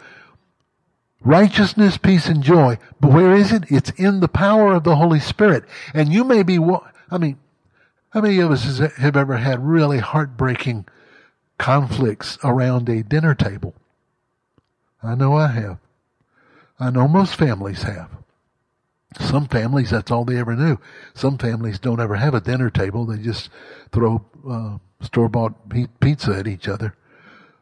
Righteousness, 1.22 1.98
peace, 1.98 2.28
and 2.28 2.44
joy. 2.44 2.78
But 3.00 3.12
where 3.12 3.34
is 3.34 3.52
it? 3.52 3.64
It's 3.70 3.90
in 3.92 4.20
the 4.20 4.28
power 4.28 4.74
of 4.76 4.84
the 4.84 4.96
Holy 4.96 5.20
Spirit. 5.20 5.64
And 5.94 6.14
you 6.14 6.24
may 6.24 6.44
be, 6.44 6.60
I 7.10 7.18
mean, 7.18 7.38
how 8.12 8.22
many 8.22 8.40
of 8.40 8.52
us 8.52 8.78
have 8.78 9.18
ever 9.18 9.38
had 9.38 9.66
really 9.66 10.00
heartbreaking 10.00 10.86
conflicts 11.58 12.38
around 12.44 12.90
a 12.90 13.04
dinner 13.04 13.34
table? 13.34 13.74
I 15.02 15.16
know 15.16 15.34
I 15.34 15.48
have. 15.48 15.80
I 16.80 16.92
know 16.92 17.08
most 17.08 17.36
families 17.36 17.84
have. 17.84 18.10
Some 19.20 19.48
families, 19.48 19.90
that's 19.90 20.10
all 20.10 20.24
they 20.24 20.38
ever 20.38 20.56
knew. 20.56 20.80
Some 21.14 21.38
families 21.38 21.80
don't 21.80 22.00
ever 22.00 22.16
have 22.16 22.34
a 22.34 22.42
dinner 22.42 22.70
table. 22.70 23.06
They 23.06 23.18
just 23.18 23.50
throw 23.92 24.26
uh, 24.50 24.78
store 25.02 25.28
bought 25.28 25.54
pizza 26.00 26.32
at 26.32 26.48
each 26.48 26.68
other. 26.68 26.96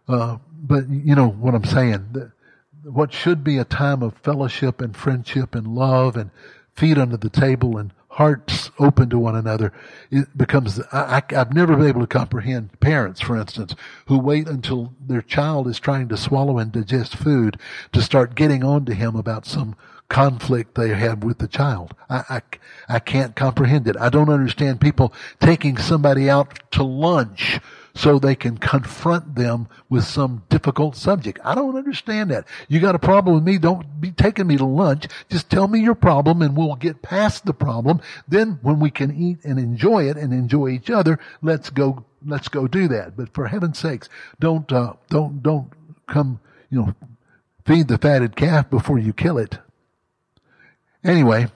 Uh, 0.08 0.38
but 0.54 0.88
you 0.90 1.16
know 1.16 1.28
what 1.28 1.56
I'm 1.56 1.66
saying. 1.66 2.32
What 2.84 3.14
should 3.14 3.44
be 3.44 3.58
a 3.58 3.66
time 3.66 4.04
of 4.04 4.16
fellowship 4.18 4.80
and 4.80 4.96
friendship 4.96 5.56
and 5.56 5.68
love 5.68 6.16
and 6.16 6.30
feet 6.76 6.98
under 6.98 7.18
the 7.18 7.30
table 7.30 7.78
and 7.78 7.94
hearts 8.10 8.72
open 8.80 9.10
to 9.10 9.20
one 9.20 9.36
another, 9.36 9.72
it 10.12 10.38
becomes, 10.38 10.80
I, 10.92 11.24
have 11.30 11.54
never 11.54 11.76
been 11.76 11.88
able 11.88 12.02
to 12.02 12.08
comprehend 12.08 12.80
parents, 12.80 13.22
for 13.22 13.38
instance, 13.38 13.76
who 14.08 14.20
wait 14.20 14.48
until 14.48 14.94
their 15.00 15.22
child 15.22 15.68
is 15.68 15.80
trying 15.80 16.10
to 16.10 16.18
swallow 16.18 16.58
and 16.58 16.72
digest 16.72 17.16
food 17.16 17.58
to 17.94 18.02
start 18.02 18.36
getting 18.36 18.64
on 18.64 18.86
to 18.86 18.94
him 18.94 19.16
about 19.16 19.46
some 19.46 19.76
conflict 20.10 20.76
they 20.76 20.90
have 20.90 21.24
with 21.24 21.38
the 21.38 21.48
child. 21.48 21.94
I, 22.10 22.24
I, 22.30 22.42
I 22.96 23.00
can't 23.00 23.36
comprehend 23.36 23.88
it. 23.88 23.96
I 23.98 24.10
don't 24.10 24.30
understand 24.30 24.82
people 24.82 25.14
taking 25.40 25.78
somebody 25.78 26.30
out 26.30 26.60
to 26.72 26.84
lunch 26.84 27.60
so 27.94 28.18
they 28.18 28.36
can 28.36 28.58
confront 28.58 29.36
them 29.36 29.68
with 29.90 30.04
some 30.04 30.44
difficult 30.50 30.96
subject. 30.96 31.40
I 31.44 31.54
don't 31.54 31.78
understand 31.78 32.32
that. 32.32 32.46
You 32.68 32.80
got 32.80 32.96
a 32.96 33.00
problem 33.00 33.36
with 33.36 33.44
me, 33.44 33.58
don't 33.58 34.00
be 34.00 34.12
taking 34.12 34.48
me 34.48 34.58
to 34.58 34.66
lunch. 34.66 35.08
Just 35.30 35.50
tell 35.50 35.68
me 35.68 35.80
your 35.80 35.96
problem 35.96 36.42
and 36.42 36.56
we'll 36.56 36.76
get 36.76 37.02
past 37.02 37.46
the 37.46 37.54
problem. 37.54 38.02
Then 38.28 38.60
when 38.62 38.80
we 38.80 38.90
can 38.90 39.16
eat 39.16 39.40
and 39.44 39.60
enjoy 39.60 40.10
it 40.10 40.18
and 40.18 40.34
enjoy 40.34 40.70
each 40.70 40.90
other, 40.90 41.20
let's 41.42 41.70
go, 41.70 42.06
let's 42.26 42.48
go 42.48 42.68
do 42.68 42.88
that. 42.88 43.16
But 43.16 43.34
for 43.34 43.48
heaven's 43.48 43.80
sakes, 43.80 44.10
don't, 44.40 44.72
uh, 44.72 44.94
don't, 45.10 45.44
don't 45.44 45.72
come, 46.08 46.40
you 46.70 46.80
know, 46.80 46.96
feed 47.66 47.88
the 47.88 47.98
fatted 47.98 48.36
calf 48.36 48.70
before 48.70 48.98
you 48.98 49.14
kill 49.14 49.38
it. 49.38 49.60
Anyway, 51.04 51.48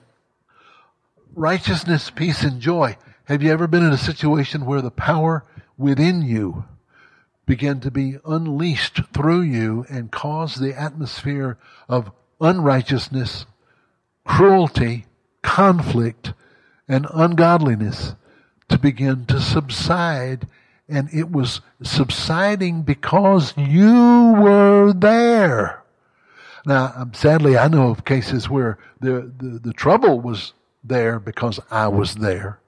righteousness, 1.34 2.10
peace, 2.10 2.42
and 2.42 2.60
joy. 2.60 2.96
Have 3.24 3.42
you 3.42 3.52
ever 3.52 3.66
been 3.66 3.84
in 3.84 3.92
a 3.92 3.98
situation 3.98 4.64
where 4.64 4.82
the 4.82 4.90
power 4.90 5.44
within 5.76 6.22
you 6.22 6.64
began 7.46 7.80
to 7.80 7.90
be 7.90 8.16
unleashed 8.24 9.00
through 9.12 9.42
you 9.42 9.84
and 9.90 10.10
cause 10.10 10.54
the 10.54 10.78
atmosphere 10.78 11.58
of 11.88 12.10
unrighteousness, 12.40 13.44
cruelty, 14.24 15.06
conflict, 15.42 16.32
and 16.88 17.06
ungodliness 17.12 18.14
to 18.68 18.78
begin 18.78 19.26
to 19.26 19.40
subside. 19.40 20.48
And 20.88 21.08
it 21.12 21.30
was 21.30 21.60
subsiding 21.82 22.82
because 22.82 23.54
you 23.56 24.34
were 24.38 24.92
there. 24.94 25.83
Now, 26.66 26.92
um, 26.96 27.12
sadly, 27.14 27.58
I 27.58 27.68
know 27.68 27.90
of 27.90 28.04
cases 28.04 28.48
where 28.48 28.78
the, 29.00 29.32
the, 29.36 29.58
the 29.62 29.72
trouble 29.72 30.20
was 30.20 30.54
there 30.82 31.18
because 31.18 31.60
I 31.70 31.88
was 31.88 32.16
there. 32.16 32.58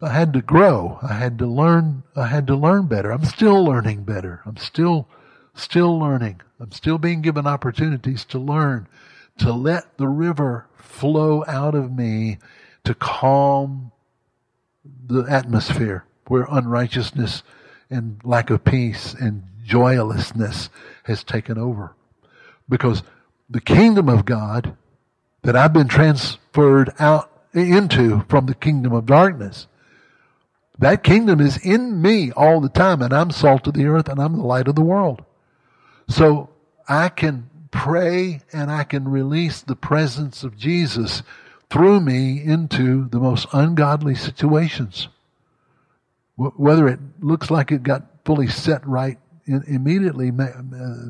I 0.00 0.10
had 0.10 0.32
to 0.32 0.40
grow. 0.40 0.98
I 1.02 1.14
had 1.14 1.38
to 1.38 1.46
learn. 1.46 2.04
I 2.16 2.26
had 2.26 2.46
to 2.46 2.56
learn 2.56 2.86
better. 2.86 3.10
I'm 3.10 3.24
still 3.24 3.64
learning 3.64 4.04
better. 4.04 4.40
I'm 4.46 4.56
still, 4.56 5.08
still 5.54 5.98
learning. 5.98 6.40
I'm 6.58 6.72
still 6.72 6.96
being 6.96 7.22
given 7.22 7.46
opportunities 7.46 8.24
to 8.26 8.38
learn, 8.38 8.86
to 9.38 9.52
let 9.52 9.98
the 9.98 10.08
river 10.08 10.66
flow 10.76 11.44
out 11.46 11.74
of 11.74 11.92
me 11.92 12.38
to 12.84 12.94
calm 12.94 13.92
the 15.06 15.24
atmosphere 15.24 16.04
where 16.28 16.46
unrighteousness 16.50 17.42
and 17.90 18.20
lack 18.24 18.50
of 18.50 18.64
peace 18.64 19.14
and 19.14 19.42
joylessness 19.64 20.70
has 21.04 21.24
taken 21.24 21.58
over. 21.58 21.94
Because 22.70 23.02
the 23.50 23.60
kingdom 23.60 24.08
of 24.08 24.24
God 24.24 24.76
that 25.42 25.56
I've 25.56 25.74
been 25.74 25.88
transferred 25.88 26.94
out 26.98 27.30
into 27.52 28.24
from 28.28 28.46
the 28.46 28.54
kingdom 28.54 28.92
of 28.92 29.04
darkness, 29.04 29.66
that 30.78 31.04
kingdom 31.04 31.40
is 31.40 31.58
in 31.58 32.00
me 32.00 32.32
all 32.32 32.60
the 32.60 32.70
time 32.70 33.02
and 33.02 33.12
I'm 33.12 33.30
salt 33.30 33.66
of 33.66 33.74
the 33.74 33.84
earth 33.84 34.08
and 34.08 34.18
I'm 34.18 34.38
the 34.38 34.44
light 34.44 34.68
of 34.68 34.76
the 34.76 34.82
world. 34.82 35.22
So 36.08 36.48
I 36.88 37.10
can 37.10 37.50
pray 37.70 38.40
and 38.52 38.70
I 38.70 38.84
can 38.84 39.06
release 39.08 39.60
the 39.60 39.76
presence 39.76 40.42
of 40.42 40.56
Jesus 40.56 41.22
through 41.68 42.00
me 42.00 42.42
into 42.42 43.08
the 43.08 43.20
most 43.20 43.46
ungodly 43.52 44.14
situations. 44.14 45.08
Whether 46.36 46.88
it 46.88 47.00
looks 47.20 47.50
like 47.50 47.70
it 47.70 47.82
got 47.82 48.06
fully 48.24 48.48
set 48.48 48.86
right 48.86 49.18
immediately 49.66 50.30
uh, 50.30 50.52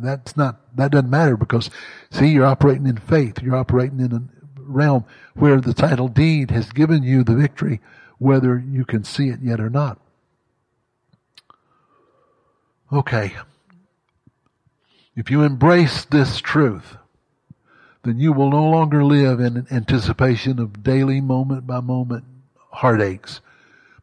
that's 0.03 0.37
not 0.37 0.77
that 0.77 0.91
doesn't 0.91 1.11
matter 1.11 1.37
because 1.37 1.71
see 2.11 2.29
you're 2.29 2.47
operating 2.47 2.87
in 2.87 2.97
faith. 2.97 3.43
You're 3.43 3.57
operating 3.57 4.01
in 4.01 4.13
a 4.13 4.23
realm 4.57 5.05
where 5.35 5.61
the 5.61 5.75
title 5.75 6.09
deed 6.09 6.51
has 6.51 6.73
given 6.73 7.03
you 7.03 7.25
the 7.25 7.35
victory 7.35 7.81
whether 8.19 8.59
you 8.59 8.85
can 8.85 9.03
see 9.03 9.29
it 9.29 9.41
yet 9.43 9.61
or 9.61 9.71
not. 9.71 9.99
Okay. 12.93 13.35
If 15.17 15.31
you 15.31 15.43
embrace 15.43 16.05
this 16.05 16.39
truth 16.39 16.97
then 18.03 18.19
you 18.19 18.33
will 18.33 18.51
no 18.51 18.65
longer 18.65 19.05
live 19.05 19.41
in 19.41 19.67
anticipation 19.71 20.59
of 20.59 20.83
daily 20.83 21.21
moment 21.21 21.67
by 21.67 21.81
moment 21.81 22.25
heartaches. 22.71 23.41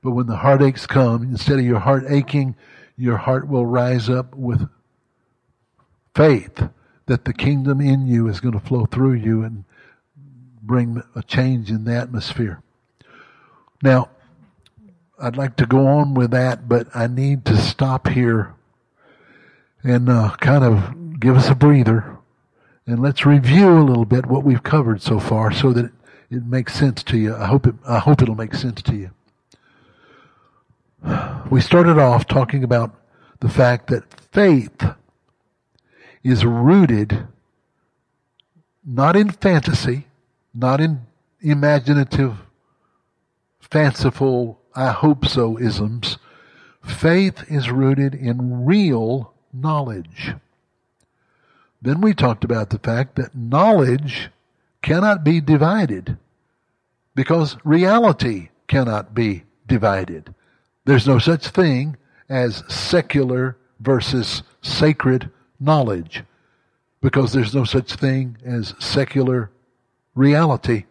But 0.04 0.12
when 0.12 0.28
the 0.28 0.38
heartaches 0.38 0.86
come 0.86 1.24
instead 1.24 1.60
of 1.60 1.66
your 1.66 1.80
heart 1.80 2.06
aching 2.08 2.56
your 2.98 3.18
heart 3.18 3.48
will 3.48 3.66
rise 3.66 4.10
up 4.10 4.36
with 4.36 4.68
faith 6.16 6.70
that 7.06 7.26
the 7.26 7.34
kingdom 7.34 7.80
in 7.80 8.08
you 8.08 8.28
is 8.28 8.40
going 8.40 8.54
to 8.54 8.66
flow 8.66 8.86
through 8.86 9.14
you 9.14 9.44
and 9.44 9.64
bring 10.62 11.02
a 11.16 11.24
change 11.24 11.70
in 11.70 11.86
the 11.86 11.96
atmosphere. 11.96 12.62
Now, 13.82 14.10
I'd 15.20 15.38
like 15.38 15.56
to 15.58 15.66
go 15.66 15.88
on 15.88 16.14
with 16.14 16.32
that, 16.32 16.68
but 16.68 16.88
I 16.94 17.08
need 17.08 17.46
to 17.46 17.58
stop 17.58 18.08
here 18.08 18.54
and 19.84 20.10
uh, 20.10 20.36
kind 20.40 20.64
of 20.64 21.20
give 21.20 21.38
us 21.38 21.50
a 21.50 21.56
breather 21.56 22.18
and 22.88 23.02
let's 23.02 23.26
review 23.26 23.78
a 23.78 23.84
little 23.84 24.06
bit 24.06 24.26
what 24.26 24.44
we've 24.44 24.64
covered 24.64 25.02
so 25.02 25.20
far 25.20 25.52
so 25.52 25.74
that 25.74 25.92
it, 26.30 26.46
makes 26.46 26.74
sense 26.74 27.04
to 27.04 27.18
you. 27.18 27.36
I 27.36 27.46
hope 27.46 27.68
it, 27.68 27.76
I 27.88 28.00
hope 28.00 28.22
it'll 28.22 28.36
make 28.36 28.54
sense 28.54 28.82
to 28.84 28.96
you. 28.96 29.12
We 31.50 31.62
started 31.62 31.98
off 31.98 32.28
talking 32.28 32.64
about 32.64 32.96
the 33.40 33.50
fact 33.50 33.88
that 33.88 34.14
faith 34.32 34.84
is 36.24 36.46
rooted 36.46 37.28
not 38.86 39.16
in 39.16 39.30
fantasy, 39.30 40.08
not 40.54 40.80
in 40.80 41.02
imaginative, 41.42 42.38
fanciful, 43.60 44.60
I 44.76 44.92
hope 44.92 45.26
so 45.26 45.58
isms. 45.60 46.18
Faith 46.82 47.44
is 47.50 47.70
rooted 47.70 48.16
in 48.16 48.66
real 48.66 49.34
knowledge. 49.54 50.34
Then 51.82 52.02
we 52.02 52.14
talked 52.14 52.44
about 52.44 52.70
the 52.70 52.80
fact 52.80 53.16
that 53.16 53.36
knowledge 53.36 54.30
cannot 54.82 55.24
be 55.24 55.42
divided 55.42 56.18
because 57.14 57.58
reality 57.64 58.50
cannot 58.68 59.14
be 59.14 59.44
divided. 59.68 60.34
There's 60.88 61.06
no 61.06 61.20
such 61.20 61.50
thing 61.50 61.98
as 62.30 62.64
secular 62.70 63.58
versus 63.82 64.42
sacred 64.62 65.30
knowledge 65.60 66.24
because 67.02 67.34
there's 67.34 67.54
no 67.54 67.66
such 67.66 67.96
thing 67.96 68.38
as 68.46 68.74
secular 68.80 69.52
reality 70.16 70.86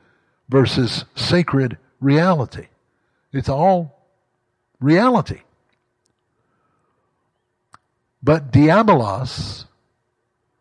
versus 0.51 1.07
sacred 1.15 1.79
reality. 1.99 2.67
It's 3.33 3.49
all 3.49 4.03
reality. 4.81 5.41
But 8.23 8.53
diabolos, 8.53 9.65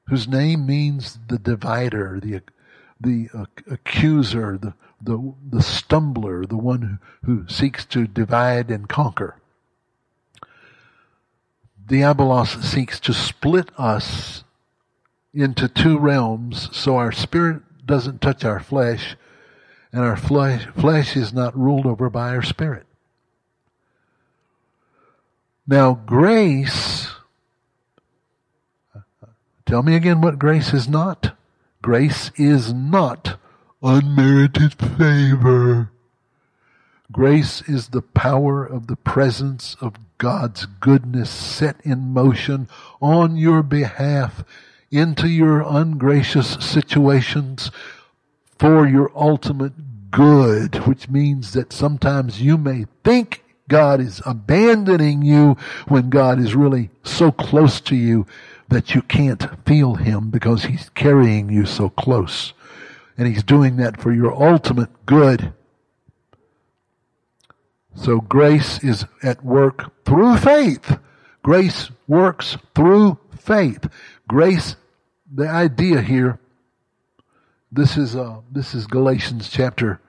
whose 0.07 0.29
name 0.29 0.65
means 0.65 1.19
the 1.27 1.39
divider, 1.39 2.21
the, 2.23 2.41
the 3.01 3.27
uh, 3.33 3.45
accuser, 3.69 4.57
the, 4.57 4.73
the, 5.05 5.33
the 5.49 5.61
stumbler, 5.61 6.45
the 6.45 6.57
one 6.57 6.99
who, 7.23 7.41
who 7.41 7.47
seeks 7.47 7.85
to 7.85 8.07
divide 8.07 8.69
and 8.69 8.89
conquer. 8.89 9.35
Diabolos 11.85 12.63
seeks 12.63 12.99
to 13.01 13.13
split 13.13 13.69
us 13.77 14.43
into 15.33 15.67
two 15.67 15.99
realms 15.99 16.69
so 16.75 16.97
our 16.97 17.11
spirit 17.11 17.61
doesn't 17.85 18.21
touch 18.21 18.43
our 18.43 18.59
flesh 18.59 19.15
and 19.91 20.03
our 20.03 20.17
flesh, 20.17 20.65
flesh 20.75 21.15
is 21.15 21.31
not 21.31 21.57
ruled 21.57 21.85
over 21.85 22.09
by 22.09 22.35
our 22.35 22.41
spirit. 22.41 22.85
Now, 25.67 25.93
grace, 25.93 27.07
tell 29.65 29.83
me 29.83 29.95
again 29.95 30.19
what 30.19 30.37
grace 30.37 30.73
is 30.73 30.89
not. 30.89 31.37
Grace 31.81 32.29
is 32.35 32.73
not 32.73 33.34
unmerited 33.85 34.73
favor. 34.73 35.91
Grace 37.11 37.61
is 37.67 37.89
the 37.89 38.01
power 38.01 38.65
of 38.65 38.87
the 38.87 38.95
presence 38.95 39.77
of 39.79 39.93
God's 40.17 40.65
goodness 40.65 41.29
set 41.29 41.75
in 41.83 42.11
motion 42.11 42.67
on 42.99 43.37
your 43.37 43.61
behalf 43.61 44.43
into 44.89 45.27
your 45.27 45.61
ungracious 45.61 46.57
situations 46.59 47.69
for 48.57 48.87
your 48.87 49.11
ultimate 49.15 50.09
good, 50.09 50.87
which 50.87 51.07
means 51.07 51.53
that 51.53 51.71
sometimes 51.71 52.41
you 52.41 52.57
may 52.57 52.85
think 53.03 53.43
God 53.67 54.01
is 54.01 54.19
abandoning 54.25 55.21
you 55.21 55.57
when 55.87 56.09
God 56.09 56.39
is 56.39 56.55
really 56.55 56.89
so 57.03 57.31
close 57.31 57.79
to 57.81 57.95
you 57.95 58.25
that 58.67 58.95
you 58.95 59.03
can't 59.03 59.63
feel 59.63 59.93
Him 59.93 60.31
because 60.31 60.63
He's 60.65 60.89
carrying 60.89 61.49
you 61.49 61.67
so 61.67 61.89
close. 61.89 62.53
And 63.17 63.27
He's 63.27 63.43
doing 63.43 63.77
that 63.77 63.99
for 63.99 64.13
your 64.13 64.33
ultimate 64.33 65.05
good. 65.05 65.53
So 67.95 68.19
grace 68.19 68.83
is 68.83 69.05
at 69.23 69.43
work 69.43 70.03
through 70.03 70.37
faith. 70.37 70.99
Grace 71.41 71.89
works 72.07 72.57
through 72.75 73.17
faith. 73.37 73.87
Grace, 74.27 74.75
the 75.33 75.47
idea 75.47 76.01
here, 76.01 76.39
this 77.71 77.97
is, 77.97 78.15
uh, 78.15 78.37
this 78.51 78.73
is 78.73 78.87
Galatians 78.87 79.49
chapter, 79.49 79.99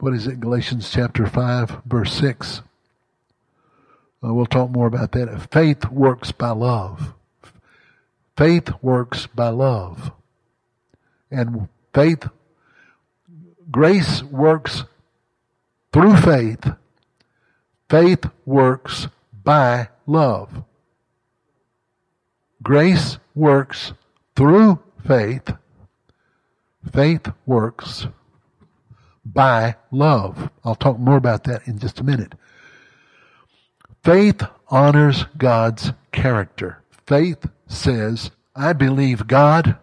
what 0.00 0.14
is 0.14 0.26
it? 0.26 0.40
Galatians 0.40 0.90
chapter 0.90 1.26
5 1.26 1.82
verse 1.86 2.12
6. 2.14 2.62
Uh, 4.24 4.32
we'll 4.32 4.46
talk 4.46 4.70
more 4.70 4.86
about 4.86 5.12
that. 5.12 5.50
Faith 5.50 5.90
works 5.90 6.32
by 6.32 6.50
love. 6.50 7.14
Faith 8.36 8.70
works 8.80 9.26
by 9.26 9.48
love. 9.48 10.12
And 11.30 11.68
faith, 11.94 12.28
grace 13.70 14.22
works 14.22 14.84
through 15.92 16.16
faith. 16.16 16.72
Faith 17.88 18.24
works 18.46 19.08
by 19.44 19.88
love. 20.06 20.64
Grace 22.62 23.18
works 23.34 23.92
through 24.36 24.78
faith. 25.06 25.52
Faith 26.92 27.28
works 27.44 28.06
by 29.24 29.76
love. 29.90 30.50
I'll 30.64 30.74
talk 30.74 30.98
more 30.98 31.16
about 31.16 31.44
that 31.44 31.66
in 31.66 31.78
just 31.78 32.00
a 32.00 32.04
minute. 32.04 32.34
Faith 34.02 34.42
honors 34.68 35.26
God's 35.36 35.92
character. 36.12 36.82
Faith 37.06 37.46
says, 37.66 38.30
I 38.56 38.72
believe 38.72 39.26
God. 39.26 39.76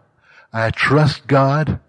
I 0.51 0.72
trust 0.72 1.28
God. 1.28 1.80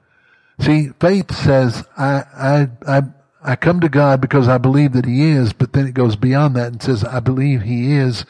See, 0.61 0.91
faith 1.01 1.35
says, 1.35 1.85
I, 1.97 2.25
I, 2.37 2.69
I, 2.87 3.03
I 3.43 3.57
come 3.57 3.81
to 3.81 3.89
God 3.89 4.21
because 4.21 4.47
I 4.47 4.59
believe 4.59 4.93
that 4.93 5.07
He 5.07 5.31
is, 5.31 5.55
but 5.55 5.73
then 5.73 5.87
it 5.87 5.95
goes 5.95 6.17
beyond 6.17 6.55
that 6.57 6.73
and 6.73 6.83
says, 6.83 7.03
I 7.03 7.21
believe 7.21 7.63
He 7.63 7.93
is 7.93 8.27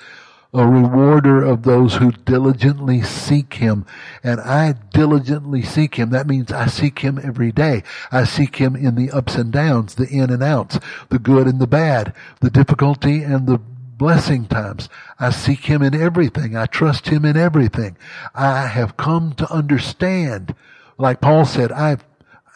a 0.53 0.66
rewarder 0.66 1.45
of 1.45 1.62
those 1.62 1.97
who 1.97 2.12
diligently 2.12 3.03
seek 3.03 3.55
Him. 3.55 3.85
And 4.22 4.41
I 4.41 4.74
diligently 4.93 5.62
seek 5.62 5.97
Him. 5.97 6.11
That 6.11 6.28
means 6.28 6.53
I 6.53 6.66
seek 6.66 7.01
Him 7.01 7.20
every 7.22 7.51
day. 7.51 7.83
I 8.12 8.24
seek 8.24 8.57
Him 8.57 8.76
in 8.76 8.95
the 8.95 9.11
ups 9.11 9.35
and 9.35 9.53
downs, 9.53 9.97
the 9.97 10.09
in 10.09 10.31
and 10.31 10.43
outs, 10.43 10.78
the 11.09 11.18
good 11.18 11.47
and 11.47 11.61
the 11.61 11.66
bad, 11.66 12.14
the 12.41 12.51
difficulty 12.51 13.22
and 13.22 13.47
the 13.47 13.59
blessing 13.59 14.47
times. 14.47 14.89
I 15.18 15.31
seek 15.31 15.66
Him 15.66 15.83
in 15.83 15.95
everything. 15.95 16.57
I 16.57 16.66
trust 16.66 17.09
Him 17.09 17.24
in 17.24 17.37
everything. 17.37 17.97
I 18.35 18.66
have 18.66 18.97
come 18.97 19.33
to 19.35 19.53
understand, 19.53 20.55
like 20.97 21.20
Paul 21.20 21.45
said, 21.45 21.70
I've 21.72 22.05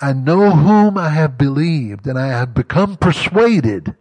I 0.00 0.12
know 0.12 0.50
whom 0.50 0.98
I 0.98 1.10
have 1.10 1.38
believed 1.38 2.06
and 2.06 2.18
I 2.18 2.28
have 2.28 2.54
become 2.54 2.96
persuaded 2.96 3.94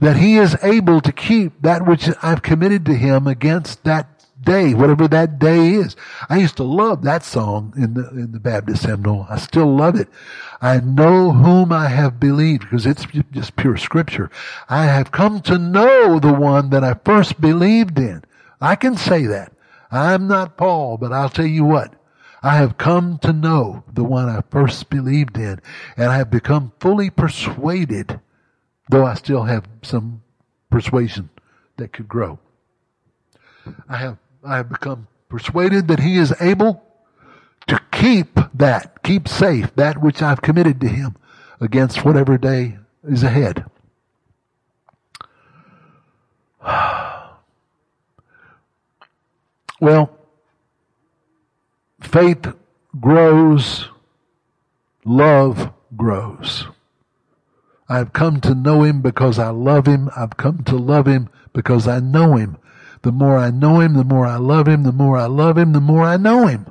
that 0.00 0.16
he 0.16 0.36
is 0.36 0.56
able 0.62 1.00
to 1.00 1.12
keep 1.12 1.60
that 1.62 1.86
which 1.86 2.08
I've 2.22 2.42
committed 2.42 2.86
to 2.86 2.94
him 2.94 3.26
against 3.26 3.84
that 3.84 4.06
day, 4.40 4.74
whatever 4.74 5.08
that 5.08 5.38
day 5.38 5.74
is. 5.74 5.96
I 6.28 6.38
used 6.38 6.56
to 6.56 6.62
love 6.62 7.02
that 7.02 7.24
song 7.24 7.72
in 7.76 7.94
the, 7.94 8.08
in 8.10 8.32
the 8.32 8.40
Baptist 8.40 8.84
hymnal. 8.84 9.26
I 9.28 9.38
still 9.38 9.74
love 9.74 9.96
it. 9.96 10.08
I 10.60 10.80
know 10.80 11.32
whom 11.32 11.72
I 11.72 11.88
have 11.88 12.20
believed 12.20 12.62
because 12.62 12.86
it's 12.86 13.06
just 13.32 13.56
pure 13.56 13.76
scripture. 13.76 14.30
I 14.68 14.86
have 14.86 15.12
come 15.12 15.40
to 15.42 15.58
know 15.58 16.18
the 16.18 16.32
one 16.32 16.70
that 16.70 16.84
I 16.84 16.94
first 17.04 17.40
believed 17.40 17.98
in. 17.98 18.24
I 18.60 18.76
can 18.76 18.96
say 18.96 19.26
that. 19.26 19.52
I'm 19.90 20.28
not 20.28 20.56
Paul, 20.56 20.98
but 20.98 21.12
I'll 21.12 21.30
tell 21.30 21.46
you 21.46 21.64
what. 21.64 21.94
I 22.42 22.56
have 22.56 22.78
come 22.78 23.18
to 23.18 23.32
know 23.32 23.82
the 23.92 24.04
one 24.04 24.28
I 24.28 24.42
first 24.50 24.90
believed 24.90 25.36
in, 25.36 25.60
and 25.96 26.10
I 26.10 26.16
have 26.18 26.30
become 26.30 26.72
fully 26.78 27.10
persuaded, 27.10 28.20
though 28.88 29.04
I 29.04 29.14
still 29.14 29.44
have 29.44 29.64
some 29.82 30.22
persuasion 30.70 31.30
that 31.76 31.92
could 31.92 32.08
grow. 32.08 32.38
I 33.88 33.96
have, 33.96 34.18
I 34.44 34.56
have 34.56 34.68
become 34.68 35.08
persuaded 35.28 35.88
that 35.88 36.00
he 36.00 36.16
is 36.16 36.32
able 36.40 36.82
to 37.66 37.80
keep 37.92 38.38
that, 38.54 39.02
keep 39.02 39.28
safe 39.28 39.74
that 39.74 40.00
which 40.00 40.22
I've 40.22 40.40
committed 40.40 40.80
to 40.80 40.88
him 40.88 41.16
against 41.60 42.04
whatever 42.04 42.38
day 42.38 42.78
is 43.04 43.22
ahead. 43.22 43.64
Well, 49.80 50.17
faith 52.00 52.46
grows, 53.00 53.88
love 55.04 55.72
grows. 55.96 56.66
I've 57.88 58.12
come 58.12 58.40
to 58.42 58.54
know 58.54 58.82
him 58.82 59.00
because 59.00 59.38
I 59.38 59.48
love 59.48 59.86
him. 59.86 60.10
I've 60.14 60.36
come 60.36 60.62
to 60.64 60.76
love 60.76 61.06
him 61.06 61.30
because 61.52 61.88
I 61.88 62.00
know 62.00 62.36
him. 62.36 62.58
The 63.02 63.12
more 63.12 63.38
I 63.38 63.50
know 63.50 63.80
him, 63.80 63.94
the 63.94 64.04
more 64.04 64.26
I 64.26 64.36
love 64.36 64.68
him. 64.68 64.82
The 64.82 64.92
more 64.92 65.16
I 65.16 65.26
love 65.26 65.56
him, 65.56 65.72
the 65.72 65.80
more 65.80 66.04
I 66.04 66.16
know 66.16 66.46
him. 66.46 66.66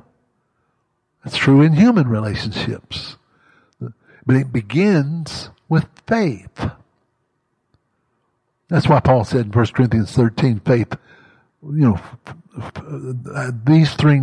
That's 1.24 1.38
true 1.38 1.62
in 1.62 1.74
human 1.74 2.08
relationships. 2.08 3.18
But 3.80 4.36
it 4.36 4.52
begins 4.52 5.50
with 5.68 5.88
faith. 6.06 6.70
That's 8.70 8.88
why 8.88 9.00
Paul 9.00 9.24
said 9.24 9.48
in 9.48 9.52
1 9.52 9.66
Corinthians 9.68 10.12
13, 10.12 10.60
faith, 10.60 10.96
you 11.64 11.90
know, 11.90 12.00
uh, 13.34 13.52
these 13.66 13.94
three, 13.96 14.22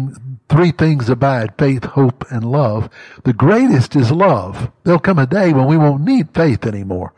three 0.49 0.71
things 0.71 1.09
abide, 1.09 1.55
faith, 1.59 1.85
hope, 1.85 2.25
and 2.31 2.45
love. 2.45 2.89
The 3.25 3.33
greatest 3.33 3.97
is 3.97 4.11
love. 4.11 4.71
There'll 4.85 5.01
come 5.01 5.19
a 5.19 5.27
day 5.27 5.53
when 5.53 5.67
we 5.67 5.77
won't 5.77 6.05
need 6.05 6.31
faith 6.35 6.65
anymore. 6.65 7.13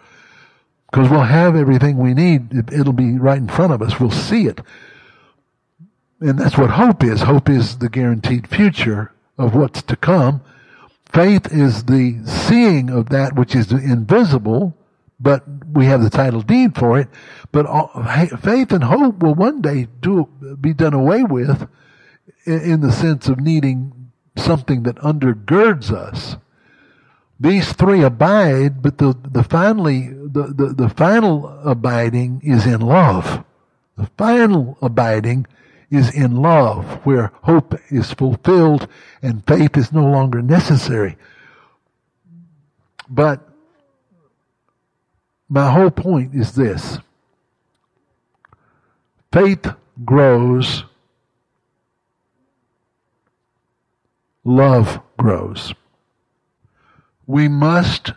Because 0.91 1.11
we'll 1.11 1.23
have 1.23 1.57
everything 1.57 1.99
we 1.99 2.14
need. 2.14 2.71
It'll 2.73 2.93
be 2.93 3.19
right 3.19 3.39
in 3.39 3.49
front 3.49 3.73
of 3.73 3.83
us. 3.83 4.01
We'll 4.01 4.11
see 4.11 4.47
it. 4.47 4.61
And 6.21 6.39
that's 6.39 6.57
what 6.57 6.71
hope 6.71 7.05
is. 7.05 7.23
Hope 7.23 7.49
is 7.49 7.79
the 7.79 7.91
guaranteed 7.91 8.49
future 8.49 9.12
of 9.37 9.55
what's 9.55 9.83
to 9.83 9.97
come. 9.97 10.41
Faith 11.12 11.53
is 11.53 11.85
the 11.85 12.23
seeing 12.25 12.89
of 12.89 13.11
that 13.11 13.37
which 13.37 13.55
is 13.55 13.71
invisible, 13.71 14.76
but 15.19 15.45
we 15.73 15.87
have 15.87 16.03
the 16.03 16.11
title 16.11 16.43
deed 16.43 16.77
for 16.77 16.99
it. 16.99 17.09
But 17.53 17.67
all, 17.67 17.89
faith 18.43 18.73
and 18.73 18.85
hope 18.85 19.23
will 19.23 19.35
one 19.35 19.62
day 19.62 19.89
do, 20.01 20.29
be 20.61 20.75
done 20.75 20.95
away 20.95 21.23
with 21.23 21.69
in, 22.45 22.61
in 22.61 22.81
the 22.81 22.93
sense 22.93 23.29
of 23.29 23.41
needing 23.41 24.11
something 24.37 24.83
that 24.83 24.97
undergirds 24.97 25.91
us. 25.91 26.37
These 27.39 27.73
three 27.73 28.03
abide, 28.03 28.83
but 28.83 28.99
the, 28.99 29.17
the 29.31 29.43
finally, 29.43 30.09
the, 30.09 30.55
the, 30.55 30.75
the 30.75 30.89
final 30.89 31.61
abiding 31.64 32.41
is 32.43 32.67
in 32.67 32.81
love. 32.81 33.45
The 33.97 34.09
final 34.19 34.79
abiding 34.81 35.47
is 35.91 36.14
in 36.14 36.37
love, 36.37 37.05
where 37.05 37.33
hope 37.43 37.75
is 37.91 38.12
fulfilled 38.12 38.89
and 39.23 39.47
faith 39.47 39.77
is 39.77 39.93
no 39.93 40.05
longer 40.05 40.43
necessary. 40.43 41.17
But 43.09 43.45
my 45.49 45.70
whole 45.70 45.90
point 45.90 46.34
is 46.34 46.55
this. 46.55 46.99
Faith 49.32 49.66
grows, 50.05 50.84
love 54.44 55.01
grows. 55.18 55.74
We 57.26 57.49
must 57.49 58.12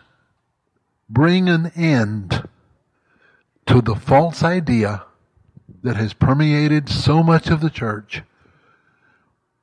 bring 1.08 1.48
an 1.48 1.72
end 1.76 2.48
to 3.66 3.80
the 3.80 3.94
false 3.94 4.42
idea 4.42 5.04
that 5.82 5.96
has 5.96 6.12
permeated 6.12 6.88
so 6.88 7.22
much 7.22 7.48
of 7.48 7.60
the 7.60 7.70
church 7.70 8.22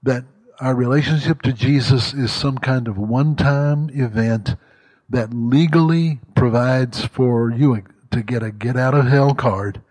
that 0.04 0.26
our 0.60 0.76
relationship 0.76 1.42
to 1.44 1.54
Jesus 1.54 2.14
is 2.14 2.32
some 2.32 2.58
kind 2.58 2.88
of 2.88 2.98
one 2.98 3.36
time 3.36 3.90
event 3.94 4.56
that 5.10 5.34
legally 5.34 6.20
provides 6.36 7.06
for 7.06 7.52
you 7.52 7.84
to 8.12 8.22
get 8.22 8.44
a 8.44 8.52
get 8.52 8.76
out 8.76 8.94
of 8.94 9.08
hell 9.08 9.34
card 9.34 9.82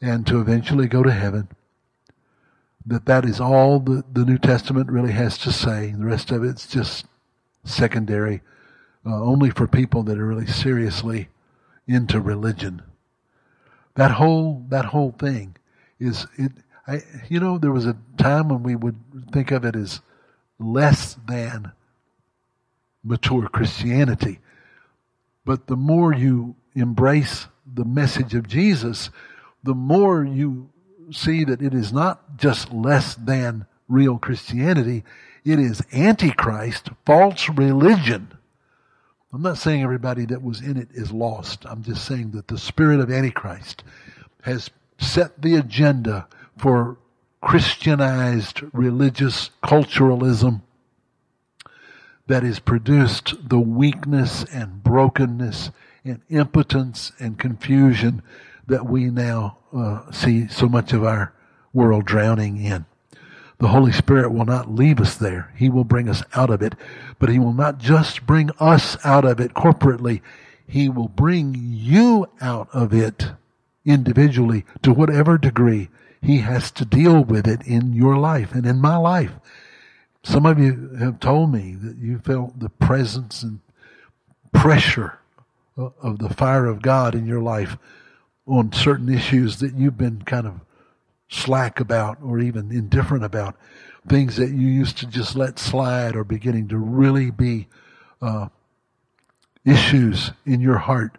and 0.00 0.26
to 0.26 0.40
eventually 0.40 0.86
go 0.86 1.02
to 1.02 1.12
heaven. 1.12 1.48
That 2.86 3.06
that 3.06 3.24
is 3.24 3.40
all 3.40 3.80
the, 3.80 4.04
the 4.12 4.24
New 4.24 4.38
Testament 4.38 4.90
really 4.90 5.12
has 5.12 5.38
to 5.38 5.52
say. 5.52 5.94
The 5.96 6.04
rest 6.04 6.30
of 6.30 6.44
it's 6.44 6.66
just 6.66 7.06
secondary, 7.64 8.42
uh, 9.06 9.22
only 9.22 9.50
for 9.50 9.66
people 9.66 10.02
that 10.02 10.18
are 10.18 10.26
really 10.26 10.46
seriously 10.46 11.28
into 11.86 12.20
religion. 12.20 12.82
That 13.94 14.12
whole 14.12 14.66
that 14.68 14.86
whole 14.86 15.12
thing 15.12 15.56
is 15.98 16.26
it. 16.36 16.52
I, 16.86 17.00
you 17.30 17.40
know, 17.40 17.56
there 17.56 17.72
was 17.72 17.86
a 17.86 17.96
time 18.18 18.50
when 18.50 18.62
we 18.62 18.76
would 18.76 18.96
think 19.32 19.50
of 19.50 19.64
it 19.64 19.74
as 19.74 20.02
less 20.58 21.16
than 21.26 21.72
mature 23.04 23.48
Christianity. 23.48 24.40
But 25.44 25.66
the 25.66 25.76
more 25.76 26.12
you 26.12 26.56
embrace 26.74 27.46
the 27.72 27.84
message 27.84 28.34
of 28.34 28.48
Jesus, 28.48 29.10
the 29.62 29.74
more 29.74 30.24
you 30.24 30.70
see 31.12 31.44
that 31.44 31.62
it 31.62 31.74
is 31.74 31.92
not 31.92 32.36
just 32.36 32.72
less 32.72 33.14
than 33.14 33.66
real 33.88 34.18
Christianity, 34.18 35.04
it 35.44 35.58
is 35.58 35.82
antichrist, 35.92 36.88
false 37.04 37.48
religion, 37.50 38.32
I'm 39.34 39.42
not 39.42 39.58
saying 39.58 39.82
everybody 39.82 40.26
that 40.26 40.44
was 40.44 40.60
in 40.60 40.76
it 40.76 40.90
is 40.94 41.10
lost. 41.10 41.66
I'm 41.66 41.82
just 41.82 42.04
saying 42.04 42.30
that 42.30 42.46
the 42.46 42.56
spirit 42.56 43.00
of 43.00 43.10
Antichrist 43.10 43.82
has 44.42 44.70
set 44.98 45.42
the 45.42 45.56
agenda 45.56 46.28
for 46.56 46.98
Christianized 47.40 48.60
religious 48.72 49.50
culturalism 49.60 50.62
that 52.26 52.42
has 52.42 52.58
produced 52.58 53.48
the 53.48 53.60
weakness 53.60 54.44
and 54.44 54.82
brokenness 54.82 55.70
and 56.04 56.20
impotence 56.28 57.12
and 57.18 57.38
confusion 57.38 58.22
that 58.66 58.86
we 58.86 59.04
now 59.06 59.58
uh, 59.74 60.10
see 60.10 60.48
so 60.48 60.68
much 60.68 60.92
of 60.92 61.04
our 61.04 61.32
world 61.72 62.04
drowning 62.04 62.62
in. 62.62 62.86
The 63.58 63.68
Holy 63.68 63.92
Spirit 63.92 64.32
will 64.32 64.44
not 64.44 64.74
leave 64.74 65.00
us 65.00 65.16
there. 65.16 65.52
He 65.56 65.68
will 65.68 65.84
bring 65.84 66.08
us 66.08 66.22
out 66.34 66.50
of 66.50 66.60
it. 66.60 66.74
But 67.18 67.28
He 67.28 67.38
will 67.38 67.52
not 67.52 67.78
just 67.78 68.26
bring 68.26 68.50
us 68.58 68.96
out 69.04 69.24
of 69.24 69.40
it 69.40 69.54
corporately. 69.54 70.22
He 70.66 70.88
will 70.88 71.08
bring 71.08 71.54
you 71.56 72.26
out 72.40 72.68
of 72.72 72.92
it 72.92 73.32
individually 73.84 74.64
to 74.82 74.92
whatever 74.92 75.38
degree 75.38 75.88
He 76.20 76.38
has 76.38 76.70
to 76.72 76.84
deal 76.84 77.22
with 77.22 77.46
it 77.46 77.66
in 77.66 77.92
your 77.92 78.16
life 78.16 78.52
and 78.52 78.66
in 78.66 78.80
my 78.80 78.96
life. 78.96 79.32
Some 80.24 80.46
of 80.46 80.58
you 80.58 80.96
have 80.98 81.20
told 81.20 81.52
me 81.52 81.76
that 81.82 81.98
you 81.98 82.18
felt 82.18 82.58
the 82.58 82.70
presence 82.70 83.42
and 83.42 83.60
pressure 84.52 85.18
of 85.76 86.18
the 86.18 86.30
fire 86.30 86.64
of 86.64 86.80
God 86.80 87.14
in 87.14 87.26
your 87.26 87.42
life 87.42 87.76
on 88.46 88.72
certain 88.72 89.12
issues 89.12 89.58
that 89.58 89.74
you've 89.74 89.98
been 89.98 90.22
kind 90.22 90.46
of 90.46 90.60
slack 91.28 91.78
about 91.78 92.18
or 92.22 92.38
even 92.38 92.72
indifferent 92.72 93.22
about. 93.22 93.54
Things 94.08 94.36
that 94.36 94.50
you 94.50 94.66
used 94.66 94.96
to 94.98 95.06
just 95.06 95.36
let 95.36 95.58
slide 95.58 96.16
are 96.16 96.24
beginning 96.24 96.68
to 96.68 96.78
really 96.78 97.30
be 97.30 97.68
uh, 98.22 98.48
issues 99.66 100.32
in 100.46 100.60
your 100.60 100.78
heart. 100.78 101.18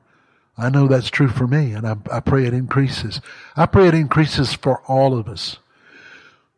I 0.58 0.70
know 0.70 0.88
that's 0.88 1.10
true 1.12 1.28
for 1.28 1.46
me, 1.46 1.74
and 1.74 1.86
I, 1.86 1.98
I 2.12 2.20
pray 2.22 2.46
it 2.46 2.54
increases. 2.54 3.22
I 3.56 3.68
pray 3.68 3.88
it 3.88 3.94
increases 3.94 4.54
for 4.54 4.82
all 4.88 5.16
of 5.16 5.28
us. 5.28 5.58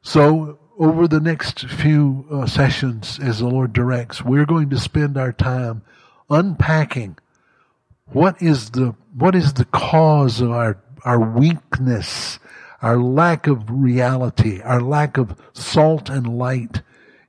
So, 0.02 0.60
over 0.78 1.08
the 1.08 1.20
next 1.20 1.68
few 1.68 2.26
uh, 2.32 2.46
sessions, 2.46 3.20
as 3.22 3.40
the 3.40 3.48
Lord 3.48 3.74
directs, 3.74 4.24
we're 4.24 4.46
going 4.46 4.70
to 4.70 4.80
spend 4.80 5.18
our 5.18 5.34
time 5.34 5.82
unpacking 6.30 7.18
what 8.08 8.42
is 8.42 8.72
the 8.72 8.96
what 9.16 9.36
is 9.36 9.54
the 9.54 9.66
cause 9.66 10.40
of 10.42 10.52
our 10.52 10.78
our 11.04 11.20
weakness 11.20 12.40
our 12.82 12.98
lack 12.98 13.48
of 13.48 13.64
reality, 13.70 14.62
our 14.62 14.82
lack 14.82 15.18
of 15.18 15.40
salt 15.54 16.10
and 16.10 16.38
light 16.38 16.82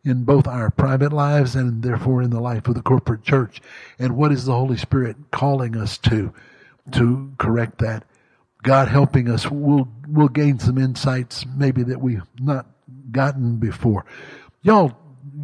in 0.04 0.24
both 0.24 0.46
our 0.46 0.70
private 0.70 1.12
lives 1.12 1.54
and 1.54 1.82
therefore 1.82 2.22
in 2.22 2.30
the 2.30 2.40
life 2.40 2.68
of 2.68 2.74
the 2.74 2.82
corporate 2.82 3.22
church. 3.22 3.60
And 3.98 4.16
what 4.16 4.32
is 4.32 4.44
the 4.44 4.54
Holy 4.54 4.76
Spirit 4.76 5.16
calling 5.30 5.76
us 5.76 5.98
to, 5.98 6.32
to 6.92 7.32
correct 7.38 7.78
that? 7.78 8.04
God 8.62 8.88
helping 8.88 9.28
us, 9.30 9.50
we'll, 9.50 9.88
we'll 10.06 10.28
gain 10.28 10.58
some 10.58 10.78
insights 10.78 11.46
maybe 11.56 11.82
that 11.84 12.00
we've 12.00 12.24
not 12.38 12.66
gotten 13.10 13.56
before. 13.56 14.04
Y'all, 14.62 14.96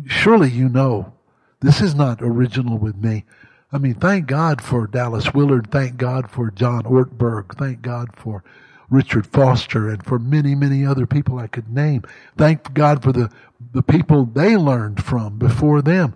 surely 0.07 0.51
you 0.51 0.69
know, 0.69 1.13
this 1.61 1.81
is 1.81 1.95
not 1.95 2.21
original 2.21 2.79
with 2.79 2.97
me. 2.97 3.25
I 3.73 3.79
mean, 3.79 3.95
thank 3.95 4.27
God 4.27 4.63
for 4.63 4.87
Dallas 4.87 5.35
Willard. 5.35 5.71
Thank 5.71 5.97
God 5.97 6.31
for 6.31 6.51
John 6.51 6.83
Ortberg. 6.85 7.57
Thank 7.57 7.83
God 7.83 8.15
for 8.15 8.45
Richard 8.91 9.27
Foster 9.27 9.89
and 9.89 10.05
for 10.05 10.19
many, 10.19 10.55
many 10.55 10.87
other 10.87 11.07
people 11.07 11.39
I 11.39 11.49
could 11.49 11.69
name. 11.69 12.05
Thank 12.37 12.73
God 12.75 13.03
for 13.03 13.13
the, 13.13 13.31
the 13.73 13.83
people 13.83 14.27
they 14.27 14.57
learned 14.57 15.03
from 15.03 15.39
before 15.39 15.83
them. 15.83 16.15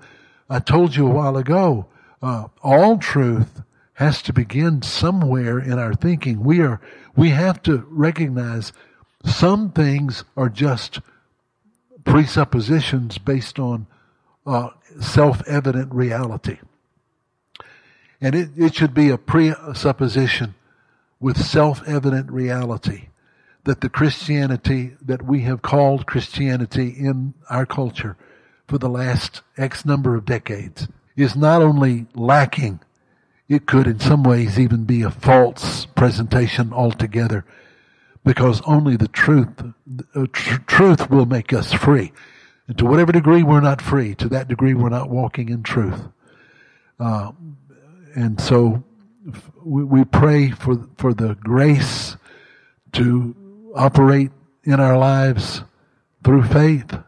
I 0.49 0.61
told 0.61 0.95
you 0.95 1.07
a 1.07 1.11
while 1.11 1.37
ago, 1.37 1.87
uh, 2.23 2.49
all 2.63 2.99
truth 2.99 3.63
has 3.95 4.23
to 4.23 4.33
begin 4.33 4.83
somewhere 4.83 5.59
in 5.59 5.79
our 5.79 5.95
thinking. 5.95 6.45
We 6.45 6.61
are, 6.61 6.81
we 7.17 7.31
have 7.31 7.61
to 7.63 7.85
recognize 7.91 8.73
some 9.25 9.71
things 9.71 10.25
are 10.37 10.49
just 10.49 11.01
presuppositions 12.09 13.19
based 13.19 13.59
on 13.59 13.87
uh, 14.47 14.71
self-evident 15.01 15.93
reality. 15.93 16.59
And 18.21 18.35
it, 18.35 18.51
it 18.57 18.75
should 18.75 18.95
be 18.95 19.11
a 19.11 19.19
presupposition 19.19 20.55
with 21.21 21.37
self-evident 21.37 22.31
reality 22.31 23.09
that 23.65 23.81
the 23.81 23.89
Christianity 23.89 24.97
that 25.03 25.23
we 25.23 25.41
have 25.43 25.63
called 25.63 26.07
Christianity 26.07 26.89
in 26.89 27.35
our 27.51 27.67
culture 27.67 28.17
for 28.67 28.79
the 28.79 28.89
last 28.89 29.43
X 29.57 29.85
number 29.85 30.15
of 30.15 30.25
decades 30.25 30.89
is 31.17 31.37
not 31.37 31.63
only 31.63 32.07
lacking, 32.15 32.81
it 33.49 33.67
could 33.67 33.87
in 33.87 34.01
some 34.01 34.23
ways 34.23 34.59
even 34.59 34.85
be 34.85 35.03
a 35.03 35.11
false 35.11 35.87
presentation 35.87 36.73
altogether 36.73 37.45
because 38.25 38.61
only 38.67 38.97
the 38.97 39.09
truth, 39.09 39.49
uh, 40.15 40.27
tr- 40.33 40.61
truth 40.67 41.11
will 41.11 41.27
make 41.27 41.53
us 41.53 41.73
free. 41.73 42.13
And 42.67 42.77
to 42.79 42.85
whatever 42.85 43.13
degree 43.13 43.43
we're 43.43 43.61
not 43.61 43.81
free, 43.81 44.15
to 44.17 44.29
that 44.29 44.49
degree 44.49 44.75
we're 44.75 44.91
not 44.91 45.09
walking 45.09 45.49
in 45.49 45.63
truth. 45.63 46.09
Uh, 47.01 47.33
and 48.15 48.41
so 48.41 48.85
we, 49.65 49.85
we 49.85 50.05
pray 50.05 50.51
for, 50.51 50.87
for 50.97 51.15
the 51.15 51.35
grace 51.37 52.17
to 52.93 53.35
operate 53.75 54.31
in 54.65 54.81
our 54.81 54.99
lives 54.99 55.63
through 56.25 56.45
faith, 56.45 56.99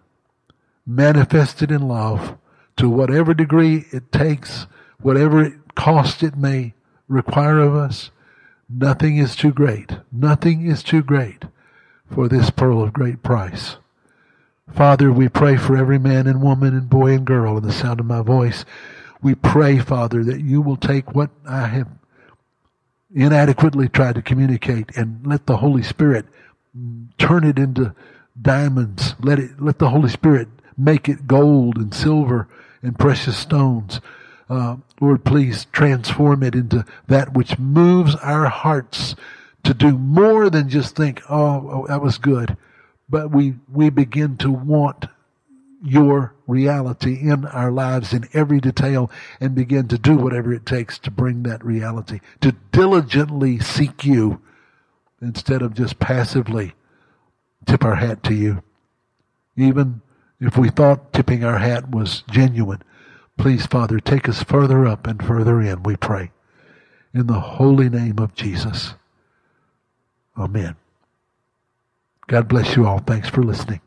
manifested 0.86 1.70
in 1.70 1.86
love 1.88 2.38
to 2.76 2.88
whatever 2.88 3.34
degree 3.34 3.84
it 3.92 4.10
takes, 4.12 4.66
whatever 5.00 5.60
cost 5.74 6.22
it 6.22 6.36
may 6.36 6.74
require 7.08 7.58
of 7.58 7.74
us. 7.74 8.10
Nothing 8.72 9.16
is 9.16 9.34
too 9.34 9.52
great. 9.52 9.98
Nothing 10.12 10.64
is 10.64 10.82
too 10.82 11.02
great 11.02 11.44
for 12.08 12.28
this 12.28 12.50
pearl 12.50 12.82
of 12.82 12.92
great 12.92 13.22
price. 13.22 13.76
Father, 14.72 15.10
we 15.10 15.28
pray 15.28 15.56
for 15.56 15.76
every 15.76 15.98
man 15.98 16.28
and 16.28 16.40
woman 16.40 16.76
and 16.76 16.88
boy 16.88 17.12
and 17.12 17.26
girl 17.26 17.56
in 17.56 17.64
the 17.64 17.72
sound 17.72 17.98
of 17.98 18.06
my 18.06 18.22
voice. 18.22 18.64
We 19.20 19.34
pray, 19.34 19.80
Father, 19.80 20.22
that 20.24 20.40
you 20.40 20.62
will 20.62 20.76
take 20.76 21.14
what 21.14 21.30
I 21.46 21.66
have 21.66 21.88
inadequately 23.12 23.88
tried 23.88 24.14
to 24.14 24.22
communicate 24.22 24.96
and 24.96 25.26
let 25.26 25.46
the 25.46 25.56
Holy 25.56 25.82
Spirit 25.82 26.26
turn 27.18 27.42
it 27.42 27.58
into 27.58 27.94
diamonds. 28.40 29.16
Let 29.20 29.40
it, 29.40 29.60
let 29.60 29.80
the 29.80 29.90
Holy 29.90 30.08
Spirit 30.08 30.48
make 30.78 31.08
it 31.08 31.26
gold 31.26 31.76
and 31.76 31.92
silver 31.92 32.46
and 32.82 32.98
precious 32.98 33.36
stones. 33.36 34.00
Uh, 34.50 34.76
Lord, 35.00 35.24
please 35.24 35.66
transform 35.66 36.42
it 36.42 36.56
into 36.56 36.84
that 37.06 37.34
which 37.34 37.56
moves 37.56 38.16
our 38.16 38.46
hearts 38.46 39.14
to 39.62 39.72
do 39.72 39.96
more 39.96 40.50
than 40.50 40.68
just 40.68 40.96
think, 40.96 41.22
oh, 41.30 41.70
oh 41.70 41.86
that 41.86 42.02
was 42.02 42.18
good. 42.18 42.56
But 43.08 43.30
we, 43.30 43.54
we 43.72 43.90
begin 43.90 44.36
to 44.38 44.50
want 44.50 45.06
your 45.82 46.34
reality 46.48 47.18
in 47.20 47.46
our 47.46 47.70
lives 47.70 48.12
in 48.12 48.28
every 48.34 48.60
detail 48.60 49.08
and 49.40 49.54
begin 49.54 49.86
to 49.88 49.96
do 49.96 50.16
whatever 50.16 50.52
it 50.52 50.66
takes 50.66 50.98
to 50.98 51.12
bring 51.12 51.44
that 51.44 51.64
reality, 51.64 52.20
to 52.40 52.52
diligently 52.72 53.60
seek 53.60 54.04
you 54.04 54.40
instead 55.22 55.62
of 55.62 55.74
just 55.74 56.00
passively 56.00 56.74
tip 57.66 57.84
our 57.84 57.94
hat 57.94 58.22
to 58.24 58.34
you. 58.34 58.62
Even 59.56 60.02
if 60.40 60.58
we 60.58 60.70
thought 60.70 61.12
tipping 61.12 61.44
our 61.44 61.58
hat 61.58 61.90
was 61.90 62.24
genuine, 62.30 62.82
please, 63.40 63.64
Father, 63.64 63.98
take 63.98 64.28
us 64.28 64.42
further 64.42 64.86
up 64.86 65.06
and 65.06 65.24
further 65.24 65.62
in, 65.62 65.82
we 65.82 65.96
pray. 65.96 66.30
In 67.14 67.26
the 67.26 67.40
holy 67.40 67.88
name 67.88 68.18
of 68.18 68.34
Jesus. 68.34 68.94
Amen. 70.36 70.76
God 72.26 72.48
bless 72.48 72.76
you 72.76 72.86
all. 72.86 72.98
Thanks 72.98 73.30
for 73.30 73.42
listening. 73.42 73.80